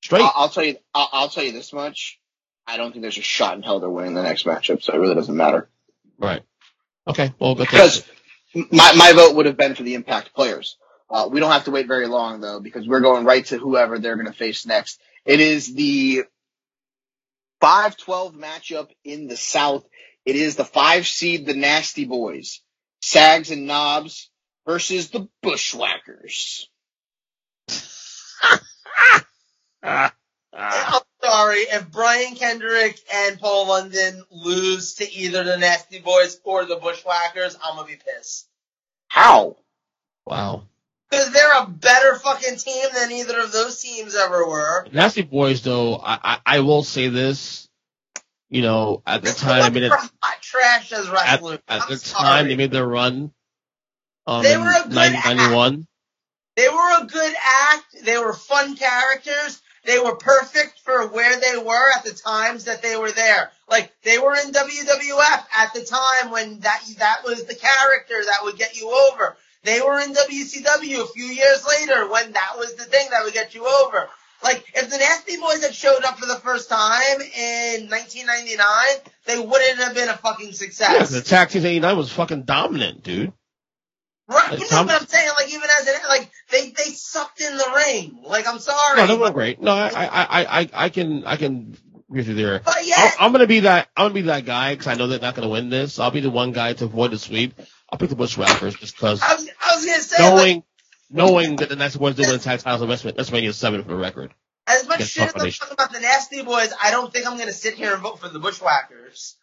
[0.03, 0.23] straight.
[0.23, 0.77] I'll, I'll tell you.
[0.95, 2.19] I'll, I'll tell you this much.
[2.67, 4.99] I don't think there's a shot in hell they're winning the next matchup, so it
[4.99, 5.69] really doesn't matter.
[6.19, 6.43] right.
[7.07, 7.33] Okay.
[7.39, 8.05] Well, Because
[8.55, 10.77] my my vote would have been for the Impact players.
[11.11, 13.99] Uh, we don't have to wait very long though, because we're going right to whoever
[13.99, 15.01] they're going to face next.
[15.27, 16.25] It is the
[17.63, 19.85] 5-12 matchup in the South.
[20.25, 22.61] It is the five seed, the Nasty Boys,
[23.03, 24.31] Sags and Knobbs
[24.67, 26.69] versus the Bushwhackers.
[29.83, 30.15] Ah,
[30.53, 36.65] I'm sorry, if Brian Kendrick and Paul London lose to either the Nasty Boys or
[36.65, 38.49] the Bushwhackers, I'm gonna be pissed.
[39.09, 39.57] How?
[40.27, 40.63] wow.
[41.11, 44.87] Because they're a better fucking team than either of those teams ever were.
[44.93, 47.69] Nasty Boys, though, I, I, I will say this.
[48.49, 52.25] You know, at the time, I mean, They're hot trash as at, at the sorry.
[52.25, 53.33] time they made their run.
[54.27, 55.87] Um, They were a good 1991.
[56.57, 57.35] They were a good
[57.69, 58.05] act.
[58.05, 59.63] They were fun characters.
[59.85, 63.51] They were perfect for where they were at the times that they were there.
[63.69, 68.41] Like they were in WWF at the time when that that was the character that
[68.45, 69.37] would get you over.
[69.63, 73.35] They were in WCW a few years later when that was the thing that would
[73.35, 74.09] get you over.
[74.43, 78.67] Like if the Nasty Boys had showed up for the first time in 1999,
[79.27, 81.11] they wouldn't have been a fucking Yeah, success.
[81.11, 83.33] the Tag Team 89 was fucking dominant, dude.
[84.31, 85.29] Right, Like, you know Tom- what I'm saying?
[85.37, 88.23] Like even as an like they they sucked in the ring.
[88.25, 89.61] Like I'm sorry, No, they were great.
[89.61, 91.77] No, I, I, I, I, I can, I can
[92.09, 92.61] agree with you there.
[92.61, 93.89] but I'm, yeah, I'm gonna be that.
[93.97, 95.99] I'm gonna be that guy because I know they're not gonna win this.
[95.99, 97.55] I'll be the one guy to avoid the sweep.
[97.91, 100.63] I'll pick the Bushwhackers just because I was I was gonna say like, knowing,
[101.11, 103.97] knowing that the next one's doing the tag titles of WrestleMania WrestleMania seven for the
[103.97, 104.33] record.
[104.69, 107.53] as much shit as I'm talking about the Nasty Boys, I don't think I'm gonna
[107.53, 109.35] sit here and vote for the Bushwhackers.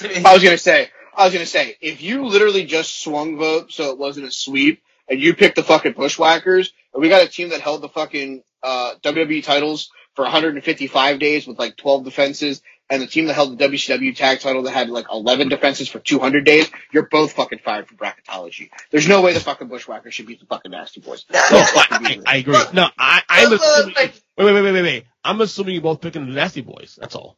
[0.00, 3.90] I was gonna say, I was gonna say, if you literally just swung vote so
[3.90, 7.50] it wasn't a sweep, and you picked the fucking Bushwhackers, and we got a team
[7.50, 13.02] that held the fucking uh, WWE titles for 155 days with like 12 defenses, and
[13.02, 16.44] the team that held the WCW tag title that had like 11 defenses for 200
[16.44, 18.70] days, you're both fucking fired for bracketology.
[18.90, 21.24] There's no way the fucking Bushwhackers should beat the fucking Nasty Boys.
[21.32, 22.52] No, No, no, fucking I, I agree.
[22.54, 23.94] Look, No, I, I'm look, assuming.
[23.96, 25.04] look, Wait, wait, wait, wait, wait, wait.
[25.24, 26.98] I'm assuming you're both picking the Nasty Boys.
[27.00, 27.36] That's all.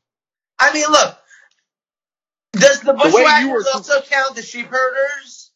[0.59, 1.19] I mean, look,
[2.55, 5.51] does the way you Bushwhackers were- also count the sheep herders?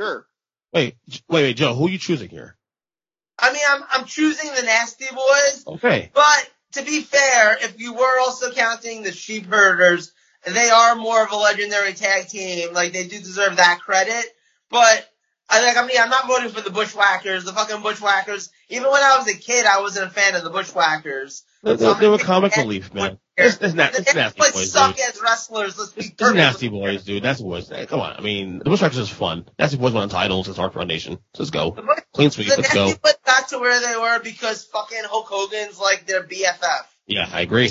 [0.00, 0.26] Sure.
[0.72, 1.74] Wait, wait, wait, Joe.
[1.74, 2.56] Who are you choosing here?
[3.38, 6.10] I mean, I'm I'm choosing the Nasty Boys, Okay.
[6.14, 10.12] but to be fair, if you were also counting the sheep herders,
[10.46, 12.72] they are more of a legendary tag team.
[12.72, 14.24] Like they do deserve that credit.
[14.70, 15.08] But
[15.50, 17.44] I like I mean I'm not voting for the Bushwhackers.
[17.44, 18.50] The fucking Bushwhackers.
[18.70, 21.42] Even when I was a kid, I wasn't a fan of the Bushwhackers.
[21.62, 23.18] They, they, they were comic relief, man.
[23.36, 25.06] It's, it's, na- it's nasty boys boys, suck dude.
[25.06, 25.78] as wrestlers.
[25.78, 27.22] Let's be It's, it's perfectly nasty boys, dude.
[27.22, 27.68] Nasty boys.
[27.68, 28.14] Hey, come on.
[28.16, 29.46] I mean, the Bushwhackers is fun.
[29.58, 30.48] Nasty boys won titles.
[30.48, 31.18] It's Hard Foundation.
[31.38, 31.70] Let's go.
[31.70, 32.48] Bush- Clean sweep.
[32.48, 32.86] the Let's go.
[32.86, 36.84] Nasty Boys got to where they were because fucking Hulk Hogan's like their BFF.
[37.06, 37.70] Yeah, I agree.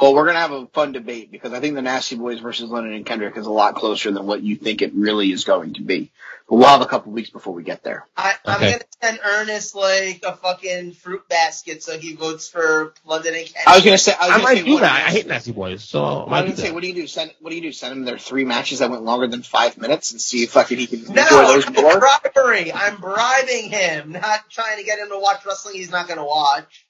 [0.00, 2.94] Well, we're gonna have a fun debate because I think the Nasty Boys versus London
[2.94, 5.82] and Kendrick is a lot closer than what you think it really is going to
[5.82, 6.10] be.
[6.46, 8.06] But we'll have a couple weeks before we get there.
[8.16, 8.72] I, I'm Okay.
[8.72, 13.66] gonna send Ernest like a fucking fruit basket so he votes for London and Kent.
[13.66, 15.00] I was gonna say, I was I gonna might say, do that.
[15.00, 16.74] do I hate nasty boys, so I I was might gonna say, that.
[16.74, 17.06] what do you do?
[17.06, 17.72] Send what do you do?
[17.72, 20.76] Send him their three matches that went longer than five minutes and see if fucking
[20.78, 21.98] he can no, enjoy those no more.
[21.98, 22.72] bribery.
[22.74, 26.86] I'm bribing him, not trying to get him to watch wrestling he's not gonna watch.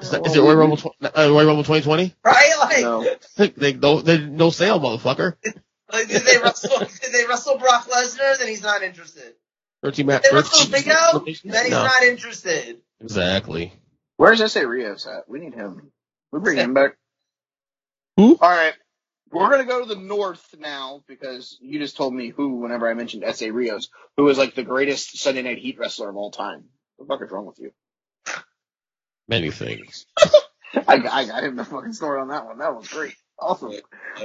[0.00, 2.14] Is, that, is it Royal Rumble, tw- uh, Royal Rumble 2020?
[2.24, 2.50] Right?
[2.58, 3.04] Like, No.
[3.56, 5.34] they, no, they, no sale, motherfucker.
[5.92, 6.78] like did they wrestle?
[7.02, 8.38] did they wrestle Brock Lesnar?
[8.38, 9.34] Then he's not interested.
[9.82, 10.22] 13 match.
[10.22, 11.18] Did they wrestle Big O?
[11.44, 12.78] Then he's No, not interested.
[13.00, 13.72] exactly.
[14.16, 15.28] Where's Essa Rios at?
[15.28, 15.90] We need him.
[16.32, 16.96] We bring him back.
[18.16, 18.38] Who?
[18.40, 18.74] All right.
[19.30, 22.94] We're gonna go to the north now because you just told me who whenever I
[22.94, 26.64] mentioned Essa Rios, who is like the greatest Sunday Night Heat wrestler of all time.
[26.96, 27.72] What the fuck is wrong with you?
[29.28, 30.06] Many things.
[30.74, 32.58] I, I got him the fucking story on that one.
[32.58, 33.14] That was great.
[33.38, 33.72] Awesome.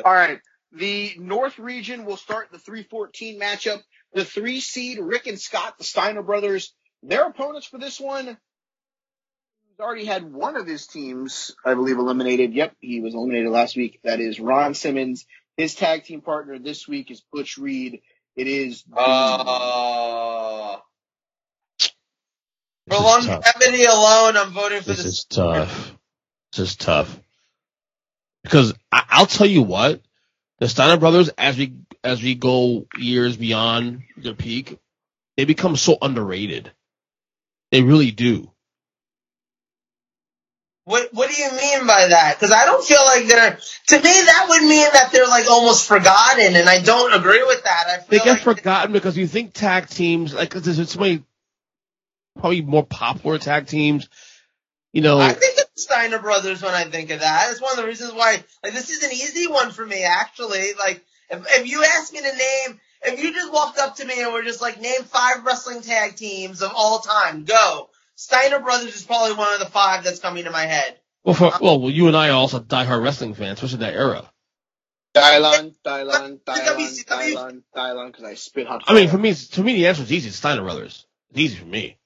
[0.03, 0.39] All right.
[0.73, 3.81] The North region will start the 314 matchup.
[4.13, 8.25] The three seed Rick and Scott, the Steiner brothers, their opponents for this one.
[8.27, 12.53] He's already had one of his teams, I believe, eliminated.
[12.53, 13.99] Yep, he was eliminated last week.
[14.03, 15.25] That is Ron Simmons.
[15.57, 18.01] His tag team partner this week is Butch Reed.
[18.35, 20.77] It is the- Uh,
[22.89, 23.03] for tough.
[23.03, 25.93] longevity alone, I'm voting for This the is tough.
[26.53, 27.19] This is tough.
[28.43, 30.01] Because I, I'll tell you what,
[30.59, 34.77] the Steiner brothers, as we as we go years beyond their peak,
[35.35, 36.71] they become so underrated.
[37.71, 38.51] They really do.
[40.85, 42.35] What What do you mean by that?
[42.35, 43.59] Because I don't feel like they're.
[43.87, 47.63] To me, that would mean that they're like almost forgotten, and I don't agree with
[47.63, 47.83] that.
[47.87, 51.23] I They get like forgotten because you think tag teams like there's so many
[52.39, 54.07] probably more popular tag teams.
[54.93, 57.51] You know, I think Steiner Brothers when I think of that.
[57.51, 60.73] It's one of the reasons why, like, this is an easy one for me, actually.
[60.77, 64.21] Like, if, if you ask me to name, if you just walked up to me
[64.21, 67.89] and were just like, name five wrestling tag teams of all time, go.
[68.15, 70.97] Steiner Brothers is probably one of the five that's coming to my head.
[71.23, 74.29] well, for, well, well, you and I are also diehard wrestling fans, especially that era.
[75.13, 77.05] Dylan, Dylan, Dylan, WCW.
[77.05, 78.83] Dylan, Dylan, because I spit hot.
[78.87, 80.29] I mean, for me, to me, the answer is easy.
[80.29, 81.05] It's Steiner Brothers.
[81.29, 81.96] It's easy for me.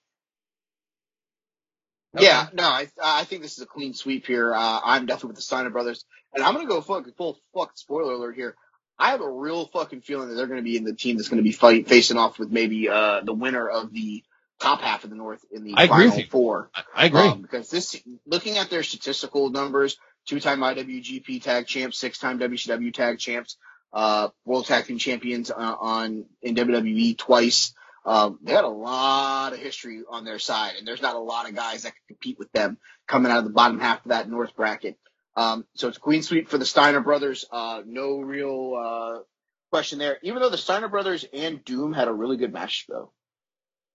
[2.20, 4.54] Yeah, no, I I think this is a clean sweep here.
[4.54, 6.04] Uh, I'm definitely with the Steiner brothers,
[6.34, 8.56] and I'm gonna go fucking full fuck spoiler alert here.
[9.00, 11.42] I have a real fucking feeling that they're gonna be in the team that's gonna
[11.42, 14.24] be fight facing off with maybe uh the winner of the
[14.60, 16.30] top half of the North in the I agree final with you.
[16.30, 16.70] four.
[16.76, 17.22] I, I agree.
[17.22, 19.98] Um, because this, looking at their statistical numbers,
[20.28, 23.58] two-time IWGP Tag Champs, six-time WCW Tag Champs,
[23.92, 27.74] uh, World Tag Team Champions uh, on in WWE twice.
[28.06, 31.48] Um, they had a lot of history on their side, and there's not a lot
[31.48, 32.78] of guys that can compete with them
[33.08, 34.98] coming out of the bottom half of that North bracket.
[35.36, 37.46] Um, so it's Queen Sweep for the Steiner brothers.
[37.52, 39.20] Uh, no real uh,
[39.72, 40.18] question there.
[40.24, 43.12] Even though the Steiner brothers and Doom had a really good match, though.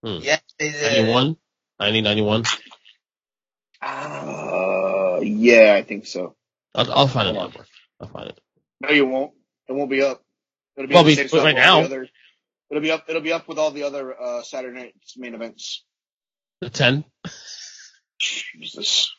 [0.03, 0.99] Yeah, they did.
[0.99, 1.37] 91?
[1.81, 2.45] 90, 91?
[3.83, 6.37] Uh, yeah, I think so.
[6.75, 7.65] I'll, I'll find a Hold on.
[8.01, 8.41] I'll find it.
[8.81, 9.33] No, you won't.
[9.69, 10.23] It won't be up.
[10.77, 12.09] It'll be Well, the we- same right now- the other-
[12.71, 13.05] it'll be up.
[13.09, 15.85] It'll be up with all the other uh, Saturday night's main events.
[16.61, 17.05] The 10?
[18.19, 19.13] Jesus.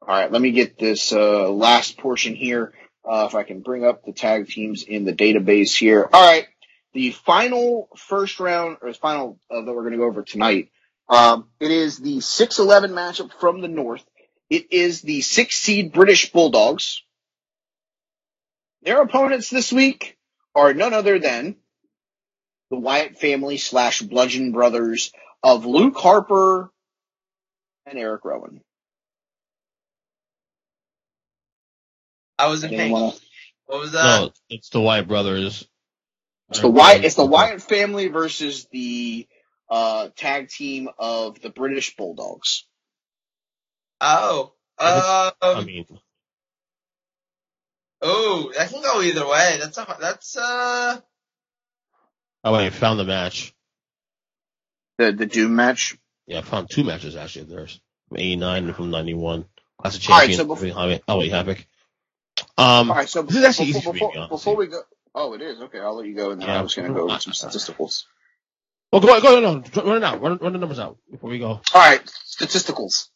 [0.00, 2.72] All right, let me get this uh, last portion here.
[3.04, 6.08] Uh, if I can bring up the tag teams in the database here.
[6.12, 6.46] All right,
[6.92, 10.70] the final first round or the final uh, that we're going to go over tonight.
[11.08, 14.04] Um, it is the 6-11 matchup from the north.
[14.48, 17.02] It is the six seed British Bulldogs.
[18.82, 20.16] Their opponents this week
[20.54, 21.56] are none other than
[22.72, 25.12] the Wyatt family slash Bludgeon Brothers
[25.42, 26.72] of Luke Harper
[27.84, 28.62] and Eric Rowan.
[32.38, 32.92] I was in Anyone pain.
[32.92, 33.16] wanna-
[33.66, 34.02] What was that?
[34.22, 35.68] no, it's the Wyatt brothers.
[36.48, 37.04] It's the Wyatt.
[37.04, 39.28] It's the Wyatt family versus the
[39.68, 42.66] uh, tag team of the British Bulldogs.
[44.00, 44.54] Oh.
[44.78, 45.86] Um, I mean,
[48.00, 49.58] oh, that can go either way.
[49.60, 51.00] That's a, that's, uh,
[52.44, 53.54] oh wait, I found the match.
[54.98, 55.96] The the Doom match.
[56.26, 57.80] Yeah, I found two matches actually There's.
[58.08, 59.46] From 89 and from 91.
[59.80, 60.38] Classic All right, champion.
[60.38, 61.66] so before- oh wait, Havoc.
[62.58, 64.82] Um, All right, so this is actually easy before, for me, before, before we go.
[65.14, 65.78] Oh, it is okay.
[65.80, 66.58] I'll let you go, and then Yeah.
[66.58, 68.04] I was going to go over some statisticals.
[68.92, 70.20] well, go, go, no, no, run it out.
[70.20, 71.48] Run, run the numbers out before we go.
[71.48, 73.08] All right, statisticals.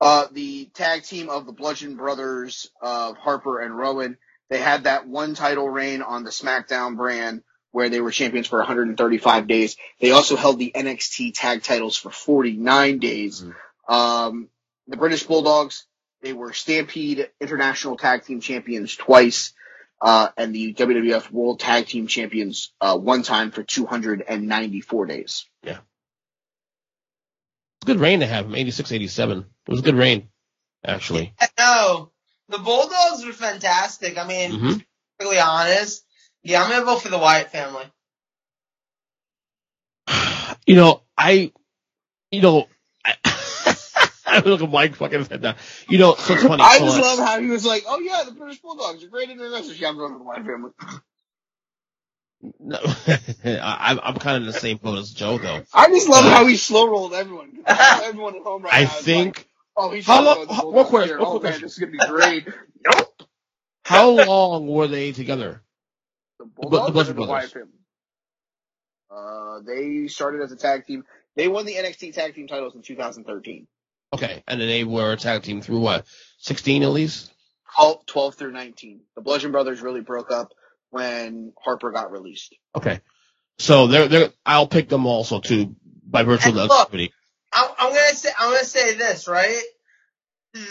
[0.00, 4.18] Uh, the tag team of the Bludgeon Brothers of Harper and Rowan,
[4.50, 7.42] they had that one title reign on the SmackDown brand
[7.76, 9.76] where they were champions for 135 days.
[10.00, 13.44] They also held the NXT tag titles for 49 days.
[13.86, 14.48] Um,
[14.88, 15.84] the British Bulldogs,
[16.22, 19.52] they were Stampede International Tag Team Champions twice,
[20.00, 25.44] uh, and the WWF World Tag Team Champions, uh, one time for 294 days.
[25.62, 25.72] Yeah.
[25.72, 25.82] It's
[27.82, 29.38] a good reign to have him, 86, 87.
[29.40, 30.30] It was a good reign,
[30.82, 31.34] actually.
[31.58, 32.10] no.
[32.48, 34.16] The Bulldogs were fantastic.
[34.16, 34.86] I mean, hmm to be
[35.20, 36.05] really honest.
[36.46, 37.84] Yeah, I'm gonna vote for the Wyatt family.
[40.66, 41.52] You know, I,
[42.32, 42.66] you know,
[43.04, 43.14] I,
[44.26, 45.54] I look at Mike fucking head down.
[45.88, 46.60] You know, so it's funny.
[46.62, 49.38] I just love how he was like, "Oh yeah, the British Bulldogs are great in
[49.38, 50.70] their message." Yeah, I'm going to the Wyatt family.
[52.58, 52.78] no,
[53.62, 55.62] I, I'm kind of in the same boat as Joe, though.
[55.72, 57.58] I just love Uh, how he slow rolled everyone.
[57.66, 59.36] everyone at home right I now is think.
[59.36, 61.18] like, "Oh, he's How gonna long- go how- Bulldogs question, here.
[61.18, 62.48] one Oh quick man, this is gonna be great."
[62.84, 63.22] nope.
[63.84, 65.62] How long were they together?
[66.56, 67.28] The Bu- the Bulldogs Bludgeon or the Brothers.
[67.28, 67.68] Wyatt family.
[69.10, 71.04] Uh, they started as a tag team.
[71.36, 73.66] They won the NXT tag team titles in 2013.
[74.12, 76.06] Okay, and then they were a tag team through what?
[76.38, 77.32] 16 at least?
[77.76, 79.00] 12, 12 through 19.
[79.14, 80.52] The Bludgeon Brothers really broke up
[80.90, 82.54] when Harper got released.
[82.74, 83.00] Okay.
[83.58, 85.74] So they're, they're, I'll pick them also too,
[86.04, 87.12] by virtue of the And look, activity.
[87.52, 89.62] I'm, I'm gonna say I'm gonna say this right.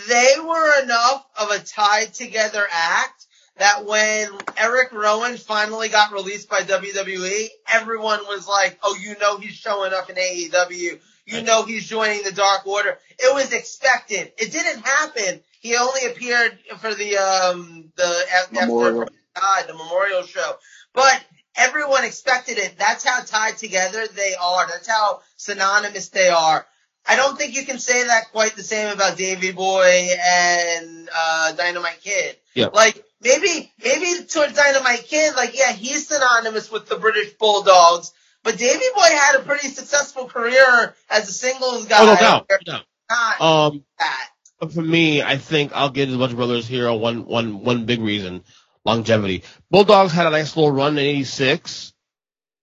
[0.07, 3.25] They were enough of a tied together act
[3.57, 9.37] that when Eric Rowan finally got released by WWE, everyone was like, "Oh, you know
[9.37, 10.99] he's showing up in AEW.
[11.25, 14.33] You know he's joining the Dark Order." It was expected.
[14.37, 15.41] It didn't happen.
[15.59, 19.07] He only appeared for the um the after Memorial.
[19.35, 20.57] died, the memorial show.
[20.93, 21.23] But
[21.55, 22.75] everyone expected it.
[22.77, 24.67] That's how tied together they are.
[24.67, 26.65] That's how synonymous they are.
[27.07, 31.51] I don't think you can say that quite the same about Davy Boy and uh
[31.53, 32.35] Dynamite Kid.
[32.53, 32.67] Yeah.
[32.67, 38.13] Like maybe maybe towards Dynamite Kid, like yeah, he's synonymous with the British Bulldogs,
[38.43, 41.97] But Davy Boy had a pretty successful career as a singles guy.
[41.99, 42.49] Oh, no doubt.
[42.67, 42.79] No.
[43.09, 44.29] Not Um, that.
[44.59, 47.63] But for me, I think I'll give the Bunch of Brothers here on one, one,
[47.63, 48.43] one big reason.
[48.85, 49.43] Longevity.
[49.69, 51.91] Bulldogs had a nice little run in 86,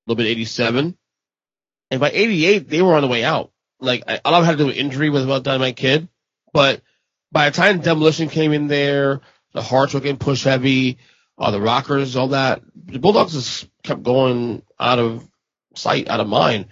[0.06, 0.96] a little bit 87.
[1.90, 3.50] And by 88, they were on the way out.
[3.80, 6.08] Like, I, a lot of it had to do with injury with about Dynamite Kid.
[6.52, 6.80] But
[7.32, 9.20] by the time Demolition came in there,
[9.53, 10.98] the Harts were getting pushed heavy,
[11.38, 15.28] uh, the Rockers, all that, the Bulldogs just kept going out of
[15.74, 16.66] sight, out of mind.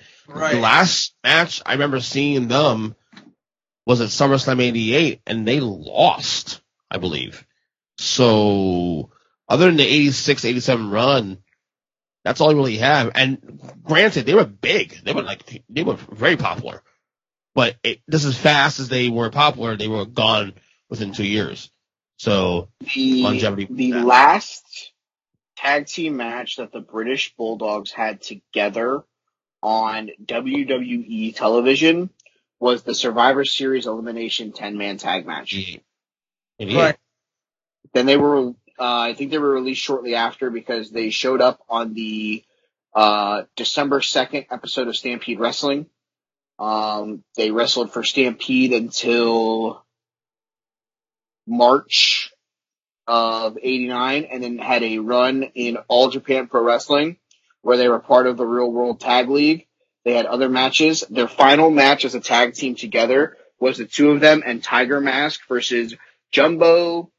[0.55, 2.95] The last match I remember seeing them
[3.87, 6.61] was at SummerSlam 88 and they lost,
[6.91, 7.45] I believe.
[7.99, 9.11] So
[9.49, 11.39] other than the 86, 87 run,
[12.25, 13.11] that's all you really have.
[13.15, 14.99] And granted, they were big.
[15.03, 16.83] They were like, they were very popular,
[17.55, 20.53] but it, just as fast as they were popular, they were gone
[20.89, 21.71] within two years.
[22.21, 23.67] So The, Longevity.
[23.71, 24.03] the Yeah.
[24.05, 24.93] last
[25.57, 29.03] tag team match that the British Bulldogs had together
[29.63, 32.11] on WWE television
[32.59, 35.55] was the Survivor Series Elimination 10 man tag match.
[36.59, 36.77] 88.
[36.77, 36.97] Right.
[37.95, 41.63] Then they were, uh, I think they were released shortly after because they showed up
[41.71, 42.45] on the
[42.95, 45.87] uh, December 2nd episode of Stampede Wrestling.
[46.59, 49.87] Um, they wrestled for Stampede until
[51.51, 52.33] March
[53.07, 57.17] of 89 and then had a run in All Japan Pro Wrestling
[57.63, 59.67] where they were part of the Real World Tag League.
[60.05, 61.05] They had other matches.
[61.11, 65.01] Their final match as a tag team together was the two of them and Tiger
[65.01, 65.95] Mask versus
[66.33, 67.11] Jumbo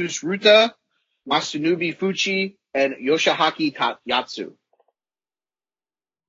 [0.00, 0.72] Tsuruta,
[1.28, 4.52] Masanobu Fuchi, and Yoshiaki Ta- Yatsu.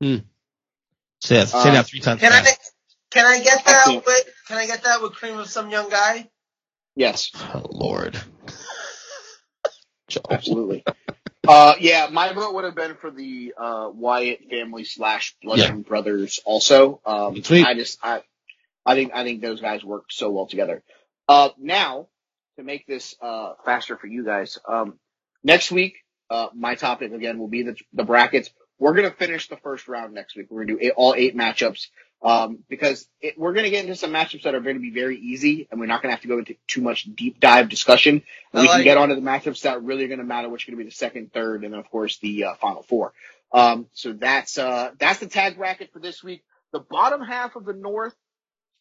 [0.02, 0.18] Hmm.
[1.22, 2.22] Say that, say that three times.
[2.22, 2.44] Can I
[3.10, 4.06] can I get that can't.
[4.06, 6.30] with can I get that with cream of some young guy?
[6.98, 8.20] Yes, Oh, Lord.
[10.32, 10.84] Absolutely.
[11.48, 16.40] uh, yeah, my vote would have been for the uh, Wyatt family slash Bludgeon Brothers.
[16.46, 17.36] Also, um,
[17.66, 18.24] I just I,
[18.86, 20.84] I think I think those guys work so well together.
[21.28, 22.08] Uh, now
[22.58, 24.98] to make this uh, faster for you guys, um,
[25.44, 25.98] next week
[26.32, 28.50] uh, my topic again will be the the brackets.
[28.80, 30.48] We're gonna finish the first round next week.
[30.50, 31.88] We're gonna do eight, all eight matchups
[32.22, 35.18] um, because it, we're gonna get into some matchups that are going to be very
[35.20, 38.24] easy, and we're not gonna have to go into too much deep dive discussion.
[38.54, 39.00] We can get it.
[39.00, 40.96] onto the matchups that really are going to matter, which are going to be the
[40.96, 43.14] second, third, and then of course the uh, final four.
[43.52, 46.44] Um, so that's uh, that's the tag bracket for this week.
[46.74, 48.16] The bottom half of the North: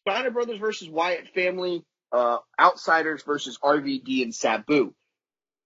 [0.01, 4.93] Steiner Brothers versus Wyatt Family, uh, Outsiders versus RVD and Sabu.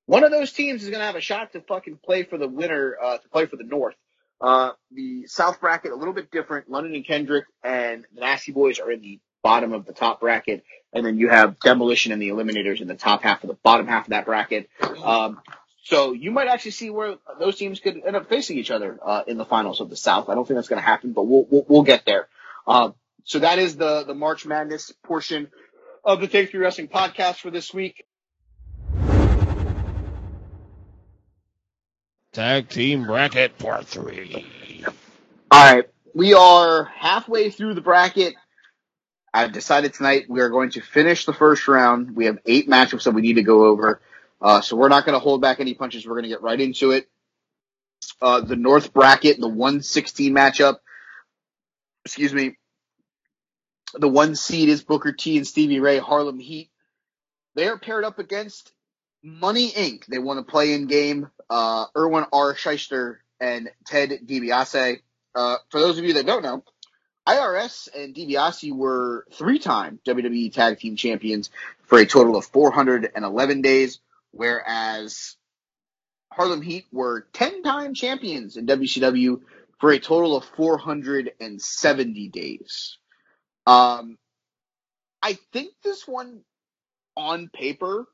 [0.06, 2.48] One of those teams is going to have a shot to fucking play for the
[2.48, 3.96] winner, uh, to play for the North.
[4.42, 6.70] Uh, the South bracket a little bit different.
[6.70, 10.64] London and Kendrick and the Nasty Boys are in the bottom of the top bracket,
[10.94, 13.88] and then you have Demolition and the Eliminators in the top half of the bottom
[13.88, 14.70] half of that bracket.
[15.04, 15.42] Um,
[15.84, 19.24] so you might actually see where those teams could end up facing each other uh,
[19.28, 20.30] in the finals of the South.
[20.30, 22.28] I don't think that's going to happen, but we'll, we'll we'll get there.
[22.68, 25.50] Um, so that is the the March Madness portion
[26.04, 28.06] of the Take Three Wrestling podcast for this week.
[32.34, 34.46] Tag team bracket part three.
[35.52, 38.36] All right, we are halfway through the bracket.
[39.34, 42.16] I've decided tonight we are going to finish the first round.
[42.16, 44.00] We have eight matchups that we need to go over,
[44.42, 46.08] uh, so we're not going to hold back any punches.
[46.08, 47.10] We're going to get right into it.
[48.22, 50.78] Uh, the North bracket, the 116 matchup.
[52.06, 52.56] Excuse me.
[53.94, 56.70] The one seed is Booker T and Stevie Ray, Harlem Heat.
[57.56, 58.72] They are paired up against
[59.24, 60.06] Money Inc.
[60.06, 61.30] They won a play-in game.
[61.50, 62.56] Uh, Irwin R.
[62.56, 65.00] Schyster and Ted DiBiase.
[65.36, 66.64] Uh, for those of you that don't know,
[67.28, 71.50] IRS and DiBiase were three-time WWE Tag Team Champions
[71.86, 74.00] for a total of 411 days,
[74.32, 75.36] whereas
[76.32, 79.42] Harlem Heat were 10-time champions in WCW
[79.80, 82.98] for a total of 470 days.
[83.68, 84.18] Um,
[85.22, 86.42] I think this one
[87.16, 88.08] on paper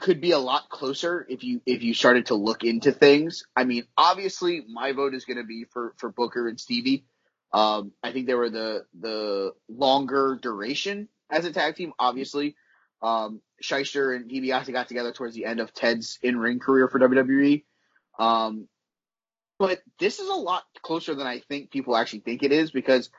[0.00, 3.44] could be a lot closer if you if you started to look into things.
[3.56, 7.04] I mean, obviously, my vote is going to be for for Booker and Stevie.
[7.52, 11.92] Um, I think they were the the longer duration as a tag team.
[11.98, 12.54] Obviously,
[13.02, 17.64] um, and DiBiase got together towards the end of Ted's in ring career for WWE.
[18.18, 18.68] Um,
[19.58, 23.10] but this is a lot closer than I think people actually think it is because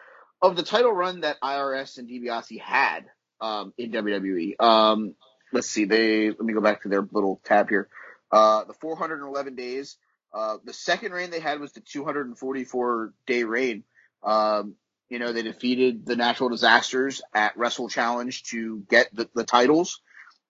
[0.41, 3.05] of the title run that IRS and DiBiase had
[3.41, 4.61] um, in WWE.
[4.61, 5.15] Um,
[5.51, 7.87] let's see, they let me go back to their little tab here.
[8.31, 9.97] Uh, the 411 days.
[10.31, 13.83] Uh, the second reign they had was the 244 day reign.
[14.23, 14.75] Um,
[15.09, 20.01] you know, they defeated the natural disasters at Wrestle Challenge to get the, the titles.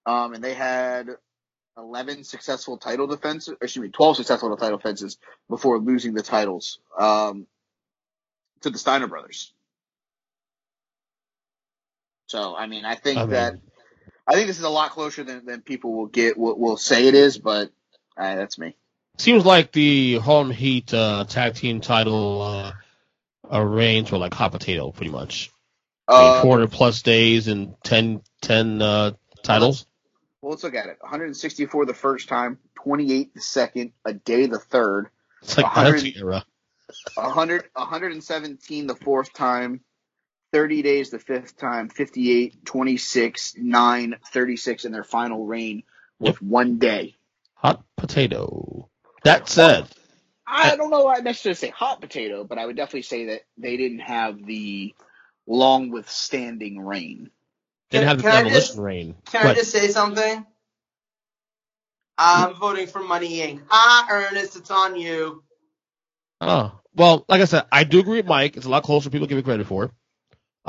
[0.05, 1.07] Um, and they had,
[1.79, 5.17] eleven successful title defenses, or excuse me, twelve successful title defenses
[5.49, 7.47] before losing the titles um,
[8.61, 9.53] to the Steiner brothers.
[12.27, 13.53] So I mean, I think I mean- that
[14.29, 17.07] I think this is a lot closer than, than people will get will, will say
[17.07, 17.71] it is, but
[18.15, 18.75] uh, that's me.
[19.17, 22.73] Seems like the Harlem Heat uh, tag team title uh,
[23.51, 25.49] uh, reigns were like hot potato, pretty much.
[26.07, 29.11] Uh, 400 plus days and 10, 10 uh,
[29.43, 29.87] titles.
[30.41, 30.97] well, let's look at it.
[31.01, 35.09] 164 the first time, 28 the second, a day the third,
[35.41, 36.45] It's like 100 era.
[37.15, 39.81] 100, 117 the fourth time,
[40.51, 45.83] 30 days the fifth time, 58, 26, 9, 36 in their final reign
[46.19, 47.15] with one day.
[47.55, 48.89] Hot potato.
[49.23, 49.85] That said,
[50.47, 53.77] I don't know I'd necessarily say hot potato, but I would definitely say that they
[53.77, 54.95] didn't have the
[55.45, 57.29] long withstanding reign.
[57.91, 59.15] didn't Can- have the can I demolition just- reign.
[59.25, 60.45] Can I just say something?
[62.17, 63.61] I'm voting for Money Inc.
[63.71, 65.43] Ah, Ernest, it's on you.
[66.41, 68.57] Oh, well, like I said, I do agree with Mike.
[68.57, 69.91] It's a lot closer than people give it credit for.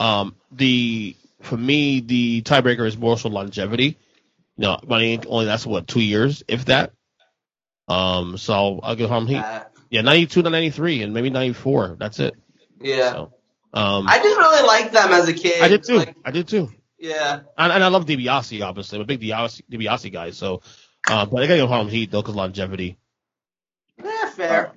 [0.01, 3.99] Um, the for me, the tiebreaker is more so longevity.
[4.57, 6.93] You know, Money only lasts what two years, if that.
[7.89, 9.37] Um, so I'll give Harlem Heat.
[9.39, 11.97] Uh, Yeah, ninety two to ninety three, and maybe ninety four.
[11.99, 12.35] That's it.
[12.81, 13.13] yeah.
[13.13, 13.33] So,
[13.73, 15.63] um, I just really liked them as a kid.
[15.63, 15.99] I did too.
[15.99, 16.71] Like, I did too.
[16.99, 17.41] yeah.
[17.57, 18.97] And, and I love DiBiase, obviously.
[18.97, 20.31] I'm a big DiBiase, DiBiase guy.
[20.31, 20.63] So,
[21.09, 22.99] uh, but I gotta go Harlem Heat though, because longevity.
[24.03, 24.73] Yeah, fair.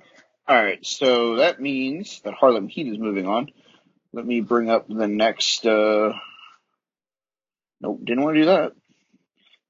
[0.46, 3.50] All right, so that means that Harlem Heat is moving on.
[4.14, 5.66] Let me bring up the next.
[5.66, 6.12] Uh...
[7.80, 8.72] Nope, didn't want to do that.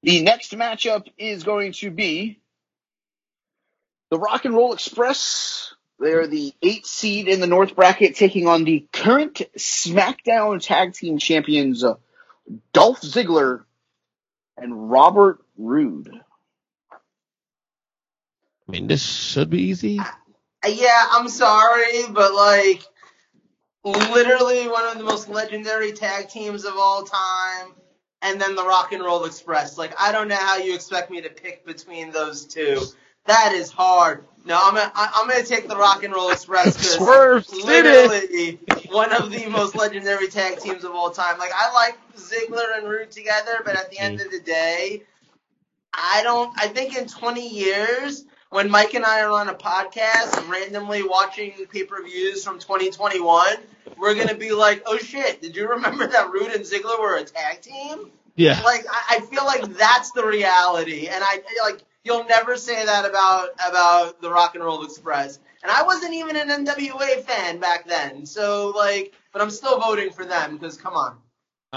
[0.03, 2.39] The next matchup is going to be
[4.11, 5.73] the Rock and Roll Express.
[5.99, 10.93] They are the eight seed in the North bracket, taking on the current SmackDown Tag
[10.93, 11.95] Team Champions, uh,
[12.71, 13.63] Dolph Ziggler
[14.57, 16.11] and Robert Roode.
[16.91, 19.99] I mean, this should be easy.
[19.99, 20.05] Uh,
[20.67, 22.83] Yeah, I'm sorry, but like,
[23.85, 27.73] literally one of the most legendary tag teams of all time,
[28.21, 29.77] and then the Rock and Roll Express.
[29.77, 32.81] Like, I don't know how you expect me to pick between those two.
[33.27, 34.25] That is hard.
[34.43, 38.09] No, I'm gonna, I'm gonna take the Rock and Roll Express because Swerve did it.
[38.09, 38.59] literally
[38.89, 41.37] one of the most legendary tag teams of all time.
[41.39, 44.25] Like, I like Ziggler and Roode together, but at the end mm.
[44.25, 45.03] of the day,
[45.93, 46.53] I don't.
[46.57, 51.03] I think in 20 years, when Mike and I are on a podcast and randomly
[51.03, 53.57] watching pay per views from 2021,
[53.97, 55.41] we're gonna be like, "Oh shit!
[55.41, 58.59] Did you remember that Roode and Ziggler were a tag team?" Yeah.
[58.61, 63.05] Like, I, I feel like that's the reality, and I like you'll never say that
[63.09, 65.39] about about the Rock and Roll Express.
[65.63, 70.11] And I wasn't even an NWA fan back then, so like, but I'm still voting
[70.11, 71.17] for them because come on.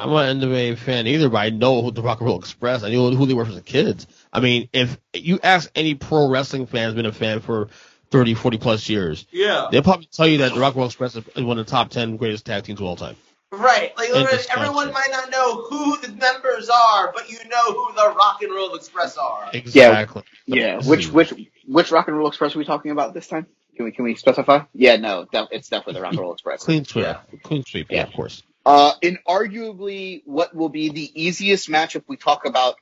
[0.02, 2.82] I'm not an NWA fan either, but I know who the Rock and Roll Express.
[2.82, 4.06] I knew who they were as a kids.
[4.32, 7.68] I mean, if you ask any pro wrestling fan who's been a fan for
[8.10, 9.68] 30, 40 plus years, Yeah.
[9.70, 11.90] they'll probably tell you that the Rock and Roll Express is one of the top
[11.90, 13.16] 10 greatest tag teams of all time.
[13.50, 13.96] Right.
[13.96, 18.14] Like literally, everyone might not know who the members are, but you know who the
[18.14, 19.48] Rock and Roll Express are.
[19.54, 20.22] Exactly.
[20.46, 21.32] Yeah, which which
[21.66, 23.46] which Rock and Roll Express are we talking about this time?
[23.76, 24.64] Can we can we specify?
[24.74, 26.62] Yeah, no, def- it's definitely the Rock and Roll Express.
[26.64, 27.04] Clean sweep.
[27.06, 27.20] Yeah.
[27.42, 28.02] Clean sweep, yeah, Yeah.
[28.04, 28.42] of course.
[28.66, 32.76] Uh, in arguably what will be the easiest matchup we talk about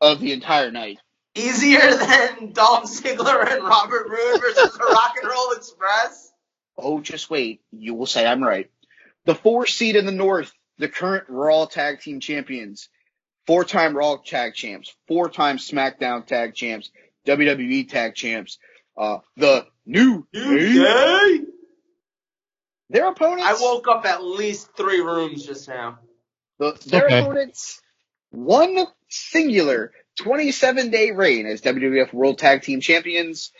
[0.00, 0.98] of the entire night.
[1.34, 6.32] Easier than Dolph Ziggler and Robert Roode versus the Rock and Roll Express.
[6.76, 8.70] Oh, just wait, you will say I'm right.
[9.24, 12.88] The four seed in the North, the current Raw Tag Team Champions,
[13.46, 16.90] four-time Raw Tag Champs, four-time SmackDown Tag Champs,
[17.26, 18.58] WWE Tag Champs,
[18.96, 21.40] uh, the New Day.
[22.94, 23.44] Their opponents.
[23.44, 25.98] I woke up at least three rooms just now.
[26.60, 27.18] The, their Okay.
[27.18, 27.82] opponents,
[28.30, 29.90] one singular
[30.20, 33.50] 27 day reign as WWF World Tag Team Champions.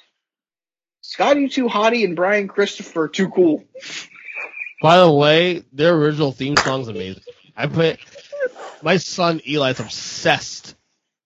[1.00, 3.64] Scotty 2 Hotty and Brian Christopher Too Cool.
[4.80, 7.24] By the way, their original theme song's amazing.
[7.56, 7.98] I put
[8.82, 10.76] my son Eli's obsessed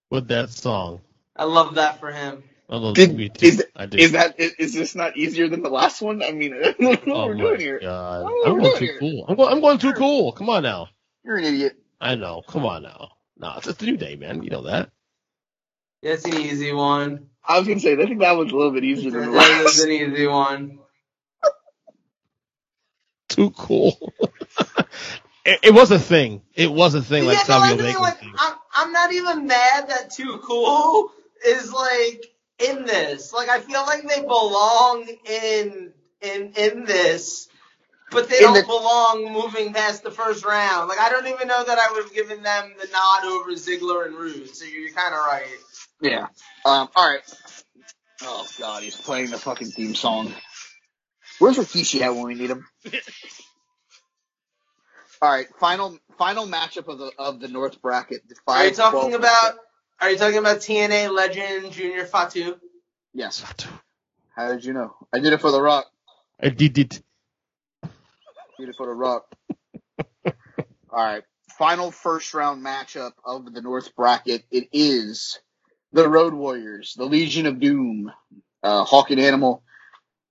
[0.09, 1.01] with that song.
[1.35, 2.41] I love that for him.
[2.71, 3.47] I love Did- me too.
[3.47, 3.97] is- I do.
[3.97, 6.21] Is that is, is this not easier than the last one?
[6.21, 7.79] I mean, I don't know what oh we're my doing here.
[7.79, 8.25] god!
[8.25, 9.25] I don't know I'm going too doing cool.
[9.27, 9.53] I'm going.
[9.53, 10.31] I'm going too cool.
[10.33, 10.89] Come on now.
[11.23, 11.77] You're an idiot.
[11.99, 12.43] I know.
[12.47, 13.09] Come on now.
[13.37, 14.43] No, it's just a new day, man.
[14.43, 14.91] You know that.
[16.01, 17.27] Yeah, it's an easy one.
[17.47, 19.63] I was gonna say, I think that was a little bit easier than the That
[19.63, 19.85] was last.
[19.85, 20.79] an easy one.
[23.29, 24.13] Too cool.
[25.45, 26.41] it, it was a thing.
[26.55, 27.25] It was a thing.
[27.25, 28.17] Like yeah, no, Savio I mean, like.
[28.37, 31.11] I'm, I'm not even mad that Too Cool
[31.45, 32.25] is like
[32.59, 33.33] in this.
[33.33, 37.47] Like, I feel like they belong in in in this,
[38.11, 40.89] but they In don't the- belong moving past the first round.
[40.89, 44.05] Like, I don't even know that I would have given them the nod over Ziggler
[44.07, 44.55] and Roode.
[44.55, 45.47] So you're kind of right.
[46.01, 46.27] Yeah.
[46.65, 47.21] Um, all right.
[48.23, 50.33] Oh god, he's playing the fucking theme song.
[51.39, 52.67] Where's Rikishi at when we need him?
[55.21, 58.27] all right, final final matchup of the of the North bracket.
[58.27, 59.41] The Are you talking about?
[59.41, 59.59] bracket.
[60.01, 62.55] Are you talking about TNA legend Junior Fatu?
[63.13, 63.41] Yes.
[63.41, 63.67] Fatu.
[64.33, 64.95] How did you know?
[65.13, 65.87] I did it for the Rock.
[66.41, 67.01] I did it.
[67.83, 69.25] Did it for the Rock.
[70.25, 70.33] all
[70.91, 71.23] right,
[71.57, 74.43] final first round matchup of the North bracket.
[74.49, 75.37] It is
[75.91, 78.09] the Road Warriors, the Legion of Doom,
[78.63, 79.63] uh, Hawk and Animal.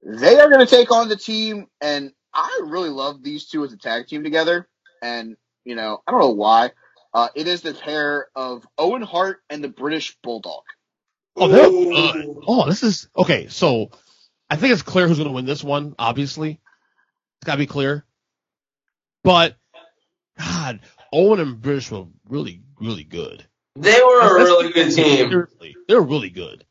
[0.03, 3.73] They are going to take on the team, and I really love these two as
[3.75, 4.67] a tag team together.
[5.03, 6.71] And you know, I don't know why.
[7.15, 10.63] Uh, it is the pair of Owen Hart and the British Bulldog.
[11.37, 12.37] Oh, they're good.
[12.47, 13.47] Oh, this is okay.
[13.49, 13.91] So,
[14.51, 15.95] I think it's clear who's going to win this one.
[15.99, 16.61] Obviously,
[17.41, 18.05] it's got to be clear.
[19.23, 19.57] But
[20.39, 20.81] God,
[21.13, 23.45] Owen and British were really, really good.
[23.77, 25.31] They were a really good team.
[25.31, 26.65] Seriously, they're really good.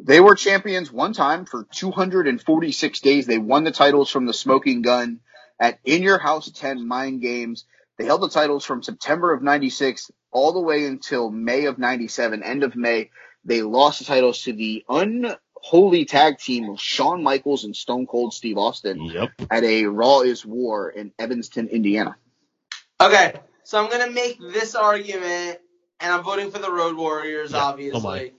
[0.00, 3.26] They were champions one time for 246 days.
[3.26, 5.20] They won the titles from the Smoking Gun
[5.58, 7.64] at In Your House 10 Mind Games.
[7.98, 12.42] They held the titles from September of 96 all the way until May of 97,
[12.42, 13.10] end of May.
[13.44, 18.34] They lost the titles to the unholy tag team of Shawn Michaels and Stone Cold
[18.34, 19.30] Steve Austin Yep.
[19.50, 22.16] at a Raw is War in Evanston, Indiana.
[23.00, 25.58] Okay, so I'm gonna make this argument,
[26.00, 27.70] and I'm voting for the Road Warriors, Yeah, oh so am I.
[27.72, 28.32] obviously.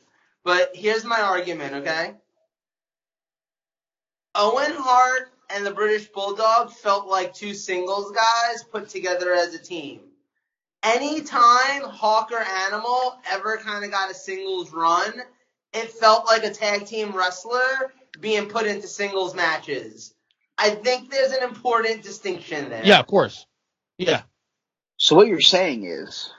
[0.44, 2.14] But here's my argument, okay?
[4.36, 9.60] Owen Hart and the British Bulldog felt like two singles guys put together as a
[9.60, 10.02] team.
[10.84, 15.14] Anytime Hawk or Animal ever kind of got a singles run,
[15.74, 20.14] it felt like a tag team wrestler being put into singles matches.
[20.58, 22.86] I think there's an important distinction there.
[22.86, 23.46] Yeah, of course.
[23.98, 24.22] Yeah.
[24.98, 26.30] So what you're saying is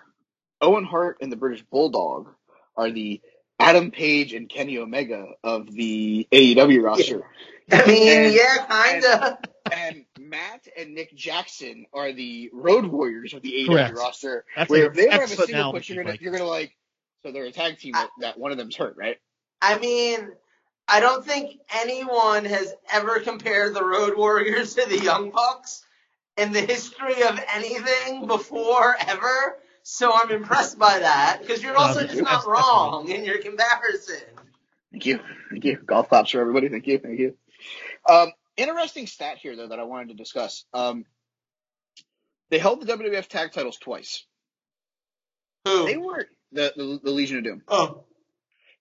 [0.60, 2.28] Owen Hart and the British Bulldog
[2.76, 3.20] are the
[3.58, 7.22] Adam Page and Kenny Omega of the AEW roster.
[7.72, 9.38] I mean, And- yeah, kinda.
[9.72, 13.96] and Matt and Nick Jackson are the Road Warriors of the AEW Correct.
[13.96, 14.44] roster.
[14.54, 16.20] That's where a- if they ever have a single push, you're gonna Mike.
[16.20, 16.76] you're gonna like
[17.22, 19.16] so they're a tag team that, that one of them's hurt, right?
[19.60, 20.28] I mean,
[20.86, 25.84] I don't think anyone has ever compared the Road Warriors to the Young Bucks
[26.36, 29.58] in the history of anything before ever.
[29.88, 34.16] So I'm impressed by that because you're also just not that's wrong in your comparison.
[34.90, 35.76] Thank you, thank you.
[35.76, 36.68] Golf claps for everybody.
[36.68, 37.36] Thank you, thank you.
[38.08, 40.64] Um, interesting stat here though that I wanted to discuss.
[40.74, 41.04] Um,
[42.50, 44.24] they held the WWF tag titles twice.
[45.64, 47.62] They were the, the the Legion of Doom.
[47.68, 48.06] Oh,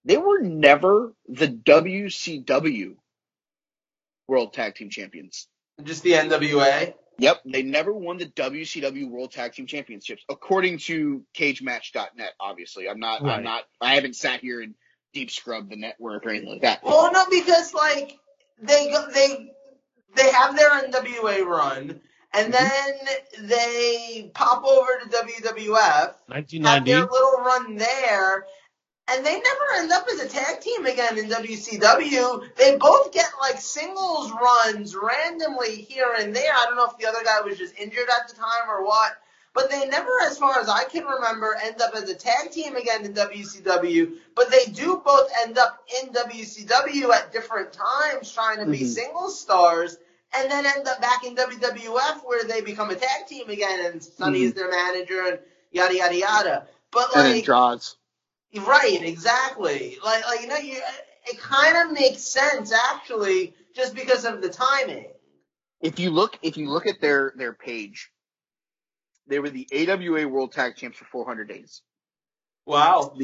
[0.06, 2.96] They were never the WCW
[4.28, 5.48] World Tag Team Champions.
[5.84, 6.96] just the NWA.
[7.18, 12.34] Yep, they never won the WCW World Tag Team Championships, according to CageMatch.net.
[12.40, 13.22] Obviously, I'm not.
[13.22, 13.38] Right.
[13.38, 13.64] I'm not.
[13.80, 14.76] I haven't sat here and
[15.14, 16.84] deep scrubbed the network or anything like that.
[16.84, 18.18] Well, no, because like
[18.62, 19.52] they go, they
[20.16, 22.02] they have their NWA run,
[22.34, 23.08] and mm-hmm.
[23.38, 25.78] then they pop over to WWF.
[25.78, 26.92] have 1990.
[26.92, 28.46] their little run there,
[29.08, 32.56] and they never end up as a tag team again in WCW.
[32.56, 36.52] They both get like singles runs randomly here and there.
[36.52, 39.12] I don't know if the other guy was just injured at the time or what.
[39.54, 42.76] But they never, as far as I can remember, end up as a tag team
[42.76, 44.16] again in WCW.
[44.36, 48.94] But they do both end up in WCW at different times trying to be Mhm.
[48.94, 49.98] singles stars
[50.34, 54.04] and then end up back in WWF where they become a tag team again and
[54.04, 55.40] Sunny is their manager and
[55.72, 56.68] yada yada yada.
[56.92, 57.96] But like, And it draws.
[58.62, 59.98] Right, exactly.
[60.04, 60.82] Like, like you know, you
[61.28, 65.06] it kind of makes sense actually, just because of the timing.
[65.82, 68.10] If you look, if you look at their their page,
[69.28, 71.82] they were the AWA World Tag Champs for 400 days,
[72.66, 73.16] Wow.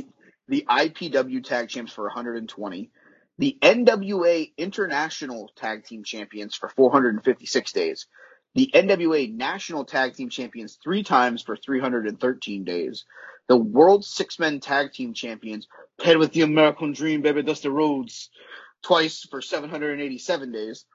[0.47, 2.91] the IPW Tag Champs for 120,
[3.37, 8.07] the NWA International Tag Team Champions for 456 days,
[8.53, 13.05] the NWA National Tag Team Champions three times for 313 days,
[13.47, 15.67] the World Six Men Tag Team Champions
[15.99, 18.29] paired with the American Dream, baby, Dusty Rhodes,
[18.81, 20.85] twice for 787 days,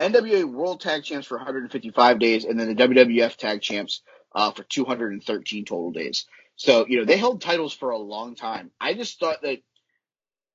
[0.00, 4.02] NWA World Tag Champs for 155 days, and then the WWF Tag Champs
[4.34, 6.26] uh, for 213 total days.
[6.56, 8.70] So, you know, they held titles for a long time.
[8.80, 9.58] I just thought that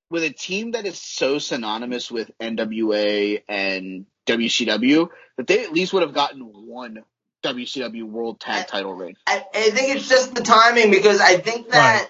[0.10, 5.94] with a team that is so synonymous with NWA and WCW, that they at least
[5.94, 7.03] would have gotten one
[7.44, 9.15] WCW World Tag Title reign.
[9.27, 12.10] I, I think it's just the timing because I think that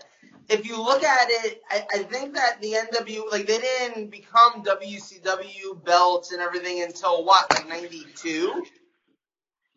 [0.49, 4.63] if you look at it, I, I think that the NW like they didn't become
[4.63, 8.65] WCW belts and everything until what like '92.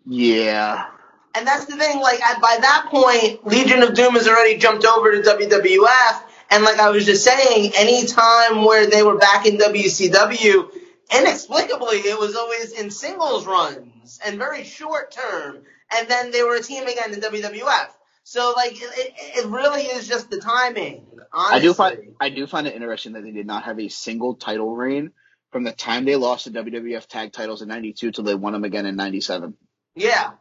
[0.07, 0.87] Yeah.
[1.35, 4.85] And that's the thing, like, at, by that point, Legion of Doom has already jumped
[4.85, 6.23] over to WWF,
[6.53, 10.71] And like I was just saying, any time where they were back in WCW,
[11.19, 15.63] inexplicably it was always in singles runs and very short term.
[15.97, 17.89] And then they were a team again in WWF.
[18.25, 21.07] So like it, it really is just the timing.
[21.33, 21.57] Honestly.
[21.57, 24.35] I do find I do find it interesting that they did not have a single
[24.35, 25.13] title reign
[25.53, 28.65] from the time they lost the WWF tag titles in '92 till they won them
[28.65, 29.55] again in '97.
[29.95, 30.33] Yeah.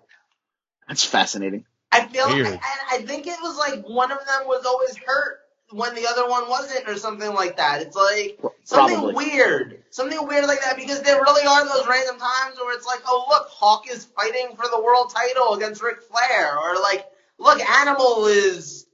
[0.89, 1.63] That's fascinating.
[1.89, 2.47] I feel, Weird.
[2.47, 2.59] and
[2.91, 5.39] I think it was like one of them was always hurt
[5.72, 7.81] when the other one wasn't, or something like that.
[7.81, 9.15] It's like something Probably.
[9.15, 13.02] weird, something weird like that, because there really are those random times where it's like,
[13.06, 17.06] oh look, Hawk is fighting for the world title against Ric Flair, or like,
[17.38, 18.85] look, Animal is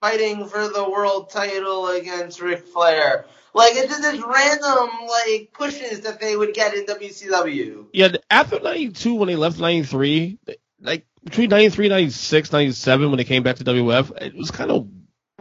[0.00, 3.24] fighting for the world title against Ric Flair.
[3.54, 7.86] Like it's just this random like pushes that they would get in WCW.
[7.92, 10.38] Yeah, after 92, when they left 93,
[10.80, 14.86] like between 93, 96, 97, when they came back to WF, it was kind of,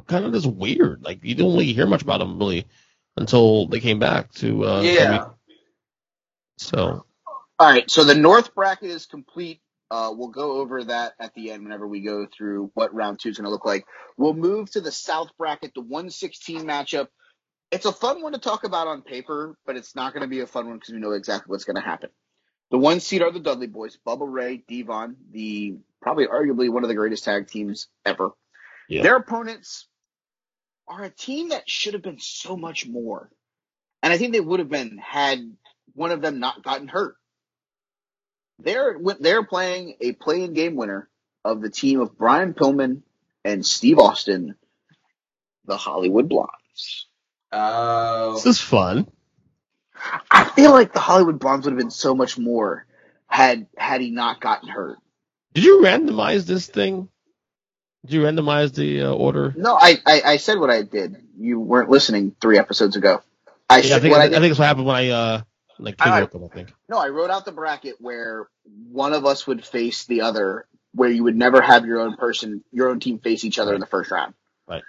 [0.07, 1.03] kind of just weird.
[1.03, 2.65] Like you didn't really hear much about them really
[3.17, 5.25] until they came back to, uh, yeah.
[6.57, 7.05] So,
[7.59, 9.61] All right, so the North bracket is complete.
[9.91, 13.29] Uh, we'll go over that at the end whenever we go through what round two
[13.29, 13.85] is going to look like.
[14.17, 17.07] We'll move to the South bracket, the 116 matchup.
[17.71, 20.39] It's a fun one to talk about on paper, but it's not going to be
[20.39, 22.09] a fun one because we know exactly what's going to happen.
[22.71, 26.89] The one seed are the Dudley Boys, Bubba Ray, D-Von, the probably arguably one of
[26.89, 28.31] the greatest tag teams ever.
[28.89, 29.03] Yeah.
[29.03, 29.87] Their opponents
[30.87, 33.29] are a team that should have been so much more.
[34.03, 35.39] And I think they would have been had
[35.93, 37.15] one of them not gotten hurt.
[38.59, 41.09] They're they're playing a play-in game winner
[41.43, 43.01] of the team of Brian Pillman
[43.43, 44.55] and Steve Austin,
[45.65, 47.07] the Hollywood Blondes.
[47.51, 48.33] Oh.
[48.33, 49.07] this is fun.
[50.29, 52.85] I feel like the Hollywood Blondes would have been so much more
[53.27, 54.97] had had he not gotten hurt.
[55.53, 57.09] Did you randomize this thing?
[58.05, 59.53] Did you randomize the uh, order?
[59.57, 61.15] No, I, I I said what I did.
[61.39, 63.21] You weren't listening three episodes ago.
[63.69, 65.41] I Yeah, I think, what I, I think it's what happened when I, uh,
[65.79, 66.71] like, I- them, I think.
[66.87, 68.47] No, I wrote out the bracket where
[68.91, 72.63] one of us would face the other, where you would never have your own person,
[72.71, 74.35] your own team face each other in the first round.
[74.67, 74.83] Right.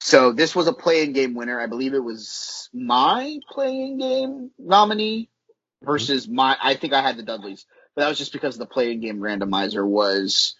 [0.00, 1.60] So this was a play-in game winner.
[1.60, 5.30] I believe it was my play-in game nominee
[5.82, 6.56] versus my.
[6.60, 9.86] I think I had the Dudleys, but that was just because the play-in game randomizer
[9.86, 10.56] was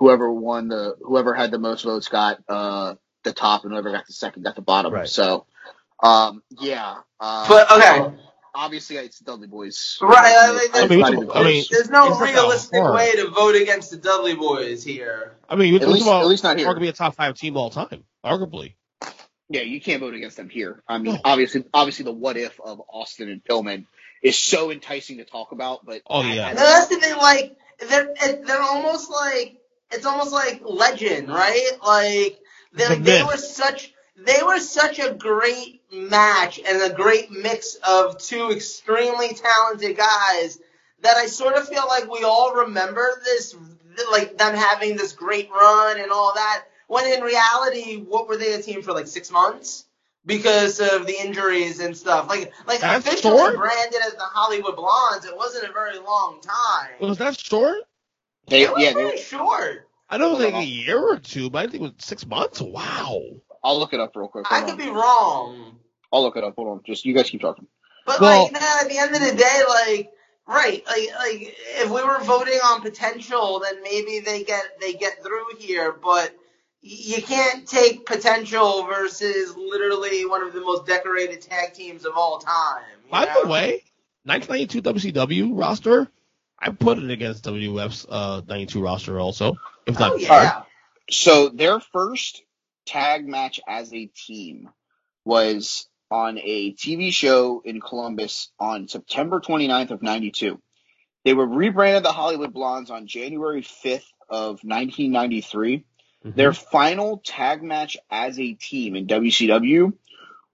[0.00, 4.06] whoever won the whoever had the most votes got uh the top, and whoever got
[4.06, 4.92] the second got the bottom.
[4.92, 5.08] Right.
[5.08, 5.46] So,
[6.02, 6.96] um, yeah.
[7.20, 8.16] Uh, But okay.
[8.54, 9.98] obviously it's the Dudley Boys.
[10.00, 11.64] Right, I mean, It's I mean, not we even can- I mean.
[11.70, 15.36] There's no It's not that realistic way to vote against the Dudley Boys here.
[15.50, 16.66] I mean, At at least- at least not here.
[16.66, 18.74] Arguably a top five team all time, arguably.
[19.50, 20.82] Yeah, you can't vote against them here.
[20.88, 21.20] I mean, No.
[21.24, 23.84] obviously, obviously the what if of Austin and Pillman
[24.22, 26.46] is so enticing to talk about, but Oh, yeah.
[26.46, 27.16] I- No, that's the thing.
[27.18, 28.14] Like they're
[28.46, 29.58] they're almost like
[29.90, 31.70] it's almost like legend, right?
[31.84, 32.38] Like
[32.72, 37.76] they The they were such they were such a great match and a great mix
[37.86, 40.58] of two extremely talented guys
[41.02, 43.56] that I sort of feel like we all remember this
[44.10, 46.64] like them having this great run and all that.
[46.86, 49.84] When in reality, what were they a team for like six months?
[50.26, 52.28] Because of the injuries and stuff.
[52.28, 53.56] Like like That's officially short?
[53.56, 57.08] branded as the Hollywood Blondes, it wasn't a very long time.
[57.08, 57.78] Was that short?
[58.50, 59.88] They, It was yeah, pretty they, short.
[60.08, 62.60] I don't Hold think a year or two, but I think it was six months.
[62.60, 63.22] Wow.
[63.62, 64.46] I'll look it up real quick.
[64.50, 64.86] I Hold could on.
[64.86, 65.78] be wrong.
[66.12, 66.54] I'll look it up.
[66.56, 66.80] Hold on.
[66.84, 67.66] Just you guys keep talking.
[68.06, 70.12] But Well- like, nah, at the end of the day, like,
[70.46, 75.22] right, like, like, if we were voting on potential, then maybe they get they get
[75.22, 75.92] through here.
[75.92, 76.34] But
[76.82, 82.38] you can't take potential versus literally one of the most decorated tag teams of all
[82.38, 82.82] time.
[83.10, 83.42] By know?
[83.42, 83.84] the way,
[84.24, 86.08] 1992 WCW roster,
[86.60, 89.56] I put it against WF's uh, 92 roster also.
[89.86, 90.62] If not, oh yeah,
[91.10, 92.42] So their first
[92.86, 94.68] tag match as a team
[95.24, 100.60] was on a TV show in Columbus on September 29th of 92.
[101.24, 105.84] They were rebranded the Hollywood Blondes on January 5th of 1993.
[106.24, 106.34] Mhm.
[106.34, 109.92] Their final tag match as a team in WCW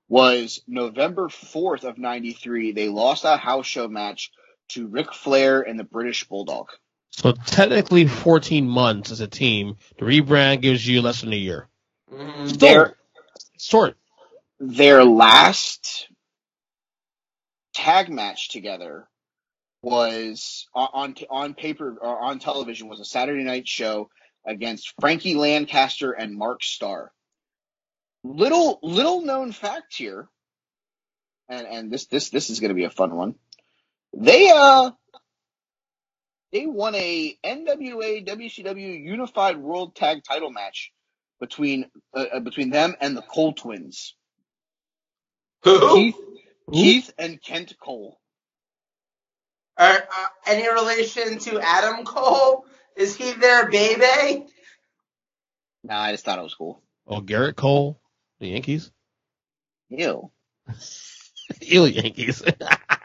[0.08, 2.72] was November 4th of 93.
[2.72, 4.30] They lost a house show match
[4.68, 6.68] to Ric Flair and the British Bulldog.
[7.10, 9.76] so technically 14 months as a team.
[9.98, 11.68] The rebrand gives you less than a year.
[12.12, 12.48] Mhm.
[12.48, 12.96] Still, Their,
[13.58, 13.96] short.
[14.60, 16.08] their last
[17.74, 19.08] tag match together
[19.82, 24.10] was on on, on paper or on television was a Saturday night show
[24.44, 27.12] against Frankie Lancaster and Mark Starr.
[28.24, 30.28] Little little known fact here,
[31.48, 33.36] and and this this this is going to be a fun one.
[34.14, 34.90] They uh
[36.52, 40.92] they won a NWA WCW Unified World Tag Title match
[41.40, 44.14] between uh, uh, between them and the Cole twins.
[45.64, 45.94] Who?
[45.94, 46.16] Keith,
[46.72, 48.18] Keith and Kent Cole.
[49.78, 52.64] Are, uh, any relation to Adam Cole?
[52.96, 54.46] Is he their baby?
[55.84, 56.82] Nah, I just thought it was cool.
[57.06, 58.00] Oh, Gerrit Cole,
[58.40, 58.90] the Yankees.
[59.90, 60.30] Ew.
[61.60, 62.42] Ew, Yankees.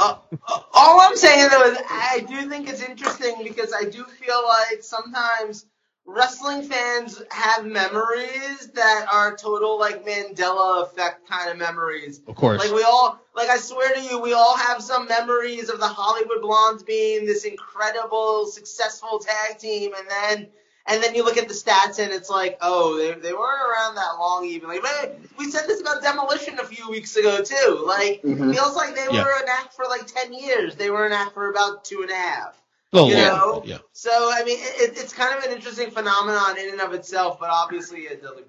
[0.00, 0.16] Uh,
[0.48, 4.42] uh, all I'm saying though is I do think it's interesting because I do feel
[4.46, 5.66] like sometimes
[6.06, 12.20] wrestling fans have memories that are total like Mandela effect kind of memories.
[12.26, 12.60] of course.
[12.60, 15.88] Like we all, like I swear to you, we all have some memories of the
[15.88, 20.48] Hollywood Blondes being this incredible, successful tag team, and then,
[20.86, 23.94] and then you look at the stats and it's like, oh, they, they weren't around
[23.96, 24.68] that long even.
[24.68, 27.84] Like, man, we said this about Demolition a few weeks ago too.
[27.86, 28.52] Like, Mhm.
[28.54, 29.24] feels like they Yeah.
[29.24, 30.76] were an act for like 10 years.
[30.76, 32.60] They were an act for about two and a half.
[32.92, 33.28] Oh, you yeah.
[33.28, 33.62] know?
[33.64, 33.78] yeah.
[33.92, 37.50] So, I mean, it, it's kind of an interesting phenomenon in and of itself, but
[37.50, 38.46] obviously it doesn't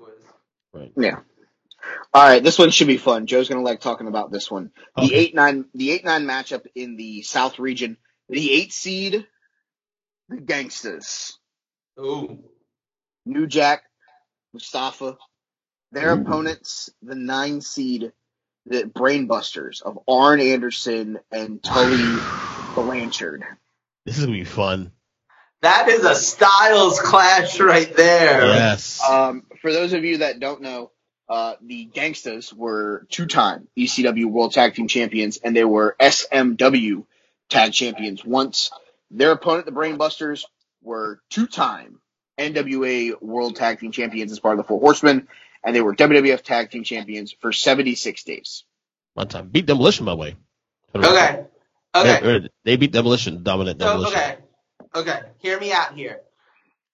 [0.74, 0.92] Right.
[0.96, 1.20] Yeah.
[2.14, 3.26] All right, this one should be fun.
[3.28, 4.72] Joe's gonna like talking about this one.
[4.96, 5.16] The Okay.
[5.16, 7.98] eight nine, the eight nine matchup in the South region.
[8.30, 9.28] The eight seed,
[10.30, 11.34] the Gangstas,
[12.00, 12.40] Ooh.
[13.26, 13.84] New Jack,
[14.54, 15.18] Mustafa.
[15.92, 18.14] Their opponents, the nine seed,
[18.66, 22.18] the Brainbusters of Arn Anderson and Tully
[22.76, 23.44] Blanchard.
[24.06, 24.92] This is gonna be fun.
[25.62, 28.46] That is a styles clash right there.
[28.46, 29.00] Yes.
[29.08, 30.92] Um, for those of you that don't know,
[31.30, 37.06] uh, the Gangstas were two-time ECW World Tag Team Champions, and they were SMW
[37.50, 38.72] Tag Champions once.
[39.12, 40.46] Their opponent, the Brainbusters,
[40.82, 42.00] were two-time
[42.40, 45.28] NWA World Tag Team Champions as part of the Four Horsemen,
[45.64, 48.64] and they were WWF Tag Team Champions for 76 days.
[49.14, 49.50] One time.
[49.50, 50.36] Beat Demolition, by the way.
[50.96, 51.46] Okay.
[51.94, 52.20] Okay.
[52.22, 54.20] They, er, they beat Demolition, dominant So, Demolition.
[54.20, 54.38] okay.
[54.96, 55.20] Okay.
[55.40, 56.22] Hear me out here.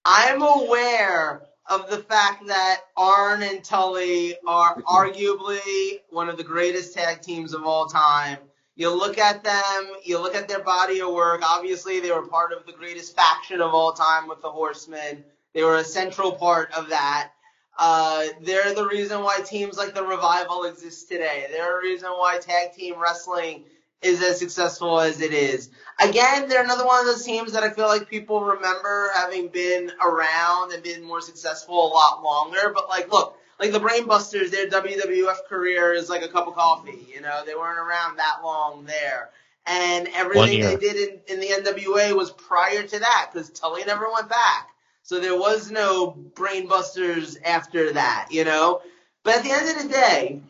[0.03, 6.93] I'm aware of the fact that Arn and Tully are arguably one of the greatest
[6.93, 8.37] tag teams of all time.
[8.77, 11.41] You look at them, you look at their body of work.
[11.43, 15.23] Obviously, they were part of the greatest faction of all time with the Horsemen.
[15.55, 17.31] They were a central part of that.
[17.75, 21.47] Uh, they're the reason why teams like the Revival exist today.
[21.49, 23.63] They're the reason why tag team wrestling
[24.03, 25.71] is as successful as it is.
[25.99, 29.91] Again, they're another one of those teams that I feel like people remember having been
[29.99, 32.71] around and been more successful a lot longer.
[32.75, 37.07] But like, look, like the Brainbusters, their WWF career is like a cup of coffee.
[37.13, 39.29] You know, they weren't around that long there.
[39.65, 44.09] And everything they did in, in the NWA was prior to that because Tully never
[44.11, 44.69] went back.
[45.03, 48.81] So there was no Brainbusters after that, you know?
[49.23, 50.41] But at the end of the day,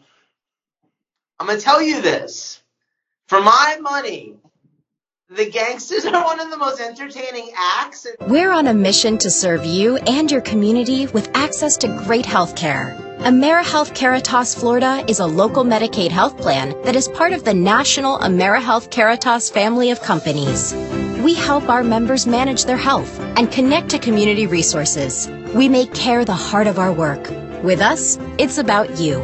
[1.39, 2.61] I'm going to tell you this.
[3.27, 4.37] For my money,
[5.29, 8.07] the Gangstas are one of the most entertaining acts.
[8.27, 12.55] We're on a mission to serve you and your community with access to great health
[12.55, 12.95] care.
[13.19, 18.19] AmeriHealth Caritas Florida is a local Medicaid health plan that is part of the national
[18.19, 20.73] AmeriHealth Caritas family of companies.
[21.21, 25.27] We help our members manage their health and connect to community resources.
[25.53, 27.29] We make care the heart of our work.
[27.63, 29.21] With us, it's about you.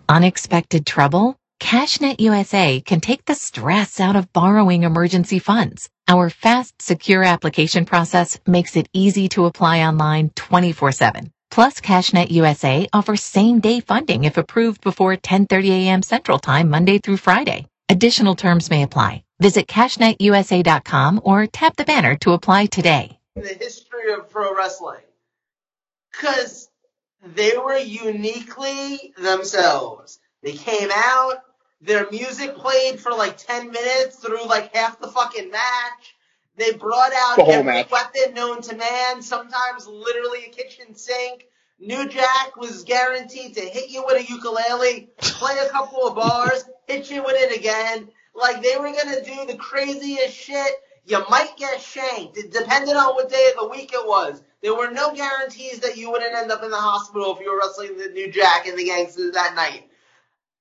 [0.09, 1.37] Unexpected trouble?
[1.61, 5.91] CashNet USA can take the stress out of borrowing emergency funds.
[6.09, 11.31] Our fast, secure application process makes it easy to apply online 24-7.
[11.51, 16.03] Plus, CashNet USA offers same-day funding if approved before 10:30 a.m.
[16.03, 17.67] Central Time Monday through Friday.
[17.91, 19.25] Additional terms may apply.
[19.41, 23.20] Visit cashnetusa.com or tap the banner to apply today.
[23.37, 25.01] The history of pro wrestling.
[26.11, 26.69] Because
[27.23, 30.19] they were uniquely themselves.
[30.43, 31.43] They came out,
[31.81, 36.17] their music played for like 10 minutes through like half the fucking match.
[36.57, 37.91] They brought out every match.
[37.91, 41.47] weapon known to man, sometimes literally a kitchen sink.
[41.79, 46.65] New Jack was guaranteed to hit you with a ukulele, play a couple of bars,
[46.87, 48.09] hit you with it again.
[48.35, 50.73] Like they were gonna do the craziest shit.
[51.07, 54.43] You might get shanked, It depended on what day of the week it was.
[54.63, 57.59] There were no guarantees that you wouldn't end up in the hospital if you were
[57.59, 59.89] wrestling the New Jack and the Gangstas that night.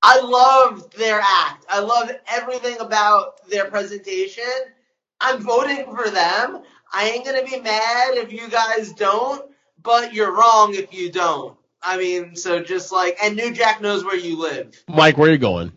[0.01, 1.65] I loved their act.
[1.69, 4.43] I loved everything about their presentation.
[5.19, 6.63] I'm voting for them.
[6.93, 9.43] I ain't gonna be mad if you guys don't,
[9.83, 11.57] but you're wrong if you don't.
[11.81, 14.81] I mean, so just like, and New Jack knows where you live.
[14.87, 15.73] Mike, where are you going?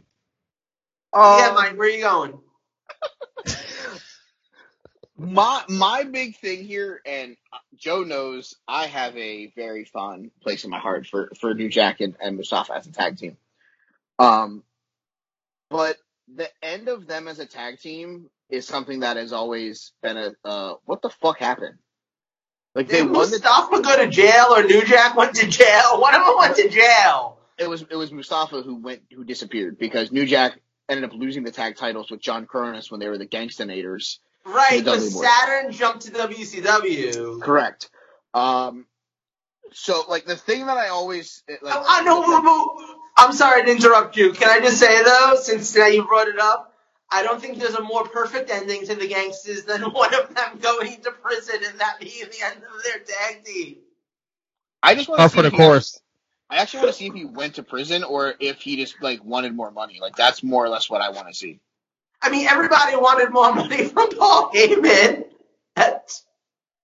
[1.14, 2.39] yeah, Um, Mike, where are you going?
[5.16, 7.36] My my big thing here, and
[7.76, 12.01] Joe knows I have a very fond place in my heart for for New Jack
[12.01, 13.36] and, and Mustafa as a tag team.
[14.18, 14.62] Um,
[15.70, 15.97] but
[16.34, 20.34] the end of them as a tag team is something that has always been a
[20.44, 21.78] uh, what the fuck happened?
[22.74, 26.01] Like they Did won the Mustafa go to jail or New Jack went to jail?
[26.01, 27.39] One of them went to jail.
[27.59, 30.59] it was it was Mustafa who went who disappeared because New Jack
[30.89, 34.18] ended up losing the tag titles with John Kronus when they were the Gangstanators.
[34.47, 37.40] Right, The but Saturn jumped to WCW.
[37.43, 37.90] Correct.
[38.35, 38.86] Um,
[39.73, 42.20] so like the thing that I always like, I, I know.
[42.20, 42.97] woo, woo.
[43.16, 44.32] I'm sorry to interrupt you.
[44.32, 46.74] Can I just say though, since now you brought it up,
[47.10, 50.59] I don't think there's a more perfect ending to the Gangstas than one of them
[50.60, 53.77] going to prison and that being the end of their tag team.
[54.82, 56.01] I just want Oh, to for the course.
[56.51, 59.24] I actually want to see if he went to prison or if he just like
[59.24, 59.98] wanted more money.
[60.01, 61.60] Like that's more or less what I want to see.
[62.23, 65.24] I mean, everybody wanted more money from Paul Heyman.
[65.74, 66.24] That's,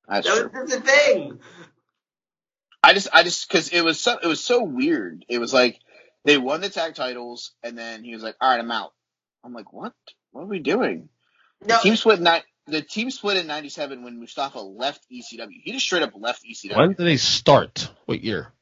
[0.08, 0.62] That's that true.
[0.62, 1.38] was the thing.
[2.82, 5.24] I just, I just, because it was so, it was so weird.
[5.28, 5.78] It was like
[6.24, 8.92] they won the tag titles, and then he was like, "All right, I'm out."
[9.44, 9.92] I'm like, "What?
[10.30, 11.08] What are we doing?"
[11.66, 12.20] No, The team split.
[12.20, 15.60] Ni- the team split in '97 when Mustafa left ECW.
[15.62, 16.76] He just straight up left ECW.
[16.76, 17.90] When did they start?
[18.06, 18.52] What year?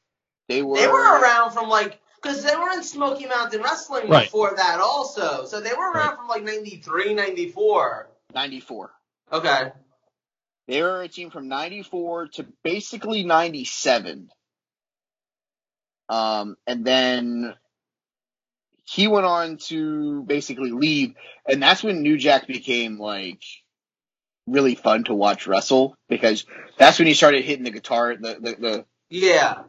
[0.49, 4.25] They were, they were around from like because they were in Smoky Mountain Wrestling Right.
[4.25, 5.45] before that also.
[5.47, 6.17] So they were around Right.
[6.17, 8.09] from like 93, 94.
[8.35, 8.93] 94.
[9.33, 9.73] Okay.
[10.69, 14.31] They were a team from 94 to basically 97.
[16.09, 17.55] Um, and then
[18.85, 21.15] he went on to basically leave,
[21.49, 23.43] and that's when New Jack became like
[24.47, 26.47] really fun to watch wrestle because
[26.79, 29.63] that's when he started hitting the guitar, the the, the Yeah.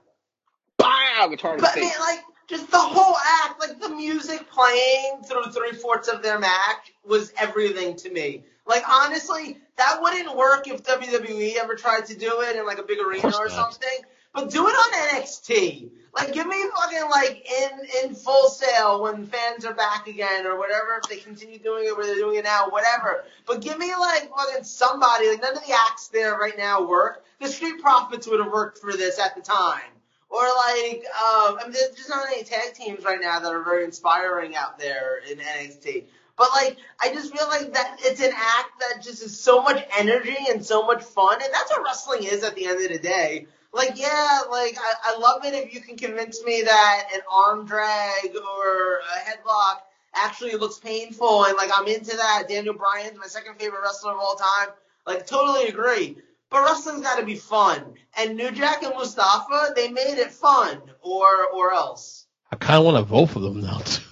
[0.78, 5.52] bow guitar But I mean, like, just the whole act, like the music playing through
[5.52, 8.44] three fourths of their match was everything to me.
[8.66, 12.84] Like, honestly, that wouldn't work if WWE ever tried to do it in like a
[12.84, 14.00] big arena or something.
[14.34, 15.90] But do it on NXT.
[16.14, 17.70] Like, give me fucking like in
[18.04, 21.00] in Full Sail when fans are back again or whatever.
[21.02, 23.24] If they continue doing it where they're doing it now, whatever.
[23.46, 25.30] But give me like fucking somebody.
[25.30, 27.26] Like, none of the acts there right now work.
[27.40, 29.92] The Street Profits would have worked for this at the time.
[30.30, 33.86] Or like, um, I mean, there's not any tag teams right now that are very
[33.86, 36.06] inspiring out there in NXT.
[36.38, 39.84] But like, I just feel like that it's an act that just is so much
[39.98, 43.00] energy and so much fun, and that's what wrestling is at the end of the
[43.00, 43.48] day.
[43.74, 47.66] Like, yeah, like I, I love it if you can convince me that an arm
[47.66, 49.80] drag or a headlock
[50.14, 52.44] actually looks painful, and like I'm into that.
[52.48, 54.70] Daniel Bryan's my second favorite wrestler of all time.
[55.08, 56.18] Like, totally agree.
[56.50, 60.82] But wrestling's got to be fun, and New Jack and Mustafa they made it fun,
[61.02, 62.26] or or else.
[62.52, 63.80] I kind of want to vote for them now.
[63.80, 64.04] Too.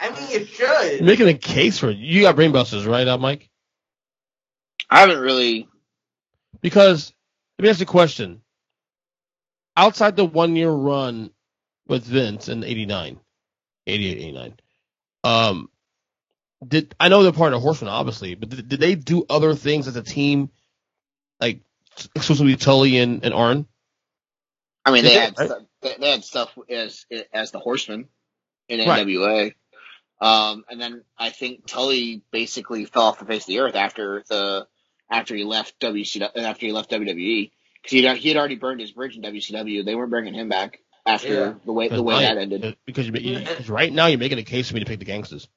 [0.00, 0.92] I mean, you should.
[0.98, 1.96] You're making a case for it.
[1.96, 3.48] You got brainbusters, right, uh, Mike?
[4.90, 5.68] I haven't really.
[6.60, 7.12] Because
[7.58, 8.40] let me ask you a question.
[9.76, 11.30] Outside the one year run
[11.86, 13.20] with Vince in 89,
[13.86, 14.54] 88, 89,
[15.24, 15.68] um,
[16.66, 19.88] did I know they're part of Horseman, obviously, but did, did they do other things
[19.88, 20.50] as a team,
[21.42, 21.60] like
[22.14, 23.66] exclusively Tully and, and Arn?
[24.84, 25.46] I mean, they they- had right?
[25.48, 28.08] stuff, they, they had stuff as as the Horsemen
[28.68, 29.06] in Right.
[29.06, 29.54] NWA.
[30.20, 34.22] Um, and then I think Tully basically fell off the face of the earth after
[34.28, 34.66] the
[35.10, 37.50] after he left WCW after he left WWE
[37.82, 39.84] because he he had already burned his bridge in WCW.
[39.84, 41.54] They weren't bringing him back after Yeah.
[41.66, 42.76] the way the way that ended.
[42.86, 45.04] Because you, you, 'cause right now you're making a case for me to pick the
[45.06, 45.48] Gangstas.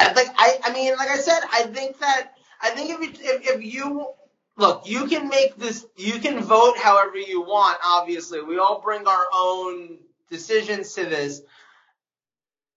[0.00, 3.10] I- like I, I mean, like I said, I think that I think if you,
[3.34, 4.08] if, if you
[4.56, 7.78] look, you can make this, you can vote however you want.
[7.84, 9.98] Obviously, we all bring our own
[10.30, 11.42] decisions to this.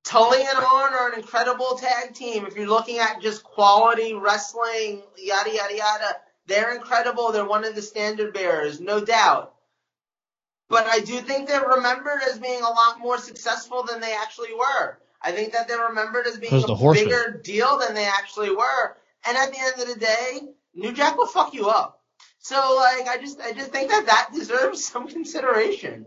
[0.04, 2.46] Tully and Arn are an incredible tag team.
[2.46, 7.32] If you're looking at just quality wrestling, yada yada yada, they're incredible.
[7.32, 9.54] They're one of the standard bearers, no doubt.
[10.70, 14.54] But I do think they're remembered as being a lot more successful than they actually
[14.54, 14.98] were.
[15.22, 18.96] I think that they're remembered as being a bigger deal than they actually were.
[19.26, 20.40] And at the end of the day,
[20.78, 22.02] New Jack will fuck you up.
[22.40, 26.06] So like, I just, I just think that that deserves some consideration.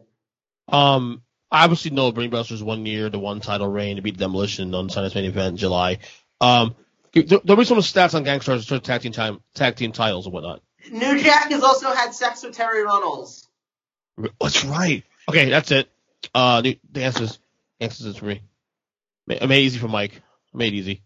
[0.69, 4.89] Um, I obviously know Brainbusters one year, the one title reign to beat Demolition on
[4.89, 5.99] Sunday's main event in July.
[6.41, 6.77] Um,
[7.13, 10.63] there- there'll be some stats on Gangstas, tag team time, tag team titles and whatnot.
[10.91, 13.49] New Jack has also had sex with Terri Runnels.
[14.41, 15.03] That's right.
[15.29, 15.91] Okay, that's it.
[16.35, 17.39] Uh, the, the answers,
[17.81, 18.41] answers is for me.
[19.29, 20.23] I made it easy for Mike.
[20.55, 21.03] I made it easy.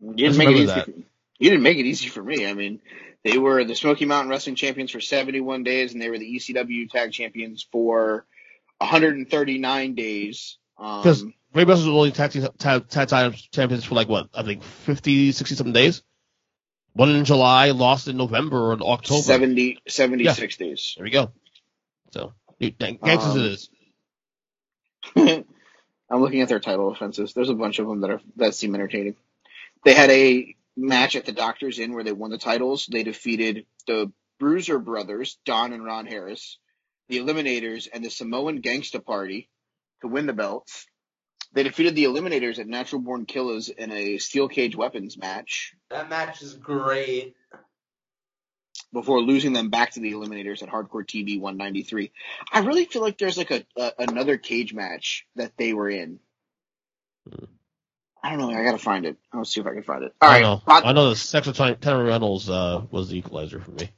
[0.00, 1.04] You didn't Let's make it easy.
[1.42, 2.46] You didn't make it easy for me.
[2.46, 2.80] I mean,
[3.24, 6.88] they were the Smoky Mountain Wrestling Champions for 71 days, and they were the ECW
[6.88, 8.24] Tag Champions for
[8.78, 10.56] 139 days.
[10.76, 14.28] Because Um, Brainbusters were only tag tag, tag title champions for like what?
[14.32, 16.04] I think 50, 60 something days.
[16.92, 19.22] One in July, lost in November or October.
[19.22, 20.94] 70, 76 days.
[20.96, 21.32] There we go.
[22.12, 23.70] So, gang- Gangstas Um, it is.
[26.08, 27.32] I'm looking at their title offenses.
[27.32, 29.16] There's a bunch of them that are that seem entertaining.
[29.84, 32.86] They had a match at the Doctor's Inn where they won the titles.
[32.90, 36.58] They defeated the Bruiser Brothers, Don and Ron Harris,
[37.08, 39.48] the Eliminators, and the Samoan Gangsta Party
[40.00, 40.86] to win the belts.
[41.52, 46.08] They defeated the Eliminators at Natural Born Killers in a steel cage weapons match That
[46.08, 47.34] match is great.
[48.92, 52.10] before losing them back to the Eliminators at Hardcore TV 193.
[52.50, 56.20] I really feel like there's like a, a another cage match that they were in.
[57.30, 57.44] Hmm.
[58.22, 58.50] I don't know.
[58.56, 59.16] I gotta find it.
[59.32, 60.14] I'll see if I can find it.
[60.20, 60.42] All I right.
[60.42, 60.62] know.
[60.66, 63.90] Hot- I know the Sexual Terri Runnels uh, was the equalizer for me.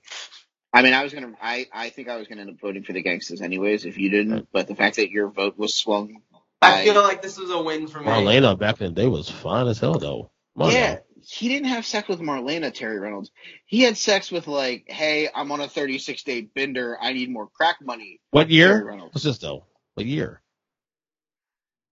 [0.73, 1.35] I mean, I was gonna.
[1.41, 4.11] I I think I was gonna end up voting for the Gangstas anyways if you
[4.11, 4.49] didn't.
[4.53, 6.23] But the fact that your vote was swung.
[6.63, 8.07] I feel like this was a win for me.
[8.07, 10.31] Marlena back in the day was fine as hell though.
[10.59, 13.31] Come Yeah, he didn't have sex with Marlena Terri Runnels.
[13.67, 16.97] He had sex with like, hey, I'm on a 36 day bender.
[17.01, 18.21] I need more crack money.
[18.31, 18.85] What Terri year?
[18.85, 19.11] Runnels.
[19.13, 19.67] What's this though?
[19.95, 20.41] What year?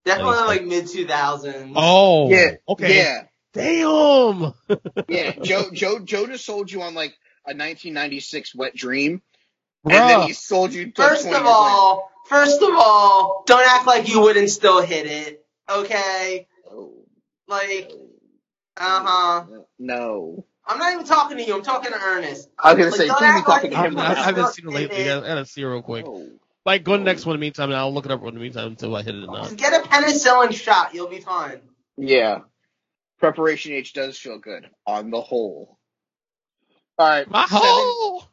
[0.05, 0.49] Definitely Thanks.
[0.49, 1.73] like mid 2000s.
[1.77, 2.51] Oh, Yeah.
[2.69, 2.97] Okay.
[2.99, 3.23] Yeah.
[3.53, 4.55] Damn.
[5.09, 5.33] Yeah.
[5.43, 7.11] Joe Joe Joe just sold you on like
[7.47, 9.23] a 1996 wet dream,
[9.85, 10.93] and then he sold you.
[10.95, 15.45] First of years all, first of all, don't act like you wouldn't still hit it.
[15.70, 16.47] Okay?
[16.66, 16.70] later.
[16.70, 16.93] Oh,
[17.49, 17.93] Like,
[18.77, 19.45] uh huh.
[19.79, 20.45] No.
[20.66, 21.57] I'm not even talking to you.
[21.57, 22.49] I'm talking to Ernest.
[22.59, 23.97] I was gonna Like, say, don't please be act like talking to I him.
[23.97, 24.23] haven't, I now.
[24.23, 25.11] haven't seen it lately.
[25.11, 26.05] I gotta see it real quick.
[26.09, 26.29] Oh.
[26.64, 28.34] Like, go to the next one in the meantime, and I'll look it up in
[28.34, 29.44] the meantime until I hit it or not.
[29.44, 30.94] Just get a penicillin shot.
[30.94, 31.60] You'll be fine.
[31.97, 32.40] Yeah.
[33.18, 35.78] Preparation H does feel good on the whole.
[36.98, 37.28] All right.
[37.28, 38.24] My seven- hole.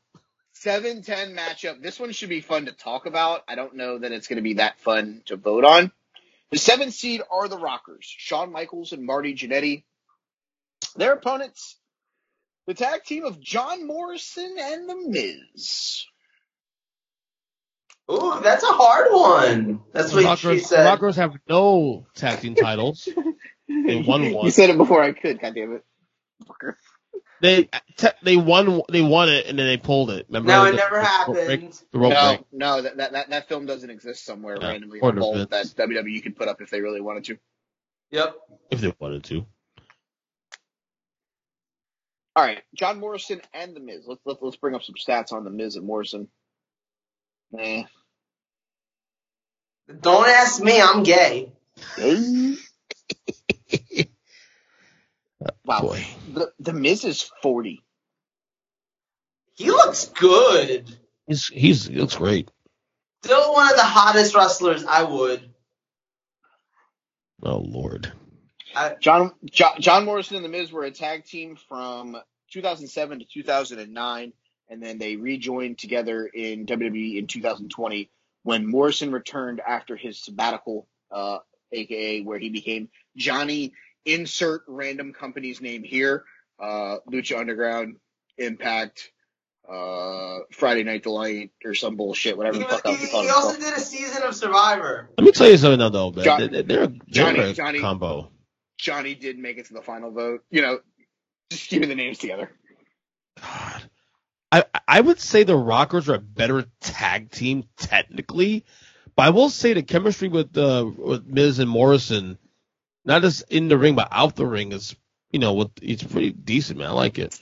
[0.56, 1.82] 7-10 matchup.
[1.82, 3.44] This one should be fun to talk about.
[3.48, 5.92] I don't know that it's going to be that fun to vote on.
[6.52, 9.84] The seven seed are the Rockers, Shawn Michaels and Marty Jannetty.
[10.98, 11.78] Their opponents,
[12.68, 16.06] the tag team of John Morrison and The Miz.
[18.12, 19.82] Ooh, that's a hard one.
[19.94, 20.86] That's what she Rockers, said.
[20.86, 23.08] Rockers have no tag team titles.
[23.72, 24.46] They won one.
[24.46, 25.82] You said it before I could, goddammit.
[26.44, 26.74] Fucker.
[27.40, 30.26] They te- they won they won it and then they pulled it.
[30.28, 30.48] Remember?
[30.52, 31.84] No, it The- never the rope break- happened.
[31.92, 32.46] The rope No, break.
[32.52, 35.50] no, that, that, that, that film doesn't exist somewhere Yeah, randomly or on Vault that
[35.52, 35.74] Vince.
[35.76, 37.38] WWE could put up if they really wanted to.
[38.10, 38.36] Yep.
[38.72, 39.46] If they wanted to.
[42.36, 44.06] All right, John Morrison and The Miz.
[44.08, 46.28] Let's let's, let's bring up some stats on The Miz and Morrison.
[47.58, 47.84] Eh.
[50.02, 50.80] Don't ask me.
[50.80, 51.52] I'm gay.
[55.66, 56.06] wow, Boy.
[56.32, 57.82] the the Miz is forty.
[59.56, 60.96] He looks good.
[61.28, 62.52] He's he's he looks great.
[63.24, 64.86] Still one of the hottest wrestlers.
[64.86, 65.50] I would.
[67.44, 68.12] Oh lord.
[68.76, 72.16] I, John, John John Morrison and The Miz were a tag team from
[72.52, 74.34] 2007 to 2009,
[74.70, 78.10] and then they rejoined together in WWE in 2020
[78.44, 81.40] when Morrison returned after his sabbatical, uh,
[81.72, 83.74] aka where he became Johnny.
[84.06, 86.24] Insert random company's name here:
[86.60, 87.98] uh, Lucha Underground,
[88.38, 89.12] Impact,
[89.70, 93.26] uh, Friday Night Delight, or some bullshit, whatever he, the fuck else he, he called
[93.26, 95.10] he also did a season of Survivor.
[95.18, 96.24] Let me tell you something now though, man.
[96.24, 98.32] John- They- they're, they're Johnny- a Johnny- combo.
[98.78, 100.44] Johnny did make it to the final vote.
[100.50, 100.80] You know,
[101.52, 102.50] just keeping the names together.
[104.90, 108.66] I would say the Rockers are a better tag team technically,
[109.16, 112.40] but I will say the chemistry with uh with Miz and Morrison,
[113.06, 114.96] not just in the ring but out the ring is
[115.32, 116.90] you know with it's pretty decent, man.
[116.90, 117.40] I like it.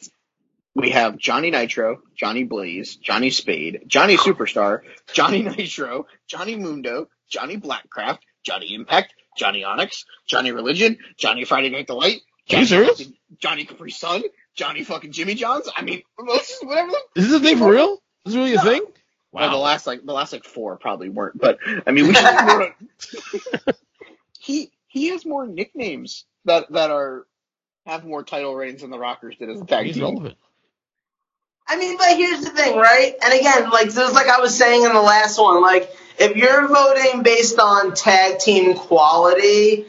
[0.75, 4.81] We have Johnny Nitro, Johnny Blaze, Johnny Spade, Johnny Superstar,
[5.13, 11.87] Johnny Nitro, Johnny Mundo, Johnny Blackcraft, Johnny Impact, Johnny Onyx, Johnny Religion, Johnny Friday Night
[11.87, 14.23] Delight, Johnny Johnny Capri Sun,
[14.57, 15.69] Johnny fucking Jimmy Johns.
[15.73, 16.91] I mean, whatever.
[16.91, 17.93] The, Is this a thing for real?
[18.25, 18.81] Is this really a thing?
[19.31, 23.75] well, the last like the last like four probably weren't, but I mean, we should.
[24.39, 27.25] he he has more nicknames that that are
[27.85, 30.03] have more title reigns than the Rockers did as a tag He's team.
[30.03, 30.37] relevant.
[31.69, 33.13] I mean, but here's the thing, right?
[33.23, 36.67] And again, like just like I was saying in the last one, like if you're
[36.67, 39.85] voting based on tag team quality,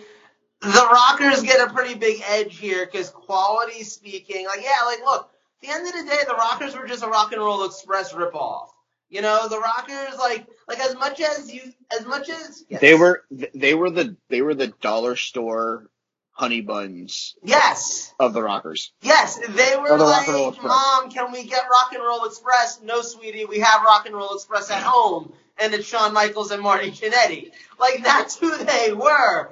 [0.60, 5.30] the Rockers get a pretty big edge here because quality speaking, like yeah, like look,
[5.62, 8.12] at the end of the day, the Rockers were just a Rock and Roll Express
[8.12, 8.68] ripoff.
[9.08, 11.62] You know, the Rockers like like as much as you
[11.98, 12.80] as much as yes.
[12.80, 13.24] They were
[13.54, 15.88] they were the they were the dollar store
[16.38, 18.14] honey buns yes.
[18.20, 18.92] of the Rockers.
[19.02, 20.68] Yes, they were the like, Rock and Roll Express.
[20.68, 22.80] Mom, can we get Rock and Roll Express?
[22.82, 25.32] No, sweetie, we have Rock and Roll Express at home.
[25.60, 27.50] And it's Shawn Michaels and Marty Jannetty.
[27.80, 29.50] Like, that's who they were.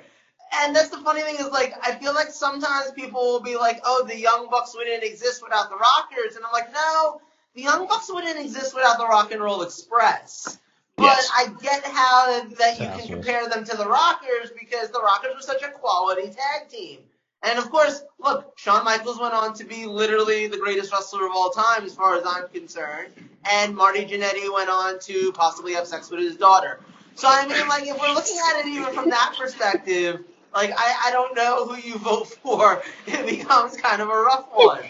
[0.53, 3.81] And that's the funny thing is, like, I feel like sometimes people will be like,
[3.85, 6.37] oh, the Young Bucks wouldn't exist without the Rockers.
[6.37, 7.21] And I'm like, no,
[7.55, 10.59] the Young Bucks wouldn't exist without the Rock and Roll Express.
[10.97, 11.31] But Yes.
[11.37, 15.43] I get how that you can compare them to the Rockers because the Rockers were
[15.43, 17.01] such a quality tag team.
[17.43, 21.33] And of course, look, Shawn Michaels went on to be literally the greatest wrestler of
[21.35, 23.13] all time, as far as I'm concerned.
[23.45, 26.81] And Marty Jannetty went on to possibly have sex with his daughter.
[27.15, 30.25] So I mean, like, if we're looking at it even from that perspective,
[30.57, 32.83] like, I, I don't know who you vote for.
[33.07, 34.79] It becomes kind of a rough one.
[34.81, 34.85] Um,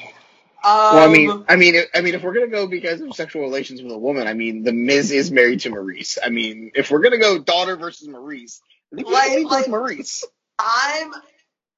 [0.64, 3.82] Well, I mean, I mean, I mean, if we're gonna go because of sexual relations
[3.82, 6.18] with a woman, I mean, the Miz is married to Maryse.
[6.24, 8.60] I mean, if we're gonna go daughter versus Maryse,
[8.92, 10.24] I think Like- should lead with like- Maryse.
[10.58, 11.12] I'm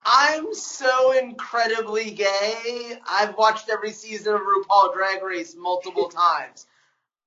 [0.04, 2.98] I'm so incredibly gay.
[3.06, 6.66] I've watched every season of RuPaul Drag Race multiple times.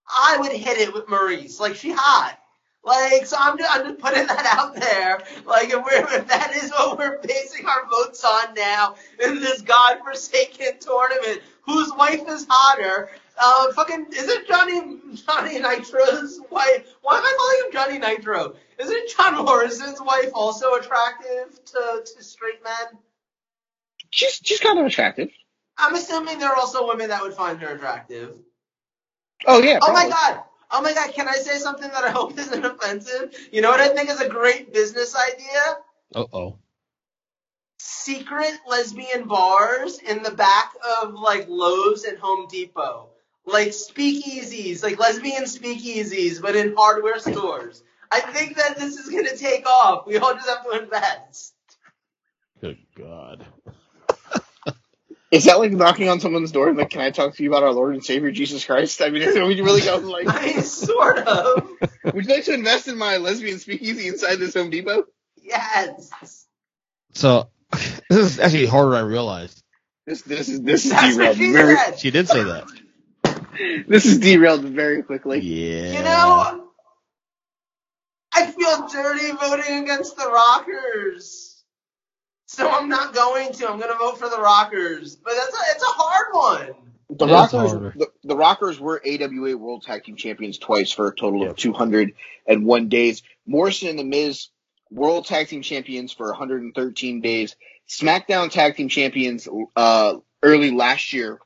[0.09, 1.59] I would hit it with Maryse.
[1.59, 2.37] Like she hot.
[2.83, 5.21] Like so I'm just, I'm just putting that out there.
[5.45, 9.61] Like if we're if that is what we're basing our votes on now in this
[9.61, 13.09] godforsaken tournament, whose wife is hotter?
[13.37, 16.87] Uh, fucking is it Johnny Johnny Nitro's wife?
[17.01, 18.55] Why am I calling him Johnny Nitro?
[18.79, 22.99] Isn't John Morrison's wife also attractive to, to straight men?
[24.09, 25.29] She's she's kind of attractive.
[25.77, 28.35] I'm assuming there are also women that would find her attractive.
[29.45, 29.79] Oh yeah.
[29.81, 30.43] Oh my god!
[30.71, 33.35] Oh my god, can I say something that I hope isn't offensive?
[33.51, 35.77] You know what I think is a great business idea?
[36.15, 36.57] Uh oh.
[37.79, 43.09] Secret lesbian bars in the back of like Lowe's and Home Depot.
[43.45, 47.83] Like speakeasies, like lesbian speakeasies, but in hardware stores.
[48.11, 50.05] I think that this is gonna take off.
[50.05, 51.53] We all just have to invest.
[52.61, 53.45] Good God.
[55.31, 57.63] Is that like knocking on someone's door and like, can I talk to you about
[57.63, 59.01] our Lord and Savior Jesus Christ?
[59.01, 61.69] I mean, is it, would you really go like, I sort of.
[62.13, 65.05] would you like to invest in my lesbian speakeasy inside this Home Depot?
[65.41, 66.47] Yes.
[67.13, 69.63] So this is actually harder than I realized.
[70.05, 71.99] This this is this is That's what derailed she very said.
[71.99, 73.85] She did say that.
[73.87, 75.39] this is derailed very quickly.
[75.39, 75.93] Yeah.
[75.93, 76.67] You know,
[78.33, 81.50] I feel dirty voting against the Rockers.
[82.51, 83.69] So I'm not going to.
[83.69, 85.15] I'm going to vote for the Rockers.
[85.15, 86.75] But that's a, it's a hard one.
[87.17, 91.15] The Yeah, Rockers, the, the Rockers were AWA World Tag Team Champions twice for a
[91.15, 91.51] total Yep.
[91.51, 93.23] of 201 days.
[93.45, 94.47] Morrison and The Miz,
[94.89, 97.55] World Tag Team Champions for 113 days.
[97.87, 99.47] SmackDown Tag Team Champions
[99.77, 101.39] uh, early last year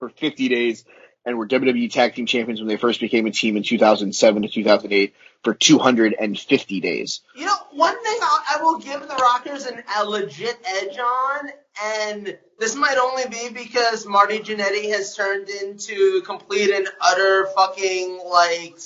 [0.00, 0.84] for 50 days,
[1.26, 4.48] and were WWE Tag Team Champions when they first became a team in 2007 to
[4.48, 7.20] 2008 for 250 days.
[7.34, 8.18] You know, one thing
[8.56, 11.50] I will give the Rockers an, a legit edge on,
[11.84, 18.20] and this might only be because Marty Jannetty has turned into complete and utter fucking
[18.30, 18.78] like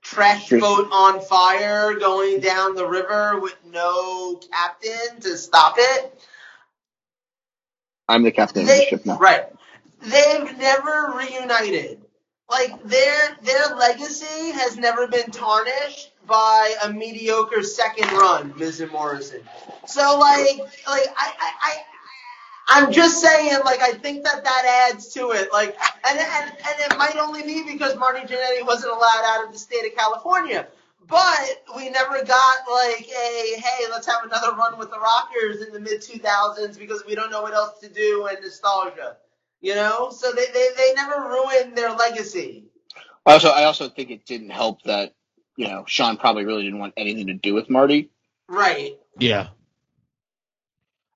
[0.00, 6.22] trash boat on fire going down the river with no captain to stop it.
[8.08, 9.18] I'm the captain of the ship now.
[9.18, 9.46] right.
[10.02, 12.02] They've never reunited.
[12.50, 18.90] Like their their legacy has never been tarnished by a mediocre second run, Miz and
[18.90, 19.42] Morrison.
[19.86, 21.52] So like like I I.
[21.62, 21.76] I
[22.72, 25.52] I'm just saying, like, I think that that adds to it.
[25.52, 25.76] Like,
[26.08, 29.58] and, and, and it might only be because Marty Jannetty wasn't allowed out of the
[29.58, 30.68] state of California.
[31.08, 35.72] But we never got, like, a, hey, let's have another run with the Rockers in
[35.72, 39.16] the mid 2000s because we don't know what else to do and nostalgia.
[39.60, 40.10] You know?
[40.10, 42.64] So they, they, they never ruined their legacy.
[43.26, 45.14] I Also, I also think it didn't help that
[45.56, 48.10] you know Shawn probably really didn't want anything to do with Marty.
[48.48, 48.98] Right.
[49.18, 49.48] Yeah.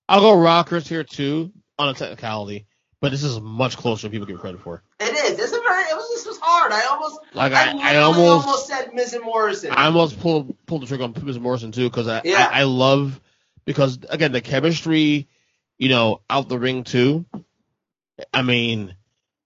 [0.09, 2.67] I'll go Rockers here too on a technicality,
[3.01, 4.83] but this is much closer than people give credit for.
[5.01, 5.37] It is.
[5.37, 6.73] This is very, it was, this was hard.
[6.73, 9.73] I almost, Like I, I, I almost, almost said Miz and Morrison.
[9.73, 12.49] I almost pulled pulled the trigger on Miz and Morrison too because I, Yeah.
[12.53, 13.19] I I love
[13.65, 15.27] because again the chemistry,
[15.79, 17.25] you know, out the ring too.
[18.33, 18.97] I mean,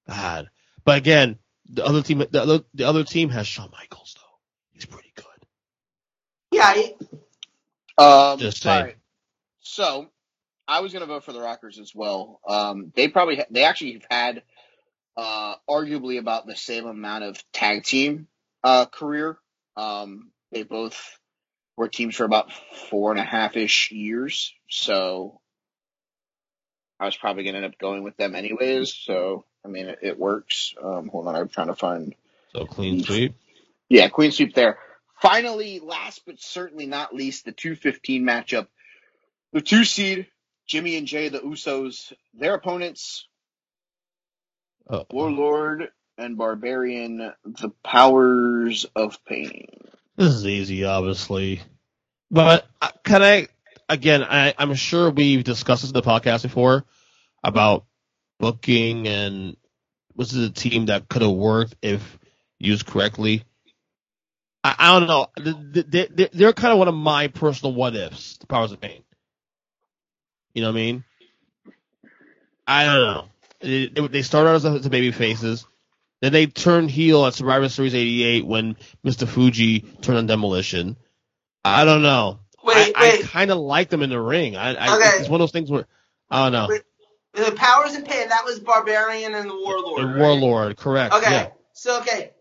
[0.09, 0.51] God,
[0.85, 1.39] but again,
[1.70, 4.39] the other team, the other the other team has Shawn Michaels though.
[4.73, 5.24] He's pretty good.
[6.53, 6.95] yeah, he-
[7.99, 8.78] Um, Just saying.
[8.81, 8.97] alright.
[9.61, 10.09] So,
[10.69, 12.40] I was going to vote for the Rockers as well.
[12.49, 14.43] Um, they probably ha- they actually have had
[15.16, 18.28] uh, arguably about the same amount of tag team
[18.65, 19.39] uh, career.
[19.77, 21.19] Um, they both
[21.77, 22.53] were teams for about
[22.90, 24.55] four and a half ish years.
[24.70, 25.40] So,
[27.01, 28.93] I was probably going to end up going with them anyways.
[28.93, 30.75] So, I mean, it, it works.
[30.83, 32.15] Um, hold on, I'm trying to find.
[32.55, 33.35] So clean sweep.
[33.89, 34.79] Yeah, Queen Sweep there.
[35.20, 38.66] Finally, last but certainly not least, the 215 matchup.
[39.53, 40.27] The two seed,
[40.66, 43.27] Jimmy and Jey, the Usos, their opponents,
[44.89, 45.89] Uh, Warlord
[46.19, 49.66] and Barbarian, the Powers of Pain.
[50.16, 51.61] This is easy, obviously.
[52.31, 53.49] But uh, can I,
[53.89, 56.85] again, I, I'm sure we've discussed this in the podcast before
[57.43, 57.85] about
[58.39, 59.56] booking and
[60.15, 62.19] was it a team that could have worked if
[62.59, 63.44] used correctly?
[64.65, 65.27] I, I don't know.
[65.73, 68.36] They, they're kind of one of my personal what ifs.
[68.39, 69.02] The powers of pain.
[70.55, 71.05] You know what I mean?
[72.66, 73.24] I don't know.
[73.60, 75.66] They, they started out as, as baby faces.
[76.20, 79.27] Then they turned heel at Survivor Series 88 when Mr.
[79.27, 80.97] Fuji turned on Demolition.
[81.65, 82.40] I don't know.
[82.69, 83.24] Wait, I, wait.
[83.24, 84.57] I kind of like them in the ring.
[84.57, 85.20] I, I Okay.
[85.20, 85.86] it's one of those things where
[86.31, 86.66] I don't know.
[86.69, 86.82] Wait,
[87.35, 90.01] The powers and pain, that was Barbarian and the Warlord.
[90.03, 90.20] And right?
[90.20, 91.15] Warlord, correct?
[91.15, 91.49] Okay, Yeah.
[91.73, 92.32] so okay,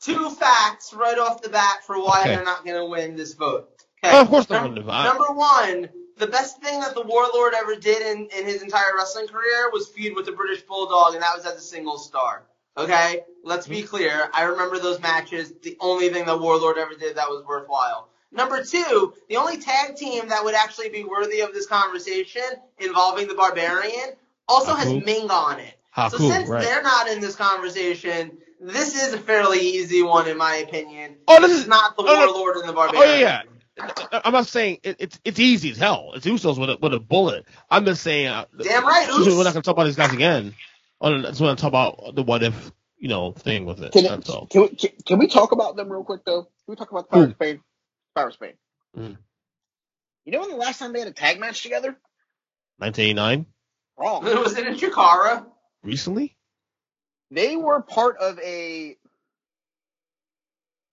[0.00, 2.34] two facts right off the bat for why Okay.
[2.34, 3.68] they're not going to win this vote.
[4.04, 5.04] Okay, Oh, of course they're Num- gonna win.
[5.04, 5.88] Number one,
[6.18, 9.88] the best thing that the Warlord ever did in, in his entire wrestling career was
[9.88, 12.44] feud with the British Bulldog, and that was as a single star.
[12.78, 13.86] Okay, let's be mm-hmm.
[13.86, 14.28] clear.
[14.34, 15.52] I remember those matches.
[15.62, 18.08] The only thing that Warlord ever did that was worthwhile.
[18.32, 22.42] Number two, the only tag team that would actually be worthy of this conversation
[22.78, 24.10] involving the Barbarian
[24.48, 25.74] also has Ming on it.
[26.10, 26.62] So since right.
[26.62, 31.16] they're not in this conversation, this is a fairly easy one in my opinion.
[31.26, 32.32] Oh, this This is- is not the oh, no.
[32.32, 33.20] Warlord and the Oh Barbarian.
[33.20, 33.42] yeah,
[33.80, 34.20] yeah.
[34.24, 36.12] I'm not saying it, it's it's easy as hell.
[36.14, 37.44] It's Usos with a with a bullet.
[37.70, 38.26] I'm just saying.
[38.28, 40.54] Uh, Damn right, We're not gonna talk about these guys again.
[41.00, 43.92] Oh, just want to talk about the what if you know thing with it.
[43.92, 44.46] Can, That's all.
[44.46, 46.42] can, we, can, can we talk about them real quick though?
[46.44, 47.58] Can we talk about the Power of
[48.16, 48.22] Spain?
[48.22, 48.52] Power Spain.
[48.96, 49.16] Mm.
[50.24, 51.96] You know when the last time they had a tag match together?
[52.78, 53.46] 1989
[53.98, 54.24] Wrong.
[54.24, 55.46] Was it in Chikara?
[55.82, 56.36] recently.
[57.30, 58.96] They were part of a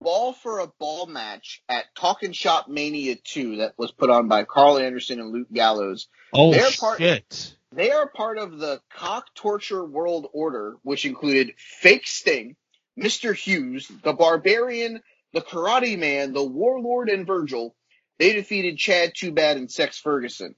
[0.01, 4.43] ball for a ball match at Talking Shop Mania 2 that was put on by
[4.43, 6.07] Karl Anderson and Luke Gallows.
[6.33, 7.55] Oh They're part- shit!
[7.71, 12.55] They are part of the Cock Torture World Order, which included Fake Sting,
[12.99, 13.35] Mr.
[13.35, 15.01] Hughes, the Barbarian,
[15.33, 17.75] the Karate Man, the Warlord, and Virgil.
[18.19, 20.55] They defeated Chad Too Bad and Sex Ferguson.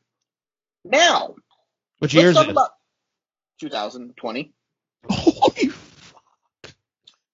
[0.85, 1.35] Now,
[1.99, 2.49] Which let's years is it?
[2.49, 2.71] about
[3.61, 4.53] 2020.
[5.09, 6.15] Holy f-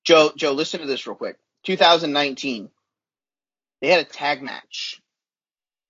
[0.05, 1.37] Joe, Joe, listen to this real quick.
[1.65, 2.69] 2019.
[3.81, 5.01] They had a tag match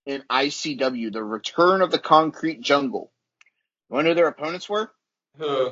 [0.05, 3.11] in ICW, the Return of the Concrete Jungle.
[3.89, 4.91] You want to know who their opponents were?
[5.37, 5.71] Who?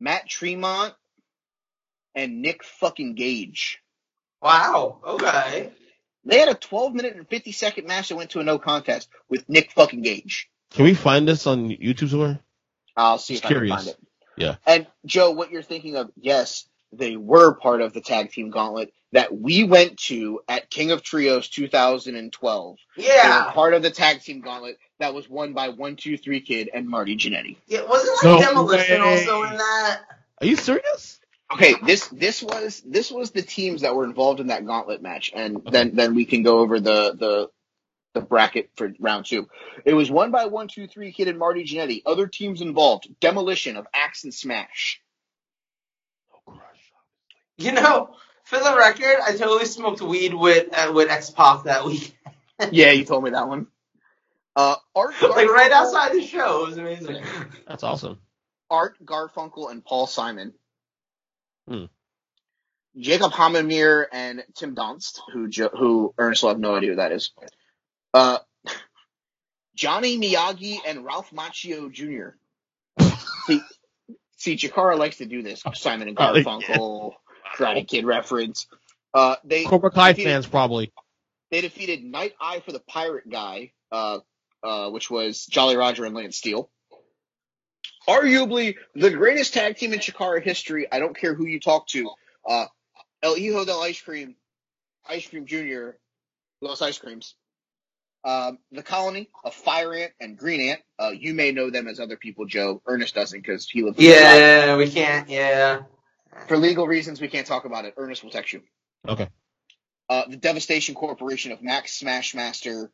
[0.00, 0.94] Matt Tremont
[2.14, 3.80] and Nick fucking Gage.
[4.44, 4.98] Wow.
[5.06, 5.70] Okay.
[6.26, 9.08] They had a 12 minute and 50 second match that went to a no contest
[9.28, 10.48] with Nick fucking Gage.
[10.70, 12.38] Can we find this on YouTube somewhere?
[12.96, 13.96] I'll see if Just I can find it.
[14.36, 14.56] Yeah.
[14.66, 18.92] And Joe, what you're thinking of, yes, they were part of the tag team gauntlet
[19.12, 22.76] that we went to at King of Trios 2012.
[22.96, 23.50] They were Yeah.
[23.52, 26.88] part of the tag team gauntlet that was won by One Two Three Kid and
[26.88, 27.56] Marty Jannetty.
[27.66, 27.82] yeah.
[27.82, 29.08] Wasn't like No Demolition way.
[29.26, 30.00] also in that?
[30.40, 31.20] Are you serious?
[31.54, 35.30] Okay, this this was this was the teams that were involved in that gauntlet match,
[35.34, 37.50] and then then we can go over the the
[38.12, 39.48] the bracket for round two.
[39.84, 42.02] It was one by one, two, three kid and Marty Jannetty.
[42.06, 45.00] Other teams involved: Demolition of Ax and Smash.
[47.56, 51.84] You know, for the record, I totally smoked weed with uh, with X Pac that
[51.84, 52.16] week.
[52.72, 53.68] yeah, you told me that one.
[54.56, 56.64] Uh, Art like right outside the show.
[56.64, 57.22] It was amazing.
[57.68, 58.18] That's awesome.
[58.70, 60.52] Art Garfunkel and Paul Simon.
[61.68, 61.84] Hmm.
[62.96, 67.12] Jakob Hammermeier and Tim Donst, who jo- who Ernest will have no idea who that
[67.12, 67.32] is.
[68.12, 68.38] Uh,
[69.74, 72.36] Johnny Miyagi and Ralph Macchio Jr.
[73.46, 73.60] see,
[74.36, 75.62] see, Chikara likes to do this.
[75.74, 76.32] Simon and Oh.
[76.34, 77.12] Garfunkel,
[77.56, 78.66] Karate Kid reference.
[79.12, 80.92] Uh, they Cobra Kai defeated- fans probably.
[81.50, 84.18] they defeated Night Eye for the Pirate Guy, uh,
[84.62, 86.70] uh, which was Jolly Roger and Lance Steele.
[88.08, 90.86] Arguably the greatest tag team in Chikara history.
[90.92, 92.10] I don't care who you talk to.
[92.48, 92.66] Uh,
[93.22, 94.36] El Hijo del Ice Cream,
[95.08, 95.90] Ice Cream Jr.,
[96.60, 97.34] Los Ice Creams.
[98.24, 100.80] Um, the Colony of Fire Ant and Green Ant.
[100.98, 102.82] Uh, you may know them as other people, Joe.
[102.86, 103.98] Ernest doesn't because he lives.
[103.98, 105.28] Yeah, we can't.
[105.28, 105.82] Yeah.
[106.48, 107.94] For legal reasons, we can't talk about it.
[107.98, 108.62] Ernest will text you.
[109.08, 109.28] Okay.
[110.08, 112.88] uh, the Devastation Corporation of Max Smashmaster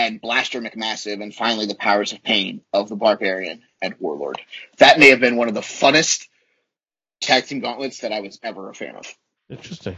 [0.00, 4.40] and Blaster McMassive, and finally the Powers of Pain of the Barbarian and Warlord.
[4.78, 6.26] That may have been one of the funnest
[7.20, 9.14] tag team gauntlets that I was ever a fan of.
[9.50, 9.96] Interesting.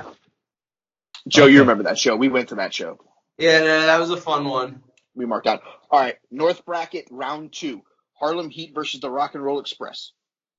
[1.28, 1.52] Joe, Okay.
[1.52, 2.16] you remember that show?
[2.16, 2.98] We went to that show.
[3.38, 4.82] Yeah, no, that was a fun one.
[5.14, 5.62] We marked out.
[5.90, 7.82] All right, North Bracket round two:
[8.14, 10.10] Harlem Heat versus the Rock and Roll Express.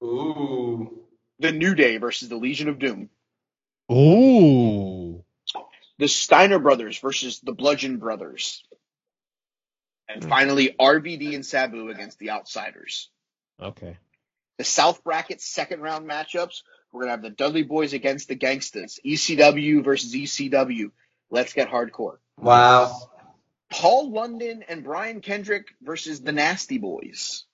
[0.01, 1.01] Ooh.
[1.39, 3.09] The New Day versus the Legion of Doom.
[3.91, 5.23] Ooh.
[5.99, 8.63] The Steiner Brothers versus the Bludgeon Brothers.
[10.09, 10.29] And Hmm.
[10.29, 13.09] finally, RVD and Sabu against the Outsiders.
[13.59, 13.97] Okay.
[14.59, 16.61] the South Bracket second round matchups.
[16.91, 20.91] We're gonna have the Dudley Boys against the Gangstas, ECW versus ECW.
[21.31, 22.17] Let's get hardcore.
[22.37, 22.95] Wow.
[23.71, 27.45] Paul London and Brian Kendrick versus the Nasty Boys.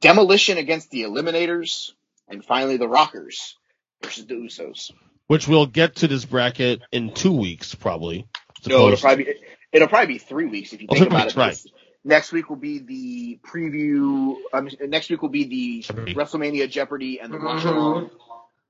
[0.00, 1.92] Demolition against the Eliminators,
[2.28, 3.56] and finally the Rockers
[4.02, 4.90] versus the Usos.
[5.28, 8.26] which we'll get to this bracket in two weeks probably.
[8.66, 9.34] No, it'll probably be,
[9.72, 11.40] it'll probably be three weeks if you Oh, think about weeks, it.
[11.40, 11.58] right.
[12.04, 14.36] Next week will be the preview.
[14.52, 16.14] Um, next week will be the Jeopardy.
[16.14, 17.44] WrestleMania Jeopardy and the Mhm.
[17.44, 18.10] watch along.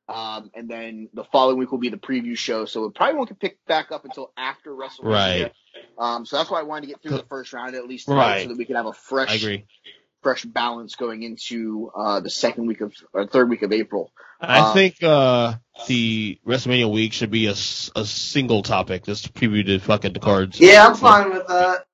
[0.09, 2.65] Um, and then the following week will be the preview show.
[2.65, 5.03] So it probably won't get picked back up until after WrestleMania.
[5.05, 5.53] Right.
[5.99, 8.43] Um, so that's why I wanted to get through the first round at least Right.
[8.43, 9.67] so that we can have a fresh, I agree.
[10.23, 14.13] Fresh balance going into uh, the second week of or third week of April.
[14.41, 15.55] I Uh, think uh
[15.89, 19.05] the WrestleMania week should be a single topic.
[19.05, 20.61] Just preview the fucking the cards.
[20.61, 21.87] Yeah, I'm fine with that.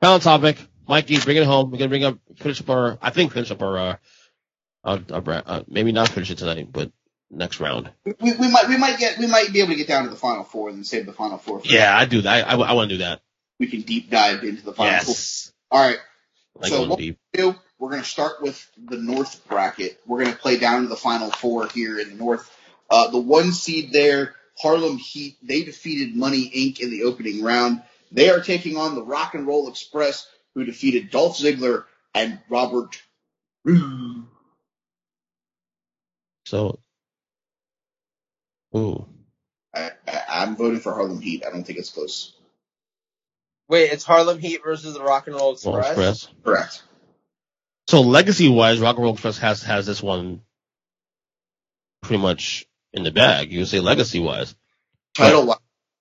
[0.00, 0.58] Final topic.
[0.86, 1.70] Mikey, bring it home.
[1.70, 2.98] We're gonna bring up finish up our.
[3.00, 3.78] I think finish up our.
[3.78, 3.96] uh,
[4.84, 6.92] our, our uh maybe not finish it tonight, but
[7.30, 7.90] next round.
[8.04, 10.16] We, we might we might get we might be able to get down to the
[10.16, 11.60] final four and then save the final four.
[11.60, 12.46] For Yeah, I do that.
[12.46, 13.22] I, I, want to do that.
[13.60, 15.12] We can deep dive into the final four.
[15.12, 15.52] Yes.
[15.70, 15.98] All right,
[16.56, 17.18] Like So what- deep.
[17.32, 20.00] do, we're going to start with the North bracket.
[20.06, 22.50] We're going to play down to the final four here in the North.
[22.90, 26.80] Uh, the one seed there, Harlem Heat, they defeated Money Inc.
[26.80, 27.82] in the opening round.
[28.12, 33.02] They are taking on the Rock and Roll Express, who defeated Dolph Ziggler and Robert.
[36.46, 36.78] So.
[38.76, 39.06] Ooh.
[39.74, 41.44] I, I, I'm voting for Harlem Heat.
[41.46, 42.34] I don't think it's close.
[43.68, 45.88] Wait, it's Harlem Heat versus the Rock and Roll Roll Express.
[45.88, 46.28] Express.
[46.44, 46.82] Correct.
[47.88, 50.42] So legacy wise, Rock and Roll Express has has this one
[52.02, 53.52] pretty much in the bag.
[53.52, 54.54] You would say legacy wise,
[55.14, 55.58] Title wise,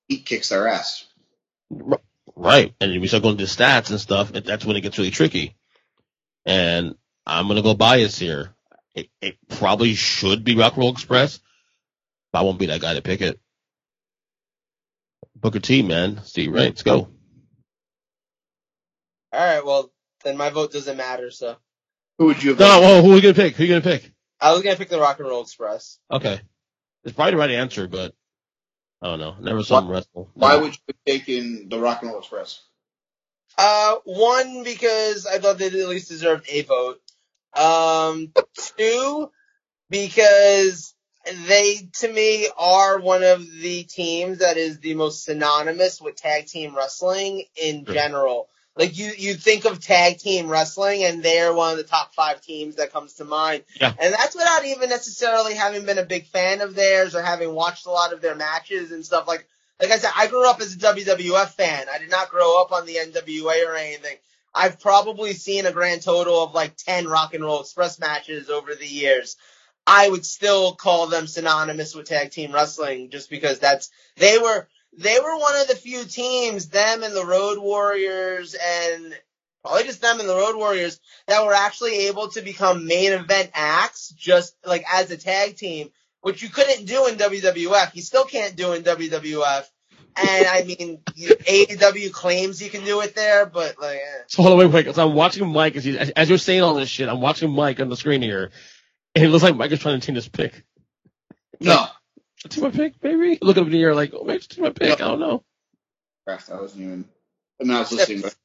[0.08, 1.06] Heat kicks their ass.
[2.36, 2.74] right?
[2.82, 5.56] And we start going to stats and stuff, and that's when it gets really tricky.
[6.46, 6.96] And
[7.26, 8.54] I'm gonna go bias here.
[8.96, 11.40] It, it probably should be Rock and Roll Express,
[12.32, 13.40] but I won't be that guy to pick it.
[15.36, 16.62] Booker T, man, Stevie Ray?
[16.66, 17.10] Let's go.
[19.34, 19.92] All right, well
[20.24, 21.32] then my vote doesn't matter.
[21.32, 21.58] So
[22.20, 22.60] Who would you have?
[22.60, 22.84] No, voted?
[22.90, 23.56] whoa, who are you gonna pick?
[23.56, 24.12] Who are you gonna pick?
[24.40, 26.00] I was gonna pick the Rock and Roll Express.
[26.12, 26.40] Okay,
[27.04, 28.14] it's probably the right answer, but
[29.02, 29.36] I don't know.
[29.42, 30.30] Never saw them wrestle.
[30.36, 32.62] Why would you have taken the Rock and Roll Express?
[33.58, 37.02] Uh, one because I thought they at least deserved a vote.
[37.56, 38.32] Um,
[38.78, 39.32] two
[39.90, 40.94] because
[41.48, 46.48] they to me are one of the teams that is the most synonymous with tag
[46.48, 47.94] team wrestling in Sure.
[47.94, 48.50] general.
[48.76, 52.42] Like you, you think of tag team wrestling and they're one of the top five
[52.42, 53.64] teams that comes to mind.
[53.80, 53.94] Yeah.
[54.00, 57.86] And that's without even necessarily having been a big fan of theirs or having watched
[57.86, 59.48] a lot of their matches and stuff like
[59.82, 61.88] like I said, I grew up as a WWF fan.
[61.94, 64.18] I did not grow up on the NWA or anything.
[64.54, 68.76] I've probably seen a grand total of like 10 Rock and Roll Express matches over
[68.76, 69.36] the years.
[69.86, 74.68] I would still call them synonymous with tag team wrestling just because that's, they were,
[74.98, 79.18] they were one of the few teams, them and the Road Warriors and
[79.64, 83.50] probably just them and the Road Warriors that were actually able to become main event
[83.54, 85.90] acts just like as a tag team,
[86.22, 87.96] which you couldn't do in WWF.
[87.96, 89.66] You still can't do in WWF.
[90.16, 94.22] And I mean, you- AEW claims you can do it there, but like, eh.
[94.28, 94.96] So hold on, wait, wait.
[94.96, 97.10] So I'm watching Mike as, he, as, as you're saying all this shit.
[97.10, 98.52] I'm watching Mike on the screen here,
[99.16, 100.64] and it looks like Mike is trying to change his pick.
[101.60, 101.88] No.
[102.50, 103.38] Take my pick, baby.
[103.42, 104.94] Look up in the air like, oh, maybe take my pick.
[104.94, 105.44] I don't know.
[106.26, 107.06] Crap, I wasn't even.
[107.60, 108.36] I mean, I was listening, but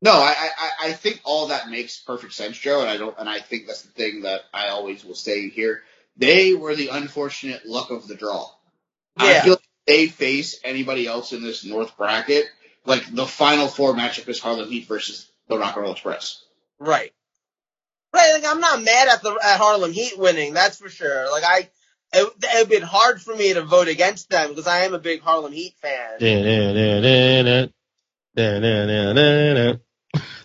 [0.00, 3.28] no, I, I, I think all that makes perfect sense, Joe, and I don't, and
[3.28, 5.82] I think that's the thing that I always will say here.
[6.16, 8.48] They were the unfortunate luck of the draw.
[9.16, 9.42] I Yeah.
[9.42, 12.46] feel like they face anybody else in this North bracket,
[12.84, 16.42] like the final four matchup is Harlem Heat versus the Rock and Roll Express.
[16.78, 17.12] Right.
[18.14, 21.30] Right, like I'm not mad at the at Harlem Heat winning, that's for sure.
[21.30, 21.68] Like I,
[22.12, 25.20] it it'd been hard for me to vote against them because I am a big
[25.20, 26.18] Harlem Heat fan.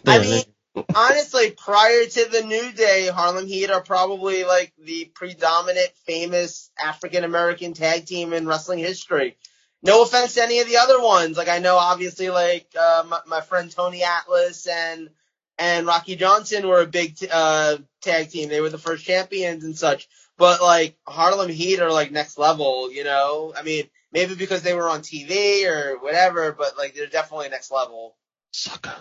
[0.06, 5.90] I mean, honestly, prior to the New Day, Harlem Heat are probably like the predominant
[6.06, 9.38] famous African American tag team in wrestling history.
[9.82, 11.38] No offense to any of the other ones.
[11.38, 15.10] Like I know obviously like uh, my, my friend Tony Atlas and
[15.58, 18.50] and Rocky Johnson were a big t- uh, tag team.
[18.50, 20.08] They were the first champions and such.
[20.38, 23.54] But like Harlem Heat are like next level, you know?
[23.56, 27.72] I mean, maybe because they were on TV or whatever, but like they're definitely next
[27.72, 28.16] level.
[28.52, 28.96] sucker.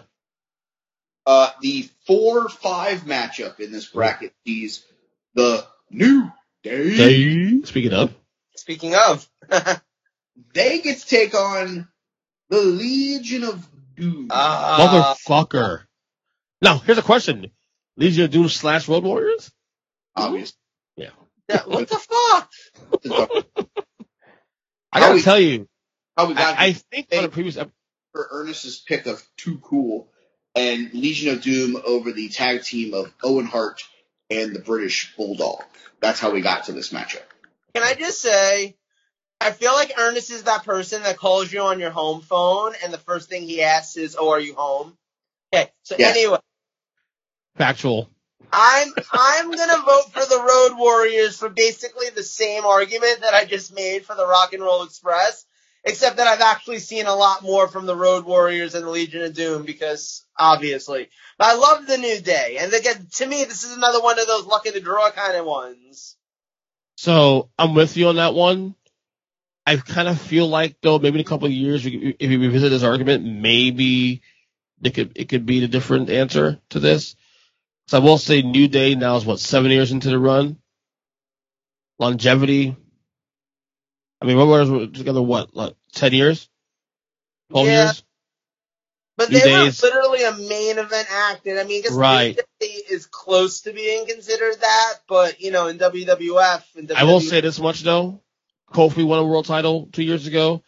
[1.24, 4.84] Uh, the four-five matchup in this bracket sees
[5.34, 6.30] the New
[6.64, 6.96] Day.
[6.96, 7.62] Day.
[7.62, 8.14] Speaking of,
[8.56, 9.28] Speaking of,
[10.54, 11.88] They get to take on
[12.48, 14.28] the Legion of Doom.
[14.30, 15.82] uh, motherfucker.
[16.60, 17.50] Now, here's a question:
[17.96, 19.50] Legion of Doom slash Road Warriors?
[20.16, 20.56] obviously.
[20.96, 21.10] yeah,
[21.66, 22.50] what the fuck?
[24.92, 25.68] I gotta we- tell you,
[26.16, 27.72] How we got I, I think on a previous episode.
[28.12, 30.08] for Ernest's pick of Too Cool
[30.54, 33.82] and Legion of Doom over the tag team of Owen Hart
[34.30, 35.62] and the British Bulldog.
[36.00, 37.22] That's how we got to this matchup.
[37.74, 38.76] Can I just say,
[39.40, 42.92] I feel like Ernest is that person that calls you on your home phone, and
[42.92, 44.96] the first thing he asks is, "Oh, are you home?"
[45.54, 46.16] Okay, so Yes.
[46.16, 46.38] anyway,
[47.56, 48.10] Factual.
[48.50, 53.44] I'm I'm gonna vote for the Road Warriors for basically the same argument that I
[53.44, 55.44] just made for the Rock and Roll Express,
[55.84, 59.22] except that I've actually seen a lot more from the Road Warriors and the Legion
[59.22, 61.08] of Doom because obviously.
[61.38, 64.26] But I love the New Day, and again, to me, this is another one of
[64.26, 66.16] those luck lucky to draw kind of ones.
[66.96, 68.74] So I'm with you on that one.
[69.66, 72.70] I kind of feel like though maybe in a couple of years, if we revisit
[72.70, 74.22] this argument, maybe
[74.82, 77.16] it could it could be the different answer to this.
[77.92, 80.56] So I will say New Day now is what seven years into the run.
[81.98, 82.74] Longevity.
[84.18, 86.48] I mean, Road Warriors were together what, like ten years,
[87.50, 87.84] twelve Yeah.
[87.84, 88.02] years.
[89.18, 89.82] But New they Days.
[89.82, 92.34] were literally a main event act, and I mean, I guess Right.
[92.34, 97.04] New Day is close to being considered that, but you know, in WWF and I
[97.04, 98.22] will say this much though.
[98.72, 100.62] Kofi won a world title two years ago.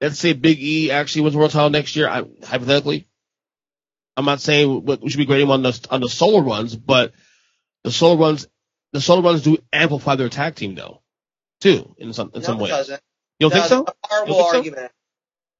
[0.00, 2.08] Let's say Big E actually wins a world title next year.
[2.08, 3.06] I, hypothetically,
[4.16, 7.12] I'm not saying we should be grading him on the on the solo runs, but
[7.84, 8.46] the solo runs,
[8.92, 11.00] the solo runs do amplify their tag team though,
[11.60, 13.00] too in some in no, some doesn't.
[13.38, 13.84] You don't think so?
[13.84, 14.56] A horrible You don't so?
[14.58, 14.92] argument.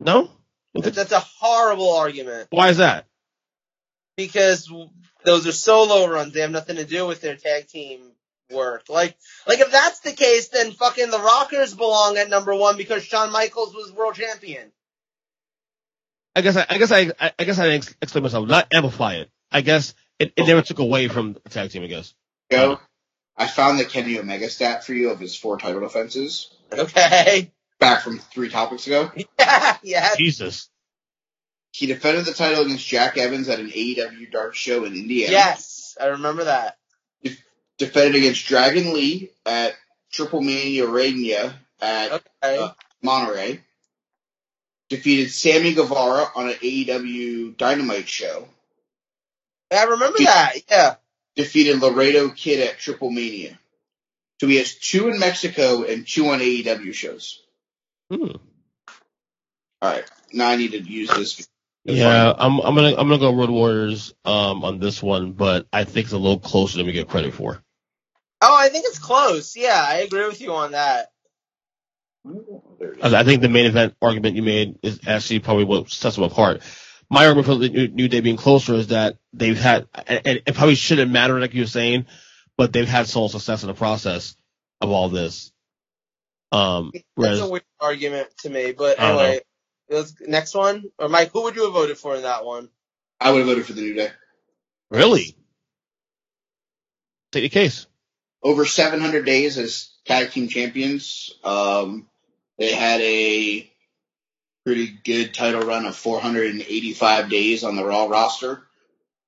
[0.01, 0.31] No.
[0.75, 3.07] You That's a horrible argument Why is that?
[4.17, 4.73] because
[5.25, 6.33] those are solo runs.
[6.33, 8.01] They have nothing to do with their tag team
[8.53, 8.85] work.
[8.89, 9.17] Like,
[9.47, 13.33] like if that's the case, then fucking the Rockers belong at number one because Shawn
[13.33, 14.73] Michaels was world champion.
[16.41, 18.49] I guess I, I guess I I I guess I didn't ex- explain myself.
[18.49, 19.31] Not amplify it.
[19.53, 21.83] I guess it, it never took away from the tag team.
[21.83, 22.15] I guess.
[22.51, 22.81] Go.
[23.37, 27.51] I found the Kenny Omega stat for you of his four title defenses Okay.
[27.79, 29.11] back from three topics ago.
[29.39, 29.77] Yeah.
[29.83, 30.09] Yeah.
[30.17, 30.69] Jesus.
[31.73, 35.33] He defended the title against Jack Evans at an AEW Dark show in Indiana.
[35.33, 35.97] Yes.
[36.01, 36.77] I remember that.
[37.79, 39.75] Defended against Dragon Lee at
[40.13, 42.59] Triple Mania Regia at Okay.
[42.59, 42.71] Uh,
[43.03, 43.61] Monterrey.
[44.91, 48.47] Defeated Sammy Guevara on an AEW Dynamite show.
[49.73, 50.53] I remember Did- that.
[50.69, 50.95] Yeah.
[51.37, 53.59] Defeated Laredo Kid at Triple Mania.
[54.41, 57.41] So he has two in Mexico and two on AEW shows.
[58.11, 58.33] Hmm.
[59.83, 61.49] All right, now I need to use this.
[61.85, 65.85] Yeah, I'm I'm gonna I'm gonna go Road Warriors um on this one, but I
[65.85, 67.63] think it's a little closer than we get credit for.
[68.43, 69.57] Oh, I think it's close.
[69.57, 71.13] Yeah, I agree with you on that.
[72.25, 73.13] There it is.
[73.13, 76.25] I I think the main event argument you made is actually probably what sets them
[76.25, 76.63] apart.
[77.09, 80.43] My argument for the New New Day being closer is that they've had, and and
[80.47, 82.07] it probably shouldn't matter like you were saying,
[82.57, 84.37] but they've had sole success in the process
[84.81, 85.51] of all this.
[86.53, 89.41] Um, That's whereas a weird argument to me, but anyway.
[89.89, 92.69] Let's, next one, or Mike, who would you have voted for in that one?
[93.19, 94.11] I would have voted for the New Day.
[94.89, 95.37] really,
[97.33, 97.89] take the case.
[98.41, 101.33] Over 700 days as tag team champions.
[101.43, 102.07] Um,
[102.61, 103.69] they had a
[104.67, 108.63] pretty good title run of 485 days on the Raw roster.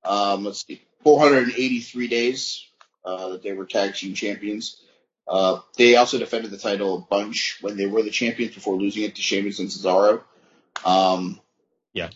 [0.05, 2.65] Um, let's see, 483 days
[3.05, 4.77] uh, that they were tag team champions.
[5.27, 9.05] Uh, they also defended the title a bunch when they were the champions before losing
[9.05, 10.23] it to Sheamus and Cesaro.
[10.85, 11.41] Um,
[11.95, 12.11] Yeah.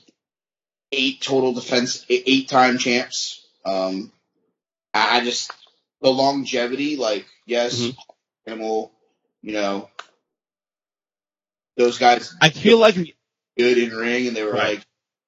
[0.93, 3.45] Eight total defense, eight, time champs.
[3.65, 4.13] Um,
[4.95, 5.51] I just
[6.01, 7.97] the longevity, like yes, Mhm.
[8.47, 8.93] Animal,
[9.43, 9.91] you know,
[11.77, 12.97] those guys I feel like
[13.57, 14.79] good in ring, and they were Right.
[14.79, 14.87] like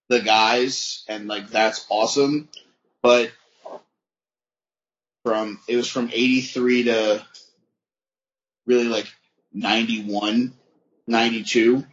[0.08, 2.48] the guys, and like that's awesome.
[3.02, 3.30] But
[5.24, 7.26] from it was from '83 to
[8.66, 9.06] really like
[9.52, 10.52] 91,
[11.06, 11.86] 92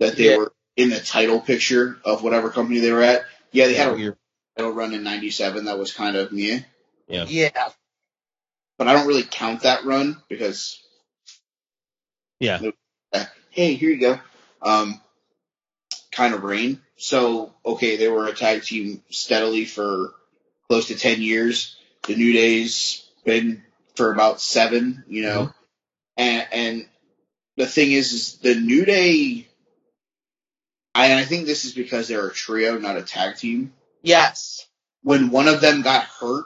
[0.00, 0.36] that they Yeah.
[0.36, 3.24] were in the title picture of whatever company they were at.
[3.52, 4.16] Yeah, they had a
[4.56, 6.60] title run in '97 that was kind of meh,
[7.08, 7.24] Yeah.
[7.28, 7.70] Yeah.
[8.78, 10.78] but I don't really count that run because
[12.40, 12.60] Yeah.
[13.52, 14.20] Hey, here you go.
[14.60, 15.00] Um,
[16.10, 16.80] kind of rain.
[16.96, 20.14] So, okay, they were a tag team steadily for
[20.68, 21.76] close to 10 years.
[22.06, 23.62] The New Day's been
[23.94, 25.52] for about seven, you know.
[26.16, 26.88] And, and
[27.56, 29.48] the thing is, is the New Day,
[30.94, 33.72] I, and I think this is because they're a trio, not a tag team.
[34.02, 34.66] Yes.
[35.02, 36.44] When one of them got hurt,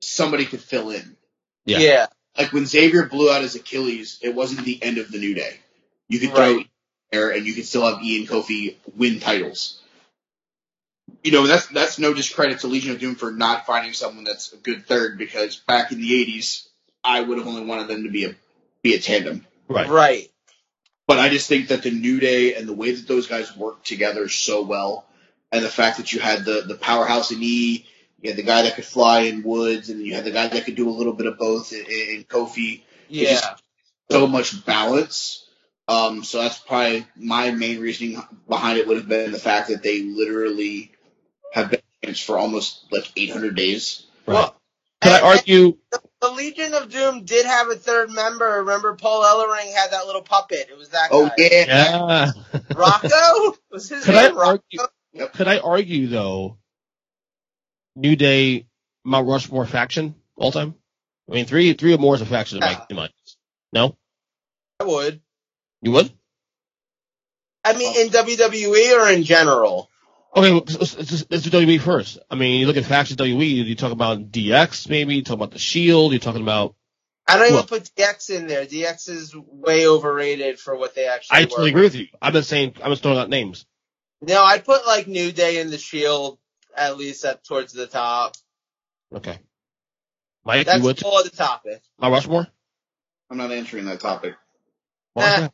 [0.00, 1.16] somebody could fill in.
[1.64, 1.78] Yeah.
[1.78, 2.06] Yeah.
[2.36, 5.58] like when Xavier blew out his Achilles, it wasn't the end of the New Day.
[6.12, 6.64] You could throw
[7.10, 9.80] there and you could still have Ian Kofi win titles.
[11.24, 14.52] You know, that's that's no discredit to Legion of Doom for not finding someone that's
[14.52, 16.68] a good third because back in the eighties,
[17.04, 18.34] I would have only wanted them to be a
[18.82, 19.46] be a tandem.
[19.68, 19.88] Right.
[19.88, 20.28] Right.
[21.06, 23.84] But I just think that the New Day and the way that those guys work
[23.84, 25.04] together so well,
[25.50, 27.86] and the fact that you had the the powerhouse in E,
[28.20, 30.64] You had the guy that could fly in Woods, and you had the guy that
[30.64, 32.82] could do a little bit of both in, in Kofi.
[33.08, 33.30] Yeah.
[33.32, 33.62] just-
[34.10, 35.46] So much balance.
[35.88, 39.82] Um, so that's probably my main reasoning behind it would have been the fact that
[39.82, 40.92] they literally
[41.52, 44.06] have been champs for almost like 800 days.
[44.26, 44.34] Right.
[44.34, 44.56] Well,
[45.02, 45.76] Can I argue?
[46.20, 48.46] The Legion of Doom did have a third member.
[48.60, 50.68] Remember, Paul Ellering had that little puppet.
[50.70, 51.34] It was that Oh guy.
[51.38, 52.32] yeah, Yeah.
[52.76, 54.36] Rocco was his Could I name.
[54.38, 54.88] Rocco.
[55.34, 56.58] Could I argue though?
[57.96, 58.66] New Day,
[59.04, 60.74] Mount Rushmore faction all time.
[61.28, 62.86] I mean, three three or more is a faction in my, Yeah.
[62.88, 63.10] in my
[63.72, 63.96] No,
[64.80, 65.20] I would.
[65.82, 66.10] You would.
[67.64, 69.88] I mean, in WWE or in general.
[70.34, 72.18] Okay, let's, let's, let's do WWE first.
[72.30, 73.64] I mean, you look at factions WWE.
[73.66, 75.16] You talk about DX, maybe.
[75.16, 76.12] You talk about the Shield.
[76.12, 76.74] You're talking about.
[77.26, 78.64] I don't even put DX in there.
[78.64, 81.48] DX is way overrated for what they actually I were.
[81.48, 82.06] totally agree with you.
[82.20, 83.66] I've been saying I'm just throwing out names.
[84.22, 86.38] No, I'd put like New Day and the Shield
[86.76, 88.34] at least up towards the top.
[89.14, 89.38] Okay,
[90.44, 91.82] Mike, That's you would full of the topic.
[92.00, 92.46] Mount Rushmore.
[93.30, 94.34] I'm not answering that topic
[95.14, 95.48] Why is Nah.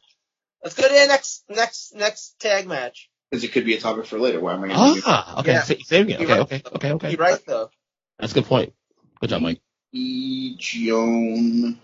[0.63, 0.67] That?
[0.67, 3.09] Let's go to the next next next tag match.
[3.31, 4.41] because it could be a topic for later.
[4.41, 5.03] Why am I going to?
[5.07, 5.63] Ah, okay, Yeah.
[5.63, 6.21] sa- saving it.
[6.21, 6.41] Okay, right.
[6.41, 7.11] okay, okay, okay.
[7.11, 7.71] You're right though.
[8.19, 8.73] That's a good point.
[9.21, 9.61] Good job, Mike.
[9.93, 10.57] E.
[10.59, 11.79] Joan.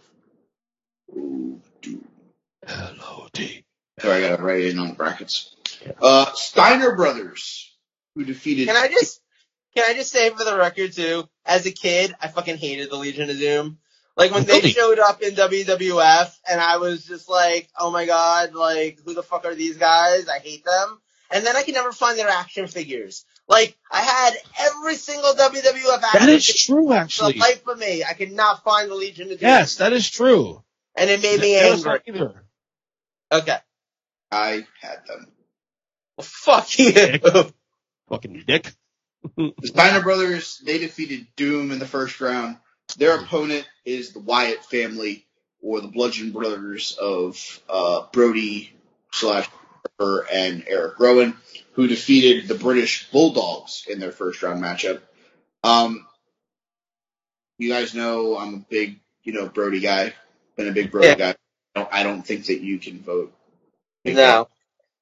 [1.16, 2.05] Oh, dude.
[2.66, 3.64] Hello, D.
[4.01, 5.55] Sorry, I got it right in on the brackets.
[6.02, 7.72] Uh, Steiner Brothers,
[8.14, 8.66] who defeated.
[8.66, 9.20] Can I just
[9.74, 11.28] can I just say for the record too?
[11.44, 13.78] As a kid, I fucking hated the Legion of Doom.
[14.16, 18.55] Like when they showed up in WWF, and I was just like, "Oh my god!
[18.55, 20.28] Like who the fuck are these guys?
[20.28, 21.01] I hate them."
[21.32, 23.24] And then I could never find their action figures.
[23.49, 27.32] Like I had every single WWF action That is figure true, actually.
[27.32, 28.05] the life of me.
[28.05, 29.49] I could not find the Legion of Doom.
[29.49, 30.62] Yes, that is true.
[30.95, 31.81] and it made me Never angry.
[31.82, 32.45] saw Either.
[33.32, 33.57] Okay,
[34.31, 35.27] I had them.
[36.16, 36.93] well, fuck you.
[38.09, 38.70] Fucking dick.
[39.36, 42.59] The Steiner Brothers, they defeated Doom in the first round.
[42.99, 45.27] Their opponent is the Wyatt family,
[45.62, 48.73] or the Bludgeon Brothers of uh, Brodie
[49.12, 49.49] slash
[50.01, 51.37] and Eric Rowan,
[51.73, 55.01] who defeated the British Bulldogs in their first round matchup.
[55.65, 56.07] Um,
[57.59, 60.15] you guys know I'm a big, you know, Brodie guy.
[60.57, 61.15] Been a big Brodie Yeah.
[61.15, 61.37] guy.
[61.77, 63.33] I don't, I don't think that you can vote.
[64.05, 64.49] No.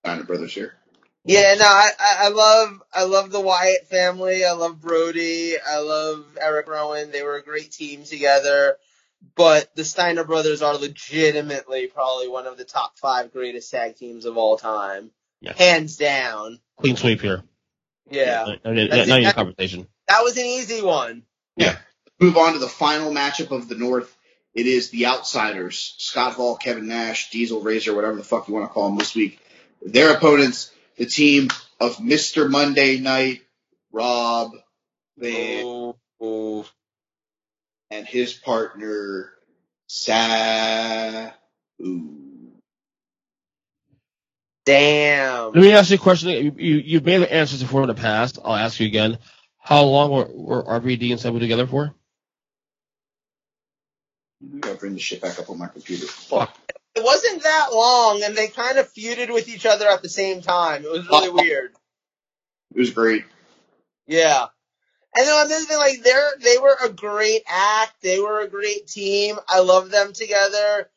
[0.04, 0.74] Steiner Brothers here.
[1.24, 4.44] Yeah, no, I, I I love I love the Wyatt family.
[4.44, 5.54] I love Brodie.
[5.58, 7.12] I love Eric Rowan.
[7.12, 8.76] They were a great team together.
[9.36, 14.24] But the Steiner brothers are legitimately probably one of the top five greatest tag teams
[14.24, 15.52] of all time, Yeah.
[15.54, 16.58] hands down.
[16.80, 17.44] Clean sweep here.
[18.10, 19.30] Yeah, I mean, That's not even it.
[19.30, 19.86] a conversation.
[20.08, 21.22] that was an easy one.
[21.56, 21.78] Yeah.
[22.18, 24.12] Move on to the final matchup of the North.
[24.54, 28.68] It is the Outsiders, Scott Hall, Kevin Nash, Diesel Razor, whatever the fuck you want
[28.68, 29.38] to call them this week.
[29.82, 31.48] Their opponents, the team
[31.80, 32.50] of Mr.
[32.50, 33.42] Monday Night,
[33.92, 34.52] Rob
[35.18, 36.64] Van, Ooh, ooh.
[37.90, 39.30] and his partner,
[39.86, 41.30] Sa.
[41.82, 42.52] Ooh.
[44.64, 45.52] Damn.
[45.52, 46.30] Let me ask you a question.
[46.30, 48.38] You, you, you've made the answers before in the past.
[48.44, 49.18] I'll ask you again.
[49.58, 51.94] How long were, were RVD and Sabu together for?
[54.42, 56.06] I gotta bring the shit back up on my computer.
[56.06, 56.56] Fuck.
[56.94, 60.42] It wasn't that long, and they kind of feuded with each other at the same
[60.42, 60.84] time.
[60.84, 61.72] It was really weird.
[62.74, 63.24] It was great.
[64.06, 64.46] Yeah.
[65.14, 67.94] And then another thing, like they're they were a great act.
[68.02, 69.36] They were a great team.
[69.48, 70.88] I love them together.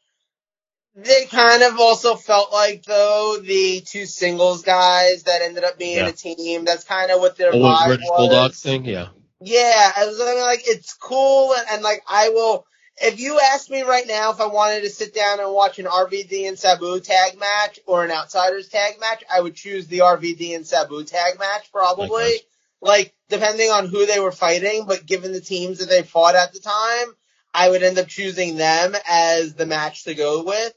[0.96, 5.98] They kind of also felt like though the two singles guys that ended up being
[5.98, 6.08] Yeah.
[6.08, 6.64] a team.
[6.64, 8.18] That's kind of what their Old vibe British was.
[8.18, 8.86] Bulldog thing?
[8.86, 9.08] Yeah.
[9.42, 12.66] Yeah, I was I mean, like it's cool and, and like I will.
[12.98, 15.86] If you asked me right now if I wanted to sit down and watch an
[15.86, 20.56] RVD and Sabu tag match or an Outsiders tag match, I would choose the RVD
[20.56, 22.08] and Sabu tag match probably.
[22.08, 22.40] Likewise.
[22.82, 26.54] Like depending on who they were fighting, but given the teams that they fought at
[26.54, 27.16] the time,
[27.54, 30.74] I would end up choosing them as the match to go with.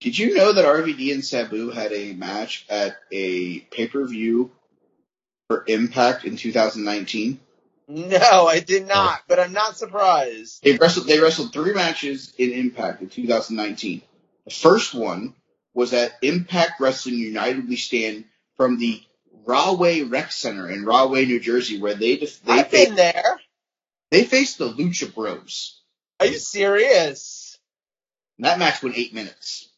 [0.00, 4.52] Did you know that RVD and Sabu had a match at a pay per view
[5.48, 7.40] for Impact in 2019?
[7.86, 8.86] No, I did oh.
[8.86, 10.62] not, but I'm not surprised.
[10.62, 11.06] They wrestled.
[11.06, 14.02] They wrestled three matches in Impact in 2019.
[14.46, 15.34] The first one
[15.74, 18.24] was at Impact Wrestling United We Stand
[18.56, 19.02] from the
[19.44, 23.40] Rahway Rec Center in Rahway, New Jersey, where they def- they I've fa- been there.
[24.10, 25.80] they faced the Lucha Bros.
[26.20, 27.58] Are you serious?
[28.38, 29.68] And that match went eight minutes.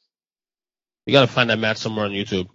[1.06, 2.48] You gotta find that match somewhere on YouTube.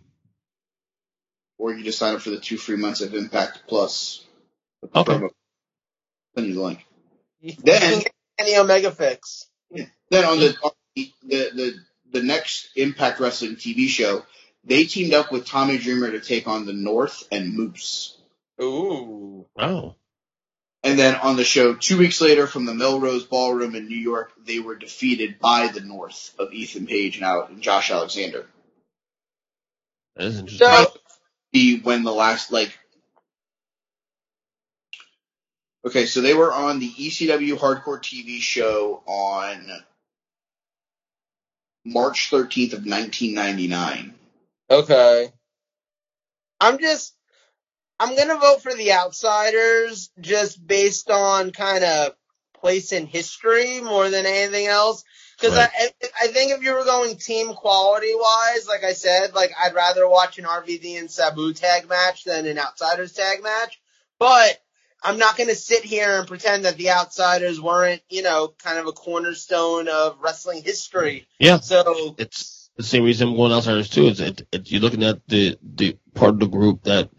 [1.57, 4.25] Or you just sign up for the two free months of Impact Plus.
[4.95, 5.13] Okay.
[5.13, 5.29] promo.
[6.35, 6.85] Send you the link.
[7.63, 8.03] Then-
[8.37, 9.45] any Omega fix.
[9.71, 11.73] Then on the on the, the the
[12.11, 14.23] the next Impact Wrestling TV show,
[14.65, 18.17] they teamed up with Tommy Dreamer to take on the North and Moose.
[18.61, 19.45] Ooh.
[19.57, 19.95] Oh.
[20.83, 24.33] And then on the show, two weeks later from the Melrose Ballroom in New York,
[24.43, 28.47] they were defeated by the North of Ethan Page now and Josh Alexander.
[30.15, 30.67] That is interesting.
[30.67, 30.93] So,
[31.51, 32.77] He when the last like
[35.85, 39.67] Okay, so they were on the ECW Hardcore TV show on
[41.85, 44.13] March 13th of 1999.
[44.69, 45.31] okay.
[46.59, 47.15] I'm just,
[47.99, 52.13] I'm gonna vote for the outsiders just based on kind of
[52.53, 55.03] place in history more than anything else.
[55.39, 55.69] Cause Right.
[55.75, 55.91] I
[56.21, 60.07] I think if you were going team quality wise, like I said, like I'd rather
[60.07, 63.81] watch an RVD and Sabu tag match than an outsiders tag match.
[64.19, 64.61] But
[65.03, 68.77] I'm not going to sit here and pretend that the outsiders weren't, you know, kind
[68.77, 71.27] of a cornerstone of wrestling history.
[71.39, 71.59] Yeah.
[71.59, 74.07] So It's the same reason I'm going outsiders too.
[74.07, 77.09] Is it, it, you're looking at the the part of the group that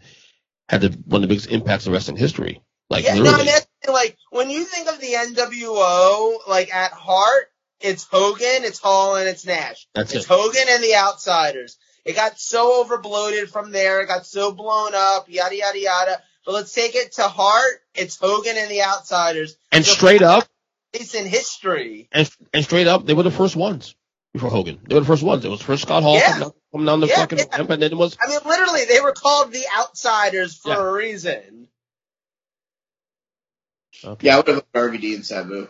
[0.69, 2.61] had the, one of the biggest impacts in wrestling history.
[2.89, 3.49] Like yeah, no, literally.
[3.49, 8.79] I mean, like when you think of the NWO, like at heart, it's Hogan, it's
[8.79, 9.87] Hall, and it's Nash.
[9.93, 10.29] That's It's it.
[10.29, 11.77] Hogan and the Outsiders.
[12.05, 14.01] It got so over bloated from there.
[14.01, 15.29] It got so blown up.
[15.29, 16.21] Yada yada yada.
[16.45, 17.81] But let's take it to heart.
[17.95, 19.55] It's Hogan and the Outsiders.
[19.71, 20.47] And So straight up,
[20.93, 22.09] It's in history.
[22.11, 23.95] and and straight up, they were the first ones
[24.33, 24.79] before Hogan.
[24.87, 25.45] They were the first ones.
[25.45, 26.25] It was first Scott Hall Yeah.
[26.27, 27.57] coming, down, coming down the Yeah, fucking yeah.
[27.57, 30.81] ramp, and then it was I mean, literally, they were called the Outsiders for Yeah.
[30.81, 31.67] a reason.
[34.03, 34.27] okay.
[34.27, 35.67] Yeah, I would have voted RVD and Sabu.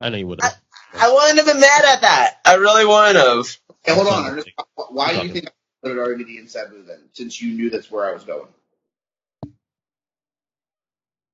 [0.00, 0.60] I know you would have.
[0.94, 2.40] I wouldn't have been mad at that.
[2.44, 3.46] I really wouldn't have.
[3.84, 4.24] Hey, hold on.
[4.24, 4.42] Sorry.
[4.42, 7.08] Just- Why do you think I voted RVD and Sabu then?
[7.12, 8.48] Since you knew that's where I was going.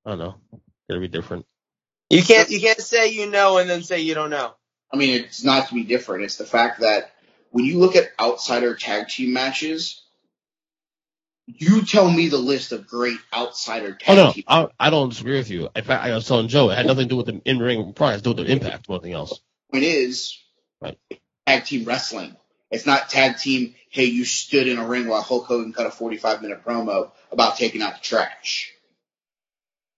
[0.05, 0.35] I don't know.
[0.89, 1.45] Gotta be different.
[2.09, 4.53] You can't you can't say you know and then say you don't know.
[4.93, 6.23] I mean, it's not to be different.
[6.23, 7.13] It's the fact that
[7.51, 10.01] when you look at outsider tag team matches,
[11.47, 14.43] you tell me the list of great outsider Oh tag no, team.
[14.47, 15.69] I, I don't disagree with you.
[15.75, 17.93] In fact, I was telling Joe, it had nothing to do with the in ring
[17.93, 19.39] prize, to do with the impact, more than anything else.
[19.71, 20.37] Point is,
[20.81, 20.97] Right.
[21.47, 22.35] tag team wrestling.
[22.71, 23.75] It's not tag team.
[23.89, 27.57] Hey, you stood in a ring while Hulk Hogan cut a 45 minute promo about
[27.57, 28.73] taking out the trash.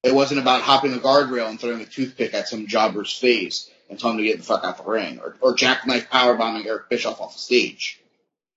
[0.04, 4.00] It wasn't about hopping a guardrail and throwing a toothpick at some jobber's face and
[4.00, 7.20] telling him to get the fuck out the ring, or, or jackknife powerbombing Eric Bischoff
[7.22, 8.00] off the stage.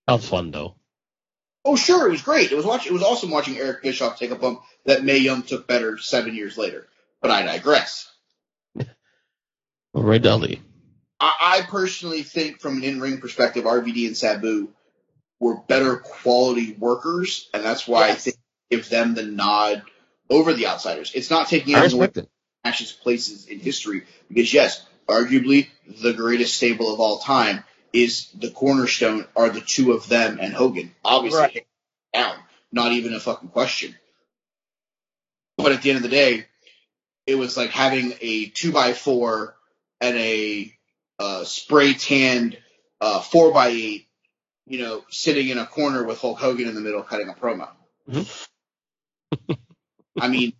[0.07, 0.75] How fun though.
[1.63, 2.51] Oh, sure, it was great.
[2.51, 2.87] It was watch.
[2.87, 6.35] It was awesome watching Eric Bischoff take a bump that Mae Young took better seven
[6.35, 6.87] years later.
[7.21, 8.09] But I digress.
[9.93, 10.61] Ray Dudley.
[11.19, 14.69] I, I personally think, from an in-ring perspective, RVD and Sabu
[15.39, 18.23] were better quality workers, and that's why I Yes.
[18.23, 18.37] think
[18.71, 19.83] give them the nod
[20.31, 21.11] over the outsiders.
[21.13, 22.21] It's not taking I any away respect it.
[22.23, 22.29] from
[22.71, 25.67] Nash's places in history because yes, arguably
[26.01, 27.63] the greatest stable of all time
[27.93, 30.95] is the cornerstone are the two of them and Hogan.
[31.05, 31.67] Obviously, Right.
[32.13, 32.35] down,
[32.71, 33.95] not even a fucking question.
[35.57, 36.45] But at the end of the day,
[37.27, 39.55] it was like having a two by four
[39.99, 40.73] and a
[41.19, 42.57] uh, spray tanned
[43.01, 44.07] uh, four by eight,
[44.65, 47.67] you know, sitting in a corner with Hulk Hogan in the middle cutting a promo.
[48.09, 48.47] Mhm.
[50.19, 50.53] I mean,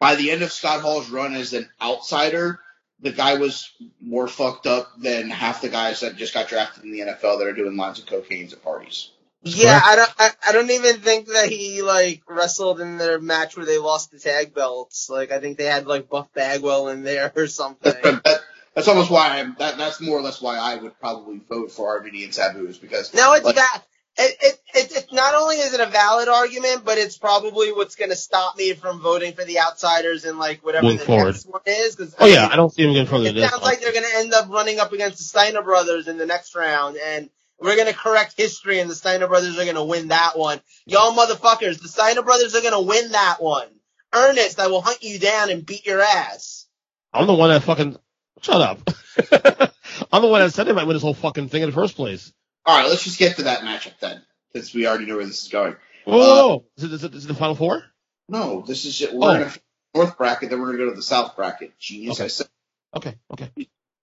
[0.00, 2.60] by the end of Scott Hall's run as an outsider,
[3.00, 3.70] the guy was
[4.00, 7.46] more fucked up than half the guys that just got drafted in the NFL that
[7.46, 9.10] are doing lines of cocaine at parties.
[9.42, 10.14] Yeah, I don't.
[10.18, 14.10] I, I don't even think that he like wrestled in their match where they lost
[14.10, 15.08] the tag belts.
[15.08, 17.94] Like I think they had like Buff Bagwell in there or something.
[18.02, 18.40] That's, that,
[18.74, 19.54] that's almost why I'm.
[19.60, 22.78] That, that's more or less why I would probably vote for RVD and Sabu is
[22.78, 23.82] because now it's like, that.
[24.18, 27.96] It, it, it, it, not only is it a valid argument, but it's probably what's
[27.96, 31.32] going to stop me from voting for the outsiders and like whatever the forward.
[31.32, 31.96] next one is.
[31.96, 33.50] Cause, Oh yeah, I don't see him getting further it than this.
[33.50, 36.24] sounds like they're going to end up running up against the Steiner brothers in the
[36.24, 37.28] next round, and
[37.60, 40.60] we're going to correct history, and the Steiner brothers are going to win that one.
[40.86, 43.68] Y'all motherfuckers, the Steiner brothers are going to win that one.
[44.14, 46.66] Ernest, I will hunt you down and beat your ass.
[47.12, 47.98] I'm the one that fucking
[48.40, 48.78] shut up.
[50.12, 51.96] I'm the one that said they might win this whole fucking thing in the first
[51.96, 52.32] place.
[52.66, 54.22] All right, let's just get to that matchup then,
[54.54, 55.76] since we already know where this is going.
[56.04, 56.64] Whoa, whoa, whoa.
[56.76, 57.82] Is, it, is, it, is it the final four?
[58.28, 59.12] No, this is it.
[59.14, 59.34] We're Oh.
[59.34, 59.52] in a
[59.94, 61.78] north bracket, then we're gonna go to the south bracket.
[61.78, 62.24] Genius, Okay.
[62.24, 62.48] I said.
[62.96, 63.50] Okay, okay.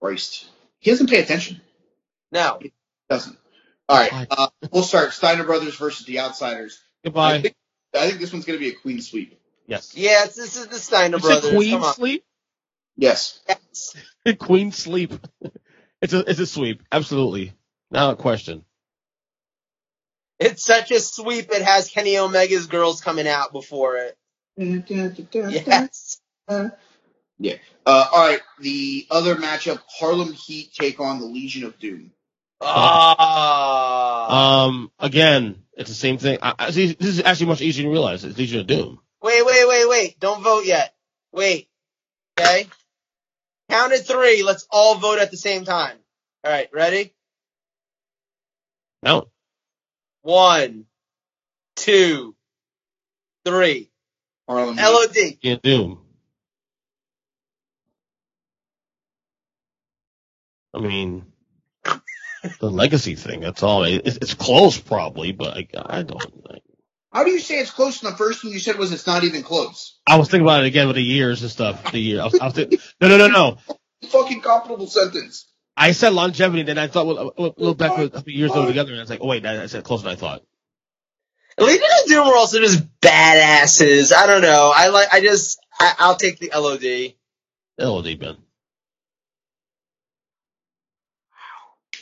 [0.01, 0.45] Christ,
[0.79, 1.61] he doesn't pay attention.
[2.31, 2.57] No.
[2.61, 2.73] he
[3.09, 3.37] Doesn't.
[3.89, 6.79] All right, uh, we'll start Steiner Brothers versus the Outsiders.
[7.03, 7.41] I Goodbye.
[7.41, 7.55] think,
[7.93, 9.37] I think this one's gonna be a queen sweep.
[9.67, 9.93] Yes.
[9.95, 11.43] Yes, this is the Steiner You brothers.
[11.43, 11.93] said Queen Come on.
[11.93, 12.23] sleep?
[12.97, 13.39] Yes.
[13.47, 13.95] Yes.
[14.39, 15.13] Queen sleep.
[16.01, 16.83] It's a it's a sweep.
[16.91, 17.53] Absolutely.
[17.93, 18.65] Now a question.
[20.39, 21.51] It's such a sweep.
[21.51, 24.17] It has Kenny Omega's girls coming out before it.
[25.51, 26.19] Yes.
[27.85, 32.11] Uh, all right, the other matchup: Harlem Heat take on the Legion of Doom.
[32.61, 34.65] Ah.
[34.65, 36.39] Um again, it's the same thing.
[36.41, 38.23] I, I, see, this is actually much easier to realize.
[38.23, 38.99] It's Legion of Doom.
[39.21, 40.19] Wait, wait, wait, wait.
[40.19, 40.95] Don't vote yet.
[41.31, 41.69] Wait.
[42.39, 42.67] Okay.
[43.69, 44.43] Count at three.
[44.43, 45.97] Let's all vote at the same time.
[46.43, 46.69] All right.
[46.73, 47.13] Ready?
[49.03, 49.27] No.
[50.21, 50.85] One,
[51.75, 52.35] two,
[53.45, 53.91] three.
[54.47, 55.39] Harlem LOD.
[55.41, 55.99] Can't do.
[60.73, 61.25] I mean,
[62.59, 63.41] the legacy thing.
[63.41, 63.83] That's all.
[63.83, 66.23] It, it's close, probably, but I, I don't.
[66.49, 66.59] I,
[67.11, 69.23] How do you say it's close and the first one you said was it's not
[69.23, 69.99] even close?
[70.07, 71.91] I was thinking about it again with the years and stuff.
[71.91, 72.21] The year.
[72.21, 73.57] I was, I was thinking, no, no, no, no.
[74.09, 75.47] Fucking comparable sentence.
[75.75, 78.91] I said longevity, then I thought, well, we'll look back a couple years ago together,
[78.91, 80.43] and I was like, oh wait, I said closer than I thought.
[81.57, 84.13] Legion of Doom are also just badasses.
[84.13, 84.71] I don't know.
[84.75, 85.07] I like.
[85.11, 85.59] I just.
[85.79, 87.13] I, I'll take the LOD.
[87.77, 88.37] LOD, Ben.
[91.29, 91.97] Wow.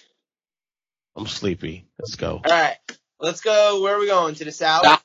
[1.16, 1.86] I'm sleepy.
[2.00, 2.42] Let's go.
[2.44, 2.78] All right.
[3.20, 3.82] Let's go.
[3.82, 4.36] Where are we going?
[4.36, 4.86] To the south.
[4.86, 5.04] South.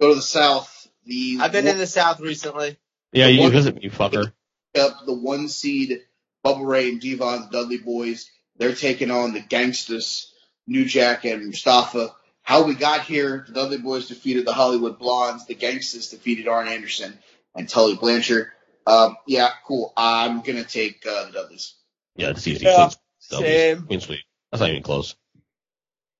[0.00, 0.88] Go to the south.
[1.04, 2.76] The I've been in the south recently.
[3.12, 4.32] Yeah, you visit me, fucker.
[4.78, 6.00] up the one seed
[6.46, 8.30] Bubba Ray and D-Von the Dudley boys.
[8.56, 10.26] They're taking on the Gangstas,
[10.66, 12.14] New Jack and Mustafa.
[12.42, 15.46] How we got here, the Dudley boys defeated the Hollywood Blondes.
[15.46, 17.18] The Gangstas defeated Arn Anderson
[17.56, 18.52] and Tully Blanchard.
[18.86, 19.92] Um, yeah, cool.
[19.96, 21.74] I'm gonna take uh, the Dudleys.
[22.14, 22.64] Yeah, it's easy.
[22.64, 23.82] Yeah, same.
[23.82, 24.20] Clean sweep.
[24.52, 25.16] That's not even close.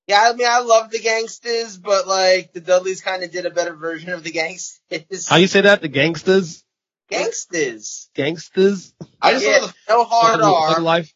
[0.09, 3.51] Yeah, I mean, I love the gangsters, but like the Dudleys kind of did a
[3.51, 5.29] better version of the gangsters.
[5.29, 5.81] How you say that?
[5.81, 6.65] The gangsters?
[7.09, 8.09] Gangsters.
[8.15, 8.95] Gangsters?
[9.21, 10.81] I just Yeah, love no hard R.
[10.81, 11.13] life?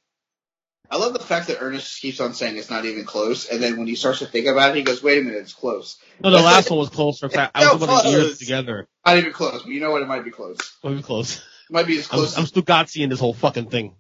[0.91, 3.79] I love the fact that Ernest keeps on saying it's not even close, and then
[3.79, 5.97] when he starts to think about it, he goes, "Wait a minute, it's close.
[6.21, 7.27] No, the last one was closer.
[7.27, 8.89] I was talking about the years together.
[9.07, 10.03] Not even close, but you know what?
[10.03, 10.59] It might be close.
[10.83, 11.37] Maybe close.
[11.37, 12.37] It might be as I'm, close.
[12.37, 13.95] I'm Stugazzi in this whole fucking thing.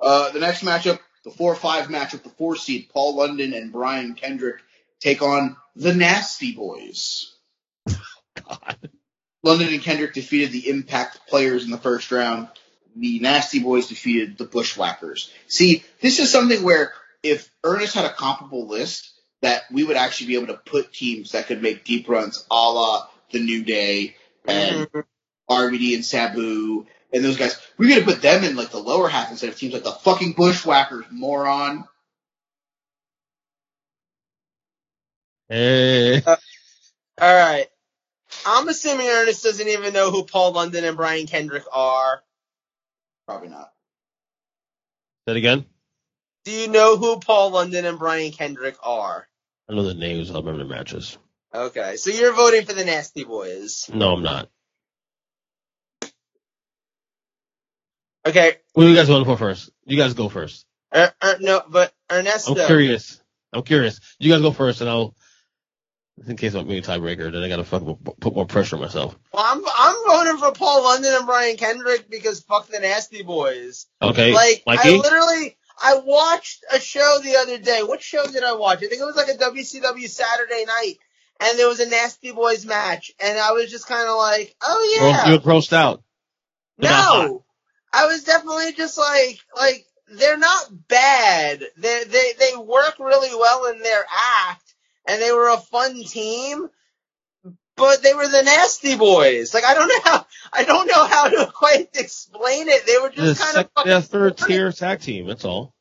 [0.00, 4.62] Uh, the next matchup, the four-five matchup, the four seed Paul London and Brian Kendrick
[5.00, 7.34] take on the Nasty Boys.
[7.86, 8.87] God.
[9.48, 12.48] London and Kendrick defeated the Impact players in the first round.
[12.94, 15.32] The Nasty Boys defeated the Bushwhackers.
[15.46, 16.92] See, this is something where
[17.22, 19.10] if Ernest had a comparable list,
[19.40, 22.54] that we would actually be able to put teams that could make deep runs, a
[22.54, 24.16] la the New Day
[24.46, 25.00] and mm-hmm.
[25.50, 27.58] RVD and Sabu and those guys.
[27.78, 30.34] We're gonna put them in like the lower half instead of teams like the fucking
[30.34, 31.84] Bushwhackers, moron.
[35.48, 36.22] Hey.
[36.22, 36.36] Uh,
[37.18, 37.68] all right.
[38.46, 42.22] I'm assuming Ernest doesn't even know who Paul London and Brian Kendrick are.
[43.26, 43.72] Probably not.
[45.26, 45.66] That again?
[46.44, 49.28] Do you know who Paul London and Brian Kendrick are?
[49.68, 50.30] I know the names.
[50.30, 51.18] I don't remember the matches.
[51.54, 53.90] Okay, so you're voting for the Nasty Boys.
[53.92, 54.48] No, I'm not.
[58.26, 59.70] Okay, What do you guys want for first?
[59.86, 60.66] You guys go first.
[60.94, 62.58] er, er, no, but Ernesto.
[62.60, 63.22] I'm curious.
[63.52, 64.00] I'm curious.
[64.18, 65.14] You guys go first, and I'll.
[66.26, 69.16] In case I'm being a tiebreaker, then I gotta fucking put more pressure on myself.
[69.32, 73.86] Well, I'm I'm voting for Paul London and Brian Kendrick because fuck the Nasty Boys.
[74.02, 77.82] Okay, Like I literally I watched a show the other day.
[77.82, 78.78] What show did I watch?
[78.78, 80.94] I think it was like a WCW Saturday night,
[81.40, 84.98] and there was a Nasty Boys match, and I was just kind of like, oh
[85.00, 86.02] yeah, You were grossed out.
[86.78, 87.44] They're no,
[87.92, 91.62] I was definitely just like like they're not bad.
[91.76, 94.04] They they they work really well in their
[94.46, 94.67] act,
[95.08, 96.68] and they were a fun team.
[97.76, 99.54] But they were the nasty boys.
[99.54, 102.86] Like I don't know how I don't know how to quite explain it.
[102.86, 104.54] They were just kind sec- of fucking they're third corny.
[104.54, 105.26] tier tag team.
[105.26, 105.74] That's all.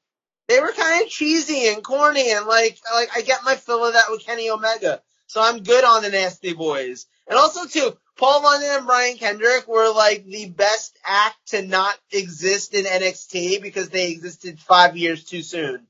[0.47, 3.93] They were kind of cheesy and corny, and like like I get my fill of
[3.93, 5.01] that with Kenny Omega.
[5.25, 7.07] So I'm good on the Nasty Boys.
[7.27, 11.97] And also too, Paul London and Brian Kendrick were like the best act to not
[12.11, 15.85] exist in NXT because they existed five years too soon.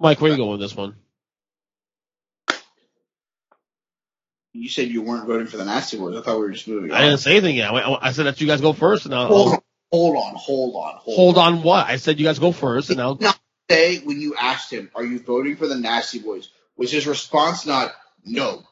[0.00, 0.96] Mike, where you going with this one?
[4.54, 6.16] You said you weren't voting for the Nasty Boys.
[6.16, 6.96] I thought we were just moving on.
[6.96, 7.72] I didn't say anything yet.
[7.72, 9.58] I, I- I said that you guys go first, and I'll, Hold on,
[9.92, 11.62] hold on, hold on, hold, hold on.
[11.64, 13.18] What I said, you guys go first, and I'll.
[13.20, 13.32] No.
[13.68, 17.66] Say when you asked him, "Are you voting for the Nasty Boys?" Was his response
[17.66, 17.92] not
[18.24, 18.62] no?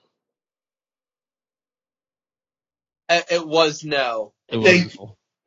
[3.09, 4.33] It, it was no.
[4.49, 4.97] It was Thank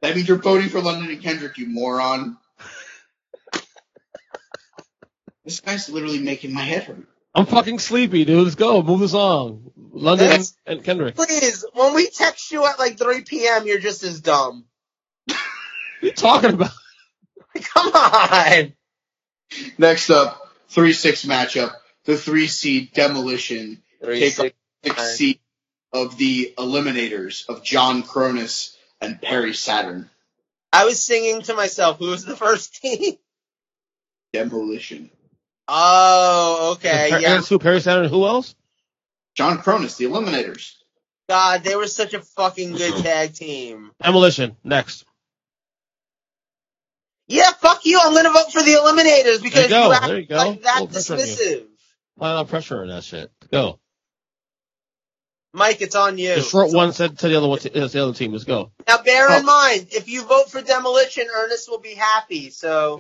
[0.02, 2.38] That means you're voting for London and Kendrick, you moron.
[5.46, 7.08] this guy's literally making my head hurt.
[7.36, 8.44] I'm fucking sleepy, dude.
[8.44, 8.82] Let's go.
[8.82, 9.72] Move the song.
[9.96, 11.16] London That's- and Kendrick.
[11.16, 14.66] Please, when we text you at like 3 p.m., you're just as dumb.
[15.32, 15.36] are
[16.02, 16.72] you talking about?
[17.74, 18.74] Come on.
[19.78, 21.72] Next up, three six matchup.
[22.04, 25.06] The three seed demolition Three, Take six, six Nine.
[25.16, 25.40] seed
[25.94, 30.10] of the eliminators of John Kronus and Perry Saturn.
[30.74, 32.00] I was singing to myself.
[32.00, 33.16] Who was the first team?
[34.34, 35.10] Demolition.
[35.68, 37.08] Oh, okay.
[37.12, 37.36] Per- Yeah.
[37.38, 37.58] Ernst, who?
[37.60, 38.10] Perry Saturn.
[38.10, 38.54] Who else?
[39.36, 40.74] John Kronus, the Eliminators.
[41.28, 43.92] God, they were such a fucking good tag team.
[44.02, 45.06] Demolition next.
[47.28, 48.00] Yeah, fuck you.
[48.02, 49.92] I'm gonna vote for the Eliminators because go.
[49.92, 50.36] act There you go.
[50.36, 51.26] like that Little pressure on you.
[51.26, 51.66] dismissive.
[52.18, 53.32] Apply a lot of pressure on that shit.
[53.52, 53.80] Go.
[55.54, 56.36] Mike, it's on you.
[56.36, 58.72] The short one said to the other one, to the other team, let's go.
[58.88, 59.38] Now, bear Oh.
[59.40, 62.50] in mind, if you vote for Demolition, Ernest will be happy.
[62.52, 63.00] So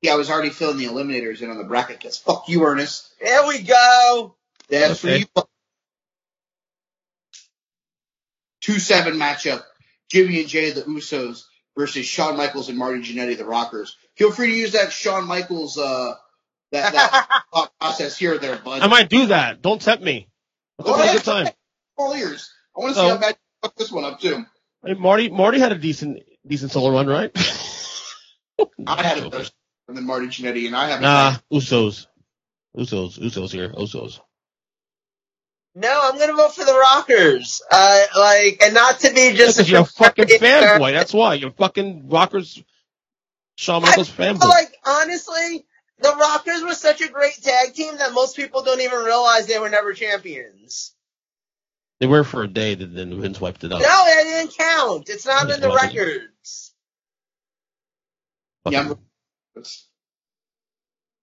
[0.00, 3.14] Yeah, I was already filling the Eliminators in on the bracket because fuck you, Ernest.
[3.20, 4.34] there we go.
[4.68, 5.24] That's Okay.
[5.24, 5.44] for you.
[8.62, 9.62] Two seven matchup.
[10.10, 11.44] Jimmy and Jay, the Usos,
[11.76, 13.96] versus Shawn Michaels and Marty Jannetty, the Rockers.
[14.16, 16.14] Feel free to use that Shawn Michaels uh
[16.72, 18.82] that, that thought process here or there, bud.
[18.82, 19.62] I might do that.
[19.62, 20.28] Don't tempt me.
[20.78, 21.16] Let's Go a ahead.
[21.16, 21.48] good time.
[21.98, 22.50] All ears.
[22.76, 23.36] I want to see So- how bad you
[23.68, 24.44] fuck this one up too.
[24.84, 27.30] Hey, Marty, Marty had a decent, decent solo run, right?
[28.86, 29.48] I had a better
[29.88, 32.06] and then Marty Jannetty, and I have Nah, Usos.
[32.76, 34.20] Usos, Usos here, Usos.
[35.74, 37.62] No, I'm gonna vote for the Rockers.
[37.70, 40.92] Uh, like, and not to be just Because you're a fucking fanboy.
[40.92, 41.34] That's why.
[41.34, 42.62] You're fucking Rockers,
[43.56, 44.40] Shawn Michaels fanboy.
[44.44, 45.64] Like, honestly,
[46.00, 49.58] the Rockers were such a great tag team that most people don't even realize they
[49.58, 50.94] were never champions.
[52.00, 53.80] They were for a day, then then Vince wiped it out.
[53.80, 55.08] No, it didn't count.
[55.08, 56.74] It's not Yeah, in the well, then- records.
[58.70, 58.98] Yeah, I'm,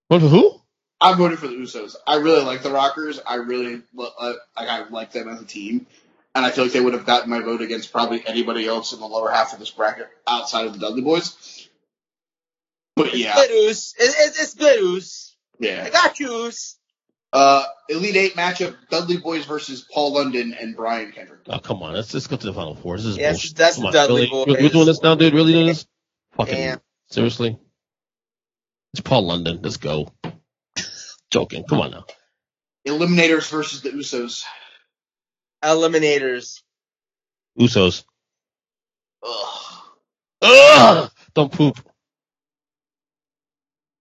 [0.08, 0.62] What, who?
[1.02, 1.96] I'm voting for the Usos.
[2.06, 3.20] I really like the Rockers.
[3.26, 5.88] I really uh, like I like them as a team,
[6.36, 9.00] and I feel like they would have gotten my vote against probably anybody else in
[9.00, 11.68] the lower half of this bracket outside of the Dudley Boys.
[12.96, 13.96] But yeah, Good Oos.
[13.98, 15.36] It, it, it's good Oos.
[15.62, 15.90] I yeah.
[15.90, 16.76] got you, Oos.
[17.32, 21.42] Uh, Elite Eight matchup: Dudley Boys versus Paul London and Brian Kendrick.
[21.48, 21.94] Oh, come on.
[21.94, 22.98] Let's, let's go to the Final Four.
[22.98, 23.56] This is Yes, bullshit.
[23.56, 24.46] that's come the on, Dudley really?
[24.46, 24.62] Boys.
[24.62, 25.34] We're doing this now, dude?
[25.34, 25.86] Really doing this?
[26.34, 26.82] Fucking, Damn.
[27.10, 27.58] seriously?
[28.94, 29.60] It's Paul London.
[29.62, 30.12] Let's go.
[31.32, 31.64] Joking.
[31.66, 32.06] Come on now.
[32.88, 34.44] Eliminators versus the Usos.
[35.64, 36.62] Eliminators.
[37.60, 38.04] Usos.
[39.24, 39.84] Ugh,
[40.42, 41.12] Ugh!
[41.36, 41.76] Don't poop.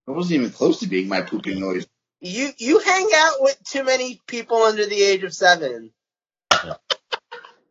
[0.06, 1.86] that wasn't even close to being my pooping noise.
[2.20, 5.90] You you hang out with too many people under the age of seven.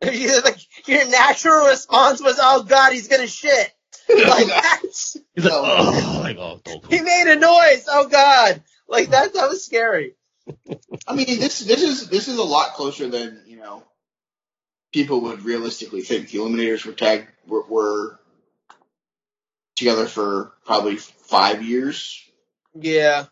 [0.04, 0.58] You're like,
[0.88, 3.72] your natural response was, "Oh God, he's gonna shit."
[4.10, 5.62] Like that's He's like, No.
[5.66, 7.86] oh, like, oh, don't he made a noise.
[7.90, 10.16] Oh God, like that that was scary.
[11.08, 13.84] I mean, this this is this is a lot closer than you know
[14.94, 16.30] people would realistically think.
[16.30, 18.20] The Eliminators were tagged were, were
[19.76, 22.24] together for probably five years,
[22.74, 23.26] Yeah,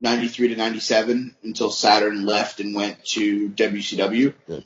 [0.00, 4.34] ninety three to ninety seven, until Saturn left and went to WCW.
[4.46, 4.64] Good.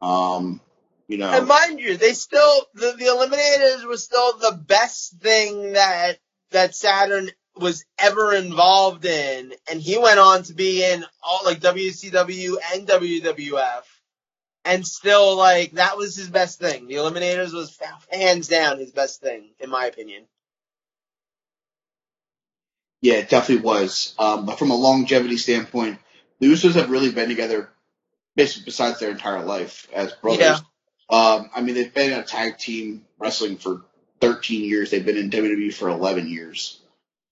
[0.00, 0.60] Um,
[1.08, 5.72] you know, and mind you, they still the the Eliminators was still the best thing
[5.72, 6.18] that
[6.50, 11.60] that Saturn was ever involved in, and he went on to be in all like
[11.60, 13.82] WCW and WWF.
[14.66, 16.86] And still, like, that was his best thing.
[16.86, 17.78] The Eliminators was
[18.10, 20.24] hands down his best thing, in my opinion.
[23.02, 24.14] Yeah, it definitely was.
[24.18, 25.98] Um, but from a longevity standpoint,
[26.40, 27.68] the Usos have really been together
[28.34, 30.40] basically besides their entire life as brothers.
[30.40, 30.58] Yeah.
[31.10, 33.82] Um, I mean, they've been in a tag team wrestling for
[34.20, 34.90] 13 years.
[34.90, 36.80] They've been in WWE for 11 years.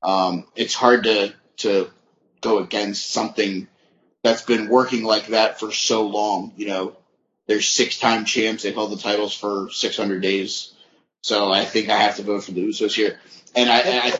[0.03, 1.91] Um, it's hard to, to
[2.41, 3.69] go against something
[4.23, 6.53] that's been working like that for so long.
[6.57, 6.97] You know,
[7.47, 8.63] they're six time champs.
[8.63, 10.73] They've held the titles for 600 days.
[11.23, 13.21] So I think I have to vote for the Usos here.
[13.55, 14.19] And I, I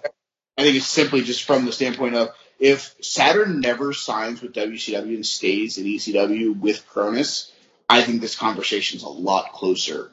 [0.59, 5.15] I think it's simply just from the standpoint of if Saturn never signs with WCW
[5.15, 7.51] and stays in ECW with Kronus,
[7.89, 10.11] I think this conversation's a lot closer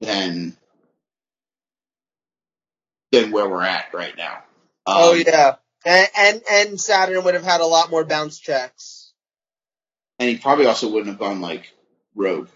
[0.00, 0.56] than
[3.12, 4.42] than where we're at right now.
[4.88, 9.12] Um, oh yeah, and, and and Saturn would have had a lot more bounce checks.
[10.18, 11.72] and he probably also wouldn't have gone like
[12.14, 12.48] Rogue.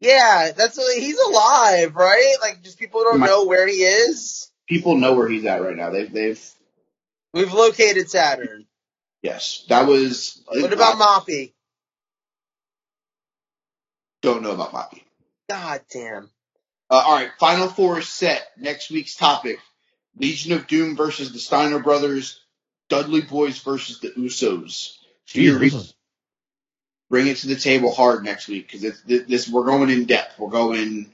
[0.00, 2.36] Yeah, that's he's alive, right?
[2.40, 4.50] Like, just people don't My- know where he is.
[4.66, 5.90] People know where he's at right now.
[5.90, 6.42] They've they've
[7.34, 8.66] We've located Saturn.
[9.22, 10.40] yes, that was.
[10.48, 11.52] What about Moppy?
[14.22, 15.02] Don't know about Moppy.
[15.48, 16.24] God damn.
[16.90, 18.46] Uh, all right, final four is set.
[18.56, 19.58] Next week's topic:
[20.20, 22.40] Legion of Doom versus the Steiner Brothers,
[22.88, 24.98] Dudley Boys versus the Usos.
[25.32, 25.94] Do you Jeez, re- this is-
[27.08, 29.48] bring it to the table hard next week because this, this.
[29.48, 30.38] We're going in depth.
[30.38, 31.10] We're going.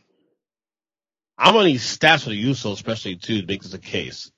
[1.38, 4.30] I'm gonna need stats for the Usos, especially too, to make this a case.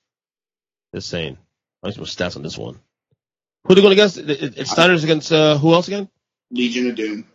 [0.93, 1.37] Just saying.
[1.81, 2.79] I need some stats on this one.
[3.63, 4.17] Who are they going against?
[4.17, 6.09] It- it- It's Steiner's against uh, who else again?
[6.51, 7.25] Legion of Doom.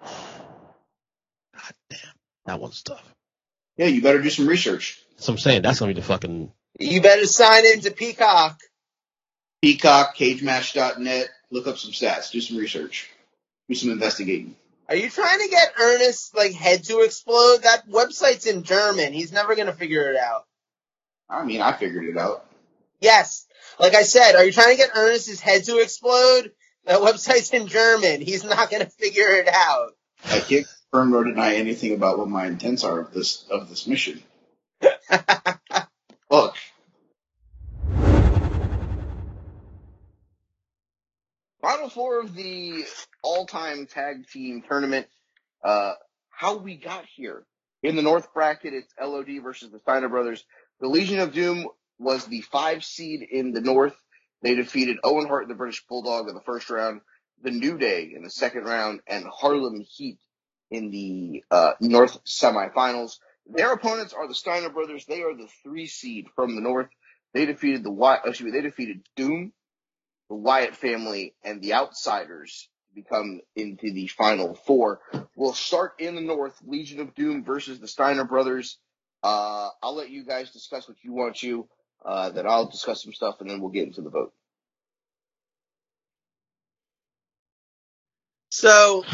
[0.00, 1.98] God damn,
[2.46, 3.04] that one's tough.
[3.76, 5.02] Yeah, you better do some research.
[5.16, 5.62] That's what I'm saying.
[5.62, 6.52] That's gonna be the fucking.
[6.78, 8.58] You better sign into Peacock.
[9.60, 11.28] Peacock, CageMatch.net.
[11.50, 12.30] Look up some stats.
[12.30, 13.10] Do some research.
[13.68, 14.56] do some investigating.
[14.88, 17.62] Are you trying to get Ernest like head to explode?
[17.62, 19.12] That website's in German.
[19.12, 20.44] He's never gonna figure it out.
[21.30, 22.44] I mean, I figured it out.
[23.00, 23.46] Yes.
[23.78, 26.50] Like I said, are you trying to get Ernest's head to explode?
[26.84, 28.20] That website's in German.
[28.20, 29.92] He's not gonna figure it out.
[30.24, 33.86] I can't confirm or deny anything about what my intents are of this of this
[33.86, 34.22] mission.
[36.30, 36.54] Look,
[41.82, 42.84] Final four of the
[43.24, 45.08] all-time tag team tournament.
[45.64, 45.94] Uh,
[46.30, 47.44] how we got here.
[47.82, 50.44] In the North bracket, it's LOD versus the Steiner brothers.
[50.80, 51.66] The Legion of Doom
[51.98, 53.96] was the five seed in the North.
[54.42, 57.00] They defeated Owen Hart, the British Bulldog, in the first round,
[57.42, 60.20] the New Day in the second round, and Harlem Heat
[60.70, 63.18] in the uh, North semifinals.
[63.46, 65.04] Their opponents are the Steiner brothers.
[65.06, 66.90] They are the three seed from the North.
[67.34, 69.52] They defeated the excuse me, they defeated Doom,
[70.28, 75.00] the Wyatt family, and the Outsiders become into the final four.
[75.34, 78.78] We'll start in the North, Legion of Doom versus the Steiner brothers.
[79.22, 81.66] Uh, I'll let you guys discuss what you want to.
[82.04, 84.32] Uh, then I'll discuss some stuff, and then we'll get into the vote.
[88.50, 89.04] So,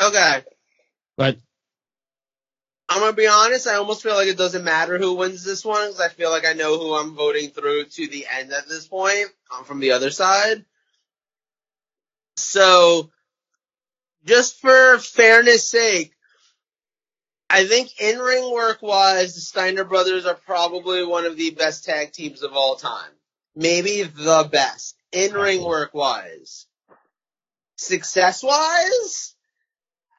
[0.00, 0.44] okay.
[1.16, 1.38] But
[2.90, 3.68] I'm gonna be honest.
[3.68, 6.44] I almost feel like it doesn't matter who wins this one because I feel like
[6.44, 9.28] I know who I'm voting through to the end at this point.
[9.48, 10.64] I'm from the other side.
[12.36, 13.10] So,
[14.24, 16.12] just for fairness sake,
[17.48, 21.84] I think in ring work wise, the Steiner brothers are probably one of the best
[21.84, 23.10] tag teams of all time.
[23.54, 26.66] Maybe the best in ring work wise.
[27.76, 29.36] Success wise,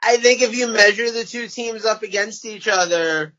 [0.01, 3.33] I think if you measure the two teams up against each other,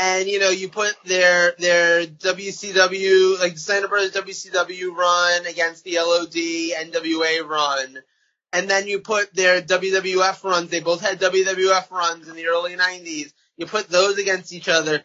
[0.00, 5.84] and you know you put their their WCW like the Steiner Brothers WCW run against
[5.84, 7.98] the LOD NWA run,
[8.52, 10.70] and then you put their WWF runs.
[10.70, 13.32] They both had WWF runs in the early '90s.
[13.56, 15.04] You put those against each other.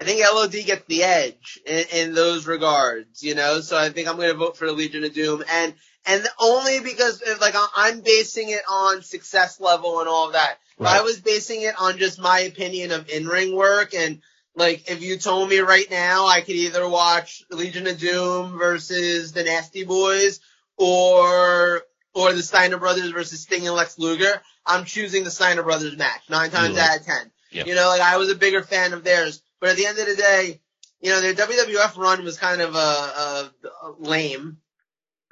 [0.00, 3.60] I think LOD gets the edge in, in those regards, you know.
[3.60, 5.74] So I think I'm going to vote for the Legion of Doom, and
[6.06, 10.58] and only because like I'm basing it on success level and all of that.
[10.78, 14.20] If I was basing it on just my opinion of in-ring work and
[14.56, 19.32] like if you told me right now I could either watch Legion of Doom versus
[19.32, 20.40] the Nasty Boys
[20.76, 21.82] or
[22.12, 26.22] or the Steiner Brothers versus Sting and Lex Luger, I'm choosing the Steiner Brothers match
[26.28, 27.30] nine times out of ten.
[27.50, 27.64] Yeah.
[27.66, 30.06] You know, like I was a bigger fan of theirs, but at the end of
[30.06, 30.60] the day,
[31.00, 33.50] you know, their WWF run was kind of a, a,
[33.82, 34.58] a lame.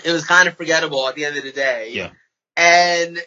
[0.02, 1.90] It was kind of forgettable at the end of the day.
[1.92, 2.12] Yeah.
[2.56, 3.20] And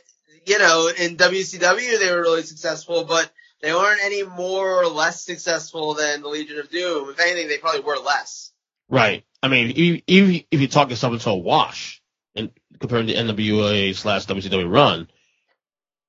[0.47, 5.23] you know, in WCW they were really successful, but they weren't any more or less
[5.23, 7.09] successful than the Legion of Doom.
[7.09, 8.51] If anything, they probably were less.
[8.89, 9.25] Right.
[9.43, 12.01] I mean, even, even if you talk yourself into a wash
[12.35, 15.07] and comparing the NWA slash WCW run,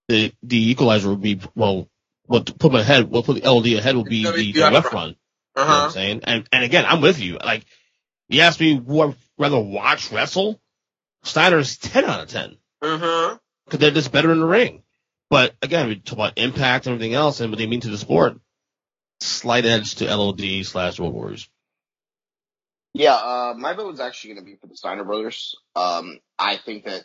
[0.09, 1.91] the the equalizer would be well,
[2.27, 5.17] what put my head, what put the LD ahead would be the WWF WF run.
[5.57, 6.21] Uh You know what I'm saying?
[6.25, 7.39] And and again, I'm with you.
[7.39, 7.65] Like,
[8.29, 10.61] you ask me, would I rather watch wrestle?
[11.23, 13.39] Steiner's ten out of ten Uh huh.
[13.65, 14.83] because they're just better in the ring.
[15.29, 17.99] But again, we talk about impact and everything else, and what they mean to the
[17.99, 18.39] sport.
[19.21, 21.49] Slight edge to LOD slash Road Warriors.
[22.93, 25.55] Yeah, uh, my vote is actually going to be for the Steiner brothers.
[25.75, 27.03] Um, I think that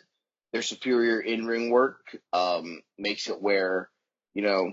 [0.52, 3.90] their superior in-ring work um, makes it where,
[4.34, 4.72] you know,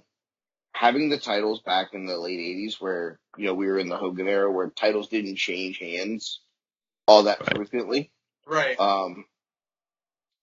[0.73, 3.98] having the titles back in the late '80s, where you know we were in the
[3.98, 6.41] Hogan era, where titles didn't change hands
[7.07, 7.56] all that Right.
[7.56, 8.11] frequently.
[8.48, 8.80] Right.
[8.80, 9.25] Um,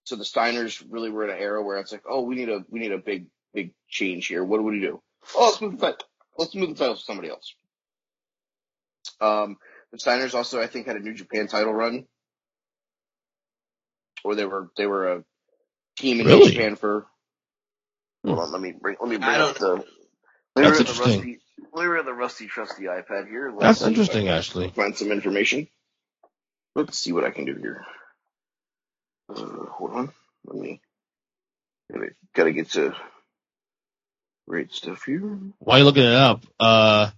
[0.05, 2.65] so the Steiners really were in an era where it's like, oh, we need a
[2.69, 4.43] we need a big big change here.
[4.43, 5.01] What do we do?
[5.35, 6.07] Oh, let's move the title.
[6.37, 7.55] Let's move the titles to somebody else.
[9.21, 9.57] Um,
[9.91, 12.05] the Steiners also, I think, had a New Japan title run,
[14.23, 15.23] or they were they were a
[15.97, 16.41] team in New Really?
[16.41, 17.07] Japan for.
[18.27, 19.83] Hold on, let me bring let me bring up don't the.
[20.57, 21.11] Let That's bring up the interesting.
[21.15, 21.39] rusty.
[21.73, 23.51] Let me the rusty trusty iPad here.
[23.55, 24.69] Let's That's see if I interesting, can actually.
[24.75, 25.67] Find some information.
[26.75, 27.85] Let's see what I can do here.
[29.29, 30.11] Uh, hold on.
[30.45, 30.81] Let me.
[31.91, 32.95] Gotta, gotta get to
[34.47, 35.39] great stuff here.
[35.59, 37.11] While you're looking it up, uh,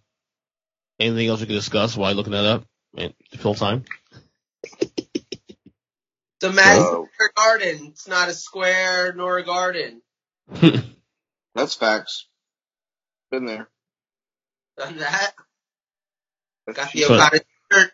[0.99, 2.65] anything else we can discuss while you're looking that up?
[2.95, 3.85] Man, to fill time.
[6.41, 7.87] So Madison Uh, Square Garden.
[7.91, 10.01] It's not a square nor a garden.
[11.55, 12.28] that's facts.
[13.31, 13.69] Been there.
[14.77, 15.33] Done that.
[16.67, 17.07] That's Got the cheap.
[17.07, 17.41] So- Okada
[17.71, 17.91] shirt.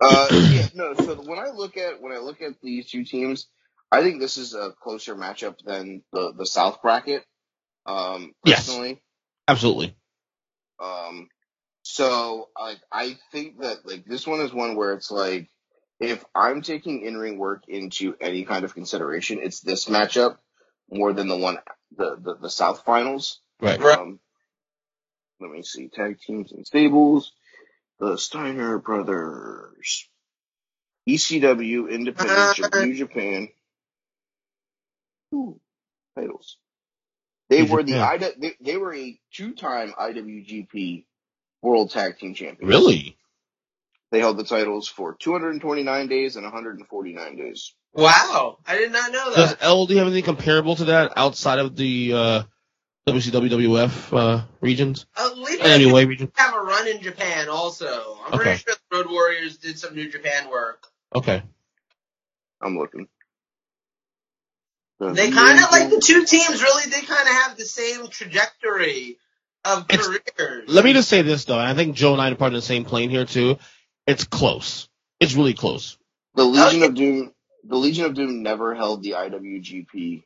[0.00, 0.94] Uh, yeah, no.
[0.94, 3.46] So when I look at when I look at these two teams,
[3.90, 7.24] I think this is a closer matchup than the the South bracket.
[7.86, 8.66] Um, Yes.
[8.66, 9.02] personally,
[9.48, 9.96] Absolutely.
[10.82, 11.28] um,
[11.82, 15.48] so like I think that like this one is one where it's like
[16.00, 20.38] if I'm taking in ring work into any kind of consideration, it's this matchup
[20.90, 21.58] more than the one
[21.96, 23.40] the the, the South Finals.
[23.60, 23.80] Right.
[23.80, 23.98] Right.
[23.98, 24.18] Um,
[25.40, 25.88] let me see.
[25.88, 27.32] Tag teams and stables.
[27.98, 30.08] The Steiner brothers.
[31.08, 33.48] ECW, Independence, New Japan.
[35.34, 35.60] Ooh,
[36.16, 36.58] titles.
[37.48, 38.22] They New were the Japan.
[38.22, 41.04] I, they, they were a two-time IWGP
[41.60, 42.68] World Tag Team Champions.
[42.68, 43.16] Really?
[44.12, 47.74] They held the titles for 229 days and 149 days.
[47.94, 49.58] Wow, I did not know that.
[49.58, 49.70] Does.
[49.70, 52.42] LD have anything comparable to that outside of the uh,
[53.08, 55.06] WCW WF uh, regions?
[55.16, 56.30] Uh, Leap Anyway, region.
[56.34, 58.18] have a run in Japan also.
[58.26, 60.86] I'm pretty sure the Road Warriors did some New Japan work.
[61.14, 61.42] Okay.
[62.60, 63.08] I'm looking.
[65.00, 69.16] They kind of like the two teams really they kind of have the same trajectory
[69.64, 70.68] of It's- careers.
[70.68, 72.56] Let me just say this though, and I think Joe and I are part of
[72.56, 73.56] the same plane here too.
[74.06, 74.88] It's close.
[75.20, 75.98] It's really close.
[76.34, 77.32] The Legion of Doom.
[77.64, 80.24] The Legion of Doom never held the IWGP.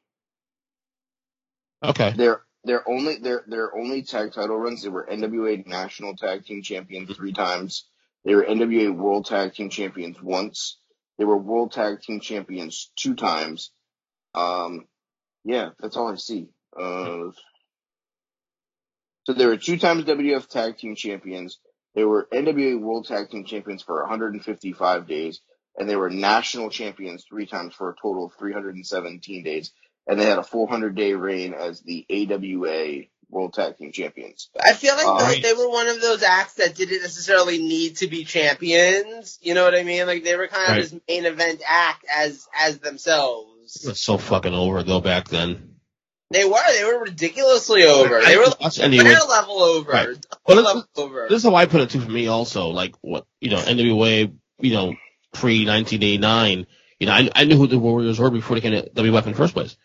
[1.85, 2.13] Okay.
[2.17, 4.83] Their their only their their only tag title runs.
[4.83, 7.85] They were NWA National Tag Team Champions three times.
[8.25, 10.79] They were NWA World Tag Team Champions once.
[11.19, 13.71] They were World Tag Team Champions two times.
[14.35, 14.87] Um,
[15.45, 16.49] yeah, that's all I see.
[16.77, 17.31] Uh,
[19.25, 21.59] so they were two times WF Tag Team Champions.
[21.97, 25.41] They were NWA World Tag Team Champions for 155 days,
[25.77, 29.73] and they were national champions three times for a total of 317 days.
[30.07, 34.51] And they had a 400 day reign as the AWA World Tag Team Champions.
[34.63, 37.97] I feel like Uh, they, they were one of those acts that didn't necessarily need
[37.97, 39.39] to be champions.
[39.43, 40.07] You know what I mean?
[40.07, 40.83] Like they were kind of Right.
[40.83, 43.85] this main event act as as themselves.
[43.85, 45.76] It was so fucking over though back then.
[46.31, 48.21] They were they were ridiculously over.
[48.21, 49.15] They were watch anyway.
[49.29, 49.91] level over.
[49.93, 50.27] Right.
[50.47, 51.27] Well, level over.
[51.29, 52.69] This is how I put it too for me also.
[52.69, 54.95] Like what you know, NWA, you know,
[55.33, 56.67] pre nineteen eighty nine.
[56.99, 59.33] You know, I I knew who the Warriors were before they came to WF in
[59.33, 59.77] the first place.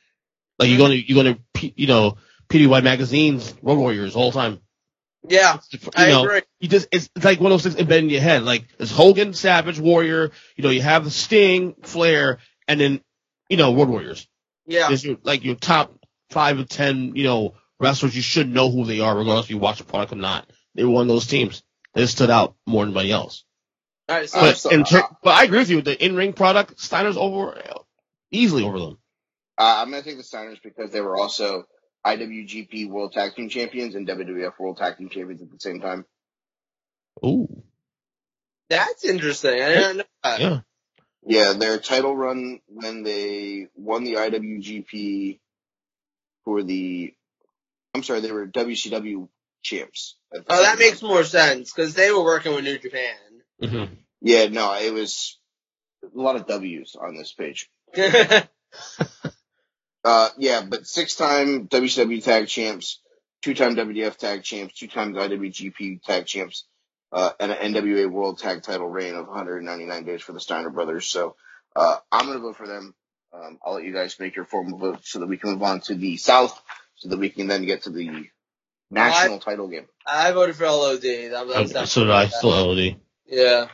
[0.57, 2.17] Like you're going to you're going to you know
[2.49, 4.59] PWI magazines Road Warriors all the time.
[5.27, 6.41] yeah, You I know, agree.
[6.59, 8.43] you just it's, it's like one oh of those things embedded in your head.
[8.43, 10.31] Like it's Hogan, Savage, Warrior.
[10.55, 13.01] You know, you have the Sting, Flair, and then
[13.47, 14.27] you know Road Warriors.
[14.65, 14.87] Yeah.
[14.87, 15.93] There's your like your top
[16.31, 18.15] five or ten, you know, wrestlers.
[18.15, 20.49] You should know who they are, regardless if you watch the product or not.
[20.75, 21.63] They were one of those teams.
[21.93, 23.43] They stood out more than anybody else.
[24.09, 25.81] All right, so Uh, But so- in ter- but I agree with you.
[25.81, 27.61] The in ring product, Steiner's over
[28.31, 28.97] easily over them.
[29.57, 31.65] Uh, I'm going to take the Steiners because they were also
[32.05, 36.05] IWGP World Tag Team Champions and WWF World Tag Team Champions at the same time.
[37.25, 37.61] Ooh,
[38.69, 39.61] that's interesting.
[39.61, 40.39] I didn't know that.
[40.39, 40.59] yeah.
[41.23, 45.39] Yeah, their title run when they won the IWGP
[46.45, 47.13] for the,
[47.93, 49.27] I'm sorry, they were WCW
[49.61, 50.15] champs.
[50.33, 50.79] Oh, same that time.
[50.79, 53.15] makes more sense because they were working with New Japan.
[53.61, 53.83] hmm
[54.21, 55.37] Yeah, no, it was
[56.03, 57.69] a lot of W's on this page.
[60.03, 62.99] Uh, yeah, but six-time WCW tag champs,
[63.43, 66.65] two-time WWF tag champs, two-time IWGP tag champs,
[67.11, 71.05] uh, and an NWA World Tag Title reign of 199 days for the Steiner brothers.
[71.05, 71.35] So,
[71.75, 72.95] uh, I'm gonna vote for them.
[73.33, 75.79] Um, I'll let you guys make your formal vote so that we can move on
[75.81, 76.59] to the South,
[76.95, 78.25] so that we can then get to the
[78.89, 79.87] national title game.
[80.05, 81.01] I voted for LOD.
[81.01, 82.25] That was that was So did I.
[82.25, 82.95] definitely- Still LOD.
[83.27, 83.67] Yeah.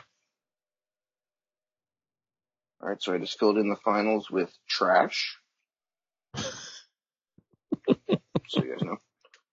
[2.80, 5.36] All right, so I just filled in the finals with trash.
[6.36, 6.44] so
[7.88, 8.98] you guys know.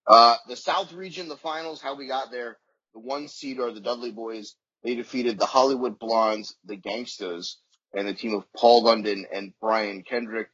[0.07, 2.57] Uh, the South region, the finals, how we got there.
[2.93, 4.55] The one seed are the Dudley Boys.
[4.83, 7.55] They defeated the Hollywood Blondes, the Gangstas,
[7.95, 10.49] and the team of Paul London and Brian Kendrick.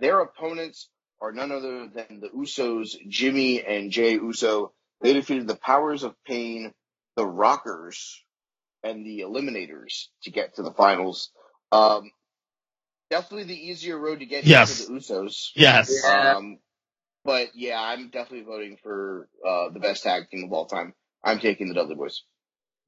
[0.00, 0.90] Their opponents
[1.22, 4.72] are none other than the Usos, Jimmy and Jay Uso.
[5.02, 6.74] They defeated the Powers of Pain,
[7.16, 8.24] the Rockers,
[8.84, 11.30] and the Eliminators to get to the finals.
[11.72, 12.10] Um,
[13.10, 14.78] definitely the easier road to get Yes.
[14.78, 15.50] here for the Usos.
[15.56, 16.04] Yes.
[16.04, 16.58] Um,
[17.24, 20.94] but yeah, I'm definitely voting for uh, the best tag team of all time.
[21.24, 22.22] I'm taking the Dudley Boys.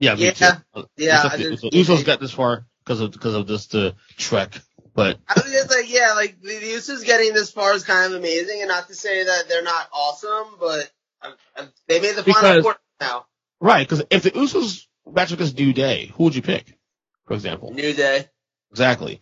[0.00, 0.14] Yeah.
[0.14, 0.32] Me Yeah.
[0.32, 0.86] too.
[0.96, 4.58] Yeah, Usos, I Usos, Usos got this far because of because of this the trek,
[4.94, 8.18] but I was just like, yeah, like the Usos getting this far is kind of
[8.18, 12.24] amazing, and not to say that they're not awesome, but uh, uh, they made the
[12.24, 13.26] final four now.
[13.60, 16.78] right because if the Usos match against New Day, who would you pick?
[17.26, 17.74] For example.
[17.74, 18.26] New Day.
[18.70, 19.20] Exactly.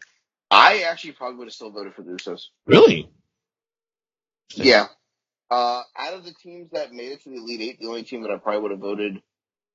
[0.49, 2.43] I actually probably would have still voted for the Usos.
[2.67, 3.11] Really?
[4.55, 4.87] Yeah.
[5.51, 8.23] Uh, out of the teams that made it to the Elite Eight, the only team
[8.23, 9.23] that I probably would have voted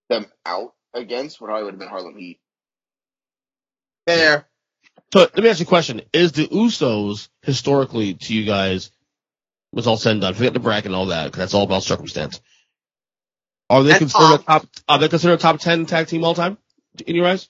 [0.10, 2.40] them out against would probably would have been Harlem Heat.
[4.08, 4.48] Fair.
[5.14, 8.92] So let me ask you a question: Is the Usos historically to you guys,
[9.72, 11.84] was all said and done, forget the bracket and all that, because that's all about
[11.84, 12.42] circumstance.
[13.70, 14.46] Are they And considered a top.
[14.46, 14.68] top?
[14.90, 16.58] Are they considered a top ten tag team all time
[17.06, 17.50] in your eyes?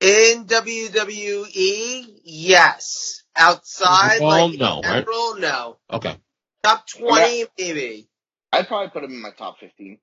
[0.00, 3.22] In WWE, yes.
[3.36, 5.06] Outside, Overall, like no, in right?
[5.38, 5.78] no.
[5.90, 6.16] Okay.
[6.62, 8.08] Top 20, maybe.
[8.52, 9.98] I'd probably put him in my top 15.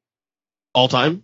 [0.73, 1.23] All time?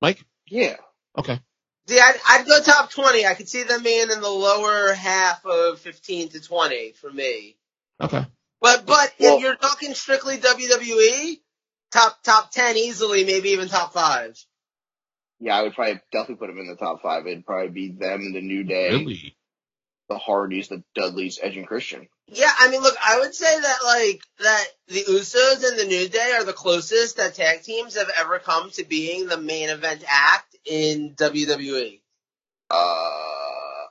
[0.00, 0.22] Mike?
[0.46, 0.76] Yeah.
[1.16, 1.40] Okay.
[1.88, 3.24] See, I'd, I'd go top 20.
[3.24, 7.56] I could see them being in the lower half of 15 to 20 for me.
[8.00, 8.26] Okay.
[8.60, 11.40] But, but Well- if you're talking strictly WWE,
[11.92, 14.36] top, top 10 easily, maybe even top 5.
[15.40, 17.26] Yeah, I would probably definitely put them in the top five.
[17.26, 19.36] It'd probably be them, the New Day, Really?
[20.08, 22.08] the Hardys, the Dudleys, Edge and Christian.
[22.26, 26.08] Yeah, I mean, look, I would say that like that the Usos and the New
[26.08, 30.02] Day are the closest that tag teams have ever come to being the main event
[30.08, 32.00] act in WWE.
[32.70, 32.74] Uh,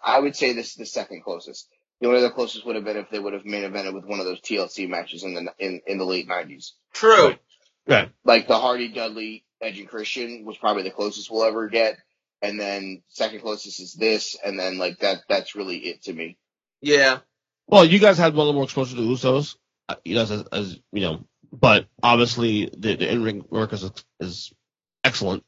[0.04, 1.68] I would say this is the second closest.
[2.00, 4.20] The only other closest would have been if they would have main evented with one
[4.20, 6.74] of those TLC matches in the in, in the late nineties.
[6.94, 7.30] True.
[7.30, 7.40] Right.
[7.88, 8.12] Right.
[8.24, 11.98] Like the Hardy, Dudley, Edge and Christian was probably the closest we'll ever get,
[12.42, 15.20] and then second closest is this, and then like that.
[15.28, 16.38] That's really it to me.
[16.82, 17.20] Yeah.
[17.68, 19.56] Well, you guys had a little more exposure to Usos,
[19.90, 23.90] uh, you know, as, as you know, but obviously the, the in-ring work is,
[24.20, 24.54] is
[25.04, 25.44] excellent.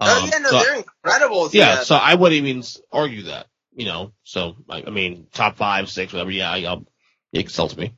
[0.00, 1.50] Oh Um, yeah, no, so- they're incredible.
[1.52, 1.84] yeah, together.
[1.84, 2.62] so I wouldn't even
[2.92, 4.12] argue that, you know.
[4.24, 6.30] So I, I mean, top five, six, whatever.
[6.30, 6.86] Yeah, I, I'll,
[7.32, 7.44] you
[7.76, 7.94] me.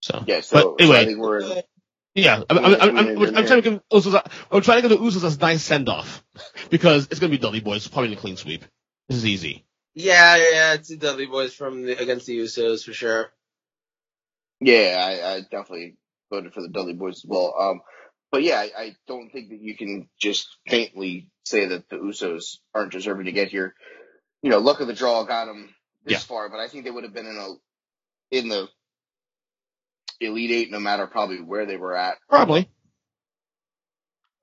[0.00, 0.40] So, Yeah.
[0.40, 1.62] So, but anyway, so I think we're
[2.14, 4.20] yeah, I'm, I'm, I'm, I'm, I'm, I'm trying to give Usos.
[4.50, 6.24] I'm trying to give the Usos a nice send off
[6.70, 8.64] because it's gonna be Dudley Boys, probably a clean sweep.
[9.08, 9.64] This is easy.
[9.94, 13.30] yeah, yeah, yeah, it's the Dudley Boys from the, against the Usos for sure.
[14.60, 15.96] Yeah, I, I definitely
[16.30, 17.54] voted for the Dudley Boys as well.
[17.58, 17.80] Um,
[18.30, 22.58] but yeah, I, I don't think that you can just faintly say that the Usos
[22.74, 23.74] aren't deserving to get here.
[24.42, 25.68] You know, luck of the draw got them
[26.04, 26.18] this Yeah.
[26.18, 27.48] far, but I think they would have been in a
[28.30, 28.68] in the
[30.20, 32.18] Elite Eight, no matter probably where they were at.
[32.28, 32.68] Probably.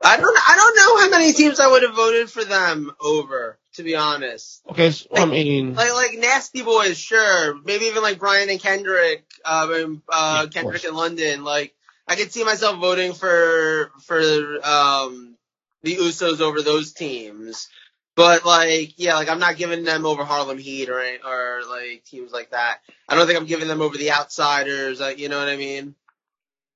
[0.03, 3.57] I don't, I don't know how many teams I would have voted for them over,
[3.73, 4.61] to be honest.
[4.69, 7.55] Okay, so, I mean, Like, like Nasty Boys, sure.
[7.63, 10.85] Maybe even like Brian and Kendrick, um, and, uh, Yeah, Kendrick course.
[10.85, 11.43] in London.
[11.43, 11.73] Like,
[12.07, 14.19] I could see myself voting for, for,
[14.65, 15.35] um,
[15.83, 17.69] the Usos over those teams.
[18.15, 22.03] But like, yeah, like I'm not giving them over Harlem Heat or, any- or like
[22.05, 22.79] teams like that.
[23.07, 25.93] I don't think I'm giving them over the Outsiders, like, you know what I mean?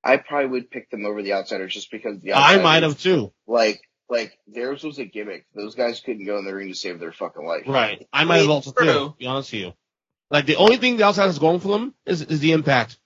[0.04, 3.32] I probably would pick them over the Outsiders just because the I might have too.
[3.46, 5.46] like like theirs was a gimmick.
[5.54, 7.64] Those guys couldn't go in the ring to save their fucking life.
[7.66, 8.06] Right.
[8.12, 8.86] I might have also True.
[8.86, 8.92] too.
[8.92, 9.72] To be honest with you.
[10.30, 12.98] Like the only thing the outside is going for them is is the impact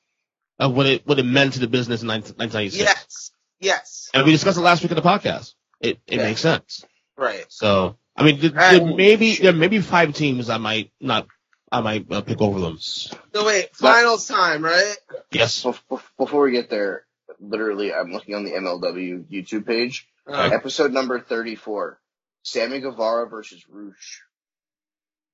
[0.59, 2.79] of what it what it meant to the business in 1996.
[2.83, 3.31] Yes.
[3.61, 4.11] Yes.
[4.15, 5.55] And we discussed it last week in the podcast.
[5.81, 6.25] It it Yeah.
[6.25, 6.85] makes sense.
[7.17, 7.45] Right.
[7.49, 11.27] So I mean, there, there may be there may be five teams I might not
[11.71, 12.79] I might uh, pick over them.
[12.79, 14.95] So wait, finals time, right?
[15.33, 15.63] Yes.
[15.65, 17.05] Bef- bef- Before we get there,
[17.41, 20.07] literally, I'm looking on the MLW YouTube page.
[20.29, 22.01] Uh, Episode number 34.
[22.45, 24.21] Sammy Guevara versus Roosh.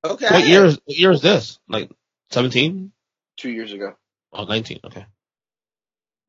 [0.04, 0.26] okay.
[0.30, 1.58] What year is what year is this?
[1.68, 1.90] Like
[2.30, 2.92] 17?
[3.36, 3.94] Two years ago.
[4.32, 4.80] Oh, 19.
[4.84, 5.04] Okay.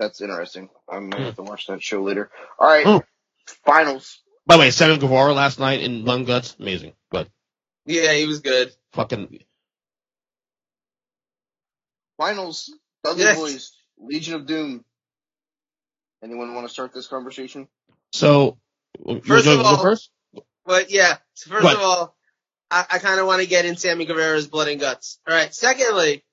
[0.03, 0.69] That's interesting.
[0.89, 2.29] I might have to watch that show later.
[2.59, 2.85] All right.
[2.85, 2.97] Hmm.
[3.65, 4.19] Finals.
[4.45, 6.91] By the way, Sammy Guevara last night in Lung Guts, amazing.
[7.09, 7.29] But
[7.85, 8.73] Yeah, he was good.
[8.91, 9.39] fucking
[12.17, 12.73] Finals.
[13.03, 13.37] Dudley Yes.
[13.37, 13.71] Boys.
[13.97, 14.83] Legion of Doom.
[16.21, 17.67] Anyone want to start this conversation?
[18.13, 18.57] so.
[19.25, 20.11] First of all- first?
[20.65, 21.17] But yeah,
[21.47, 21.75] first What?
[21.75, 22.15] of all,
[22.69, 25.19] I, I kind of want to get in Sammy Guevara's blood and guts.
[25.27, 25.53] All right.
[25.53, 26.23] Secondly,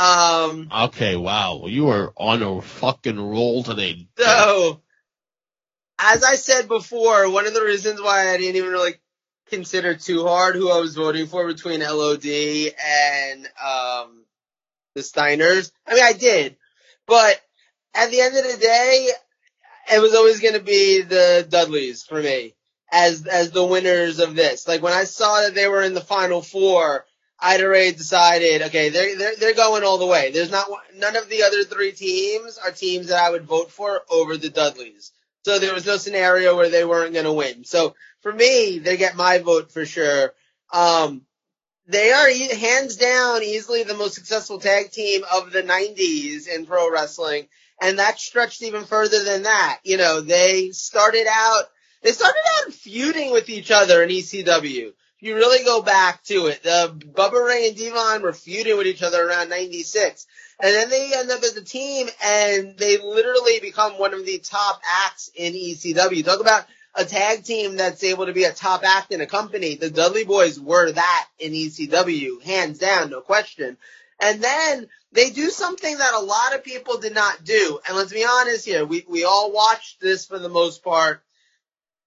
[0.00, 1.66] um, Okay, wow.
[1.66, 4.08] You are on a fucking roll today.
[4.16, 4.80] so
[5.98, 8.94] as I said before, one of the reasons why I didn't even really
[9.48, 14.24] consider too hard who I was voting for between LOD and um
[14.94, 15.70] the Steiners.
[15.86, 16.56] I mean, I did,
[17.06, 17.38] but
[17.94, 19.08] at the end of the day,
[19.92, 22.54] it was always going to be the Dudleys for me
[22.90, 24.66] as as the winners of this.
[24.66, 27.04] Like when I saw that they were in the final four,
[27.40, 30.30] I'd decided, okay, they're they're they're going all the way.
[30.30, 33.70] There's not one- none of the other three teams are teams that I would vote
[33.70, 35.12] for over the Dudleys.
[35.44, 37.64] So there was no scenario where they weren't going to win.
[37.64, 40.34] So for me, they get my vote for sure.
[40.72, 41.22] Um,
[41.86, 46.66] they are e- hands down easily the most successful tag team of the 90s in
[46.66, 47.48] pro wrestling.
[47.80, 49.80] And that stretched even further than that.
[49.82, 51.64] You know, they started out,
[52.02, 54.92] they started out feuding with each other in ECW.
[55.20, 59.02] You really go back to it, the Bubba Ray and D-Von were feuding with each
[59.02, 60.26] other around 96.
[60.62, 64.38] And then they end up as a team and they literally become one of the
[64.38, 66.24] top acts in ECW.
[66.24, 69.74] Talk about a tag team that's able to be a top act in a company.
[69.74, 73.76] The Dudley Boys were that in ECW, hands down, no question.
[74.20, 77.80] And then they do something that a lot of people did not do.
[77.86, 81.22] And let's be honest here, we, we all watched this for the most part.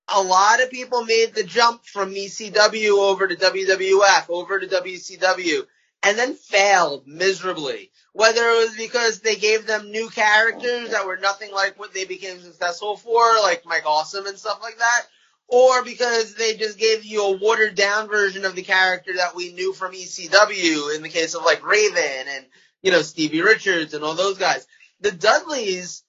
[0.08, 5.66] A lot of people made the jump from ECW over to WWF, over to WCW,
[6.04, 7.92] and then failed miserably.
[8.12, 12.06] Whether it was because they gave them new characters that were nothing like what they
[12.06, 15.02] became successful for, like Mike Awesome and stuff like that,
[15.48, 19.54] or because they just gave you a watered down version of the character that we
[19.54, 22.46] knew from ECW in the case of like Raven and,
[22.82, 24.68] you know, Stevie Richards and all those guys.
[25.00, 26.04] The Dudleys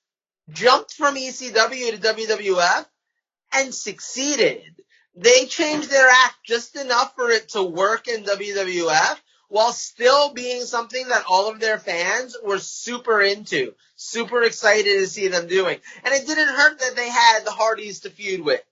[0.50, 2.86] jumped from ECW to WWF
[3.55, 4.62] and succeeded.
[5.16, 9.16] They changed their act just enough for it to work in WWF
[9.49, 15.07] while still being something that all of their fans were super into, super excited to
[15.07, 15.78] see them doing.
[16.02, 18.62] And it didn't hurt that they had the Hardys to feud with.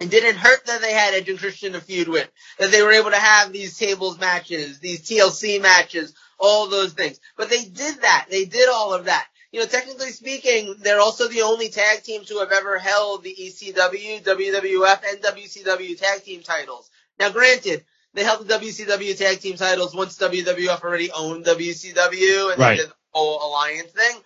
[0.00, 2.28] It didn't hurt that they had Edge and Christian to feud with,
[2.58, 7.18] that they were able to have these tables matches, these TLC matches, all those things.
[7.36, 8.26] But they did that.
[8.30, 9.26] They did all of that.
[9.56, 13.34] You know, technically speaking, they're also the only tag team to have ever held the
[13.34, 16.90] ECW, WWF, and WCW tag team titles.
[17.18, 22.60] Now granted, they held the WCW tag team titles once WWF already owned WCW and
[22.60, 22.76] Right.
[22.76, 24.18] they did the whole alliance thing.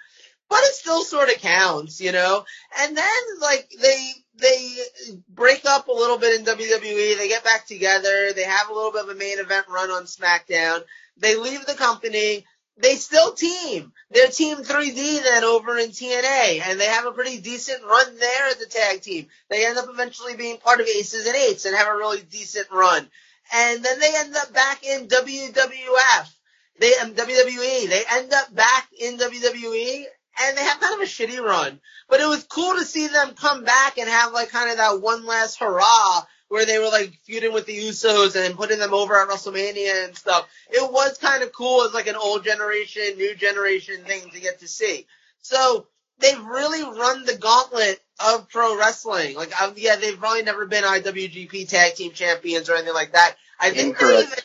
[0.49, 2.45] But it still sort of counts, you know?
[2.81, 4.79] And then, like, they, they
[5.29, 8.91] break up a little bit in WWE, they get back together, they have a little
[8.91, 10.83] bit of a main event run on SmackDown,
[11.19, 12.45] they leave the company,
[12.81, 13.93] they still team.
[14.11, 18.49] They're Team 3D then over in TNA, and they have a pretty decent run there
[18.49, 19.27] as a tag team.
[19.49, 22.69] They end up eventually being part of Aces and Eights and have a really decent
[22.73, 23.07] run.
[23.53, 26.33] And then they end up back in WWF.
[26.79, 27.89] They um, WWE.
[27.89, 30.05] They end up back in WWE,
[30.43, 31.81] and they have kind of a shitty run.
[32.09, 35.01] But it was cool to see them come back and have like kind of that
[35.01, 39.19] one last hurrah where they were like feuding with the Usos and putting them over
[39.23, 40.49] at WrestleMania and stuff.
[40.69, 44.59] It was kind of cool as like an old generation, new generation thing to get
[44.61, 45.07] to see.
[45.43, 45.87] So
[46.19, 49.37] they've really run the gauntlet of pro wrestling.
[49.37, 53.37] Like, um, yeah, they've probably never been IWGP Tag Team Champions or anything like that.
[53.61, 54.39] I think they even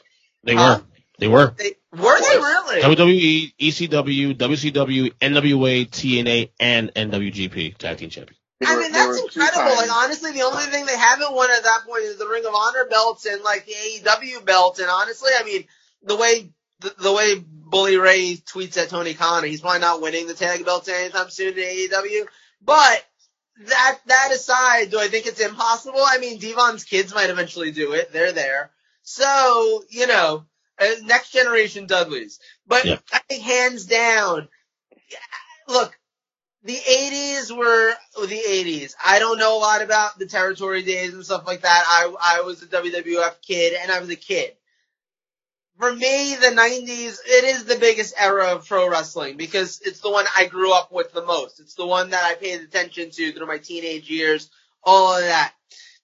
[0.44, 0.80] They Huh?
[0.80, 0.86] were.
[1.18, 1.56] They were.
[1.58, 2.82] they were they really?
[2.82, 8.35] WWE, ECW, WCW, NWA, TNA, and NWGP tag team champion.
[8.60, 9.76] They I were- mean, that's incredible.
[9.76, 12.54] Like, honestly, the only thing they haven't won at that point is the Ring of
[12.56, 14.80] Honor belts and like the AEW belt.
[14.80, 15.66] And honestly, I mean,
[16.04, 20.28] the way the, the way Bully Ray tweets at Tony Khan, he's probably not winning
[20.28, 22.26] the tag belts anytime soon in AEW.
[22.62, 23.06] But
[23.68, 26.02] that that aside, do I think it's impossible?
[26.06, 28.12] I mean, D-Von's kids might eventually do it.
[28.14, 28.72] They're there.
[29.04, 30.46] So you know,
[30.80, 32.40] uh, next generation Dudleys.
[32.68, 32.98] But Yeah.
[33.12, 34.48] I think hands down,
[35.68, 35.98] look,
[36.66, 38.96] the 80s were oh, the 80s.
[39.06, 41.84] I don't know a lot about the territory days and stuff like that.
[41.88, 44.54] I, I was a WWF kid and I was a kid.
[45.78, 50.10] For me, the 90s, it is the biggest era of pro wrestling because it's the
[50.10, 51.60] one I grew up with the most.
[51.60, 54.50] It's the one that I paid attention to through my teenage years,
[54.84, 55.54] all of that.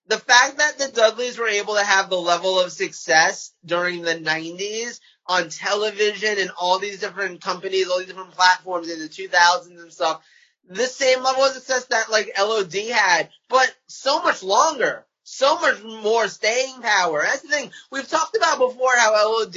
[0.07, 4.15] The fact that the Dudleys were able to have the level of success during the
[4.15, 9.81] 90s on television and all these different companies, all these different platforms in the 2000s
[9.81, 10.21] and stuff,
[10.69, 15.83] the same level of success that like LOD had, but so much longer, so much
[15.83, 17.23] more staying power.
[17.23, 19.55] That's the thing we've talked about before how LOD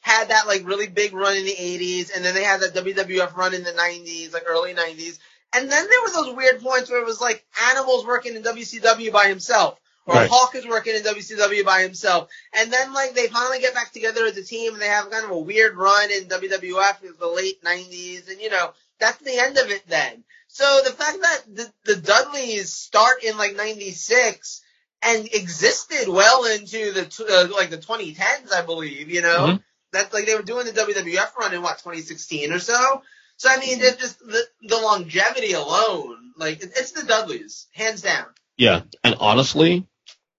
[0.00, 3.36] had that like really big run in the 80s and then they had that WWF
[3.36, 5.18] run in the 90s, like early 90s.
[5.54, 9.12] And then there were those weird points where it was like Animals working in WCW
[9.12, 9.78] by himself.
[10.06, 10.30] Or Right.
[10.30, 12.30] Hawk is working in WCW by himself.
[12.54, 15.24] And then like they finally get back together as a team and they have kind
[15.24, 19.38] of a weird run in WWF in the late 90s and you know, that's the
[19.38, 20.24] end of it then.
[20.52, 24.62] So the fact that the, the Dudleys start in like 96
[25.02, 29.46] and existed well into the, uh, like the 2010s, I believe, you know?
[29.46, 29.62] Mhm.
[29.92, 33.02] That's like they were doing the WWF run in what, 2016 or so?
[33.36, 38.26] So I mean, just the, the longevity alone, like it, it's the Dudleys, hands down.
[38.56, 39.86] Yeah, and honestly,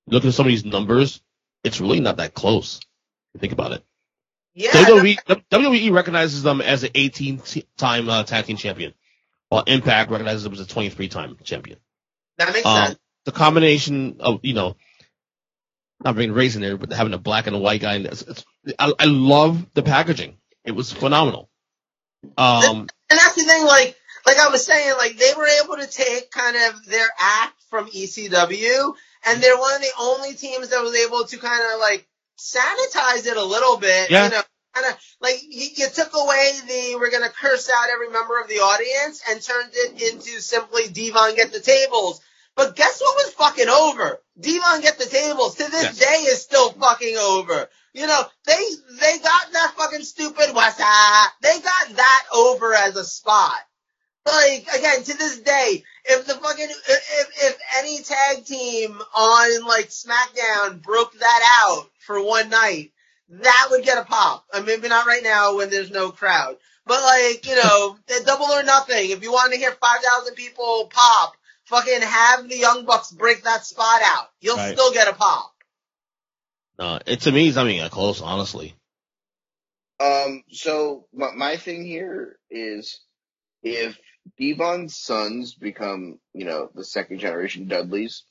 [0.07, 1.22] looking at some of these numbers,
[1.64, 2.80] it's really not that close.
[3.40, 3.83] Think about it.
[4.53, 4.72] Yeah.
[4.72, 5.17] WWE,
[5.49, 8.93] WWE recognizes them as an 18-time uh, tag team champion,
[9.51, 11.77] while Impact recognizes them as a 23-time champion.
[12.38, 12.99] that makes Um, sense.
[13.25, 14.77] the combination of you know,
[16.03, 18.45] not being raised in there, but having a black and a white guy, it's, it's,
[18.80, 20.38] I, I love the packaging.
[20.63, 21.49] It was phenomenal.
[22.38, 25.88] Um, And that's the thing, like, like I was saying, like they were able to
[25.88, 28.93] take kind of their act from ECW,
[29.27, 32.07] and they're one of the only teams that was able to kind of like
[32.39, 34.09] sanitize it a little bit.
[34.11, 34.25] Yeah.
[34.25, 34.41] You know,
[34.77, 38.56] of like you, you took away the we're gonna curse out every member of the
[38.56, 42.22] audience and turned it into simply D-Von get the tables.
[42.56, 44.22] But guess what was fucking over?
[44.40, 45.98] D-Von get the tables to this Yes.
[46.00, 47.69] day is still fucking over.
[47.93, 48.64] You know, they
[49.00, 51.33] they got that fucking stupid what's that?
[51.41, 53.58] They got that over as a spot.
[54.25, 59.90] like again to this day, if the fucking if if any tag team on like
[59.90, 62.91] SmackDown broke that out for one night,
[63.32, 64.45] that would get a pop.
[64.53, 68.45] I mean, maybe not right now when there's no crowd, but like you know, double
[68.48, 69.11] or nothing.
[69.11, 71.34] If you want to hear five thousand people pop,
[71.66, 74.30] fucking have the Young Bucks break that spot out.
[74.42, 74.77] You'll Right.
[74.77, 75.53] still get a pop.
[76.80, 78.76] No, it to me, it's not even that close, honestly.
[80.00, 83.01] Um, so my, my thing here is
[83.64, 83.98] if
[84.38, 88.24] D-Von's sons become, you know, the second generation Dudleys,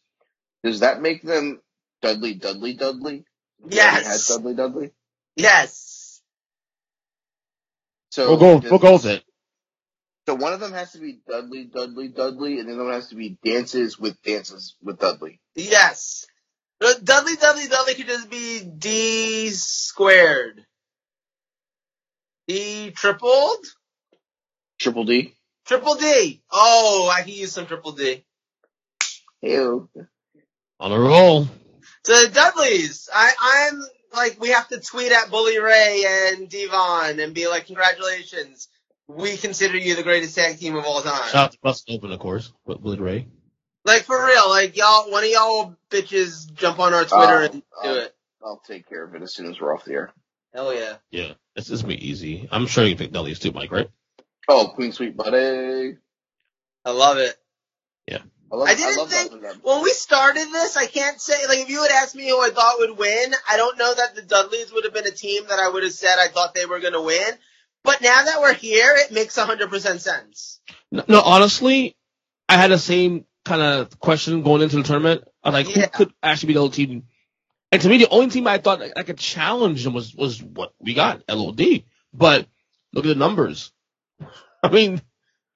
[0.64, 1.60] does that make them
[2.02, 3.24] Dudley, Dudley, Dudley?
[3.68, 4.06] Yes.
[4.06, 4.90] Has Dudley, Dudley?
[5.36, 6.20] Yes.
[8.10, 9.24] So We'll go, does- we'll go with it.
[10.28, 13.08] So one of them has to be Dudley, Dudley, Dudley, and the other one has
[13.08, 15.40] to be dances with dances with Dudley.
[15.54, 16.26] Yes.
[16.80, 20.64] Dudley, Dudley, Dudley could just be D squared.
[22.48, 23.64] D tripled?
[24.78, 25.34] Triple D.
[25.66, 26.42] Triple D.
[26.50, 28.24] Oh, I can use some triple D.
[29.42, 29.88] Ew.
[30.80, 31.48] On a roll.
[32.04, 33.82] So Dudleys, I, I'm
[34.14, 38.68] like, we have to tweet at Bully Ray and D-Von and be like, congratulations.
[39.06, 41.28] We consider you the greatest tag team of all time.
[41.28, 43.26] Shout out to Busted Open, of course, with Bully Ray.
[43.84, 47.52] Like for real, like y'all, one of y'all bitches jump on our Twitter Uh, and
[47.52, 48.14] do uh, it.
[48.42, 50.12] I'll take care of it as soon as we're off the air.
[50.54, 50.96] Hell yeah.
[51.10, 52.48] Yeah, it's, it's gonna be easy.
[52.50, 53.88] I'm sure you can pick Dudley's too, Mike, right?
[54.48, 55.96] Oh, Queen Sweet Buddy.
[56.84, 57.36] I love it.
[58.52, 59.56] I, love, I didn't love think- that.
[59.62, 62.50] When we started this, I can't say, like, if you had asked me who I
[62.50, 65.58] thought would win, I don't know that the Dudleys would have been a team that
[65.58, 67.32] I would have said I thought they were going to win.
[67.84, 70.60] But now that we're here, it makes 100% sense.
[70.90, 71.96] No, no, honestly,
[72.48, 75.24] I had the same kind of question going into the tournament.
[75.42, 75.82] I was like, Yeah.
[75.84, 77.04] who could actually be the old team?
[77.72, 80.72] And to me, the only team I thought I could challenge them was was what
[80.80, 81.84] we got, LOD.
[82.12, 82.48] But
[82.92, 83.72] look at the numbers.
[84.62, 85.00] I mean,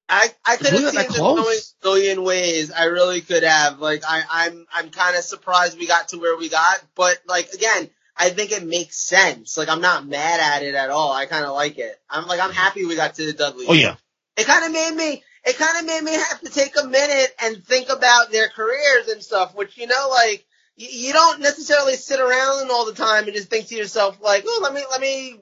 [0.08, 2.70] I, I could have seen this going a million ways.
[2.70, 3.81] I really could have.
[3.81, 6.83] Like, I, I'm, I'm kind of surprised we got to where we got.
[6.94, 9.57] But, like, again, I think it makes sense.
[9.57, 11.12] Like, I'm not mad at it at all.
[11.12, 11.99] I kind of like it.
[12.08, 13.68] I'm like, I'm happy we got to the Dudleys.
[13.68, 13.97] oh yeah,
[14.36, 17.34] it kind of made me it kind of made me have to take a minute
[17.42, 20.44] and think about their careers and stuff which you know like
[20.76, 24.44] you, you don't necessarily sit around all the time and just think to yourself like
[24.47, 25.39] oh let me let me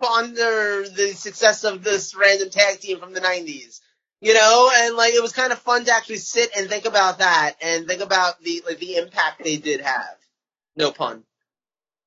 [0.00, 3.80] ponder the success of this random tag team from the 90s
[4.20, 7.18] you know and like it was kind of fun to actually sit and think about
[7.18, 10.16] that and think about the like the impact they did have
[10.76, 11.22] no pun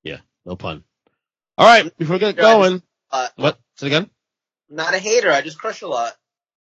[0.03, 0.83] Yeah, no pun.
[1.57, 3.57] All right, before we get going, uh, what?
[3.77, 4.09] Say it again.
[4.69, 6.14] not a hater i just crush a lot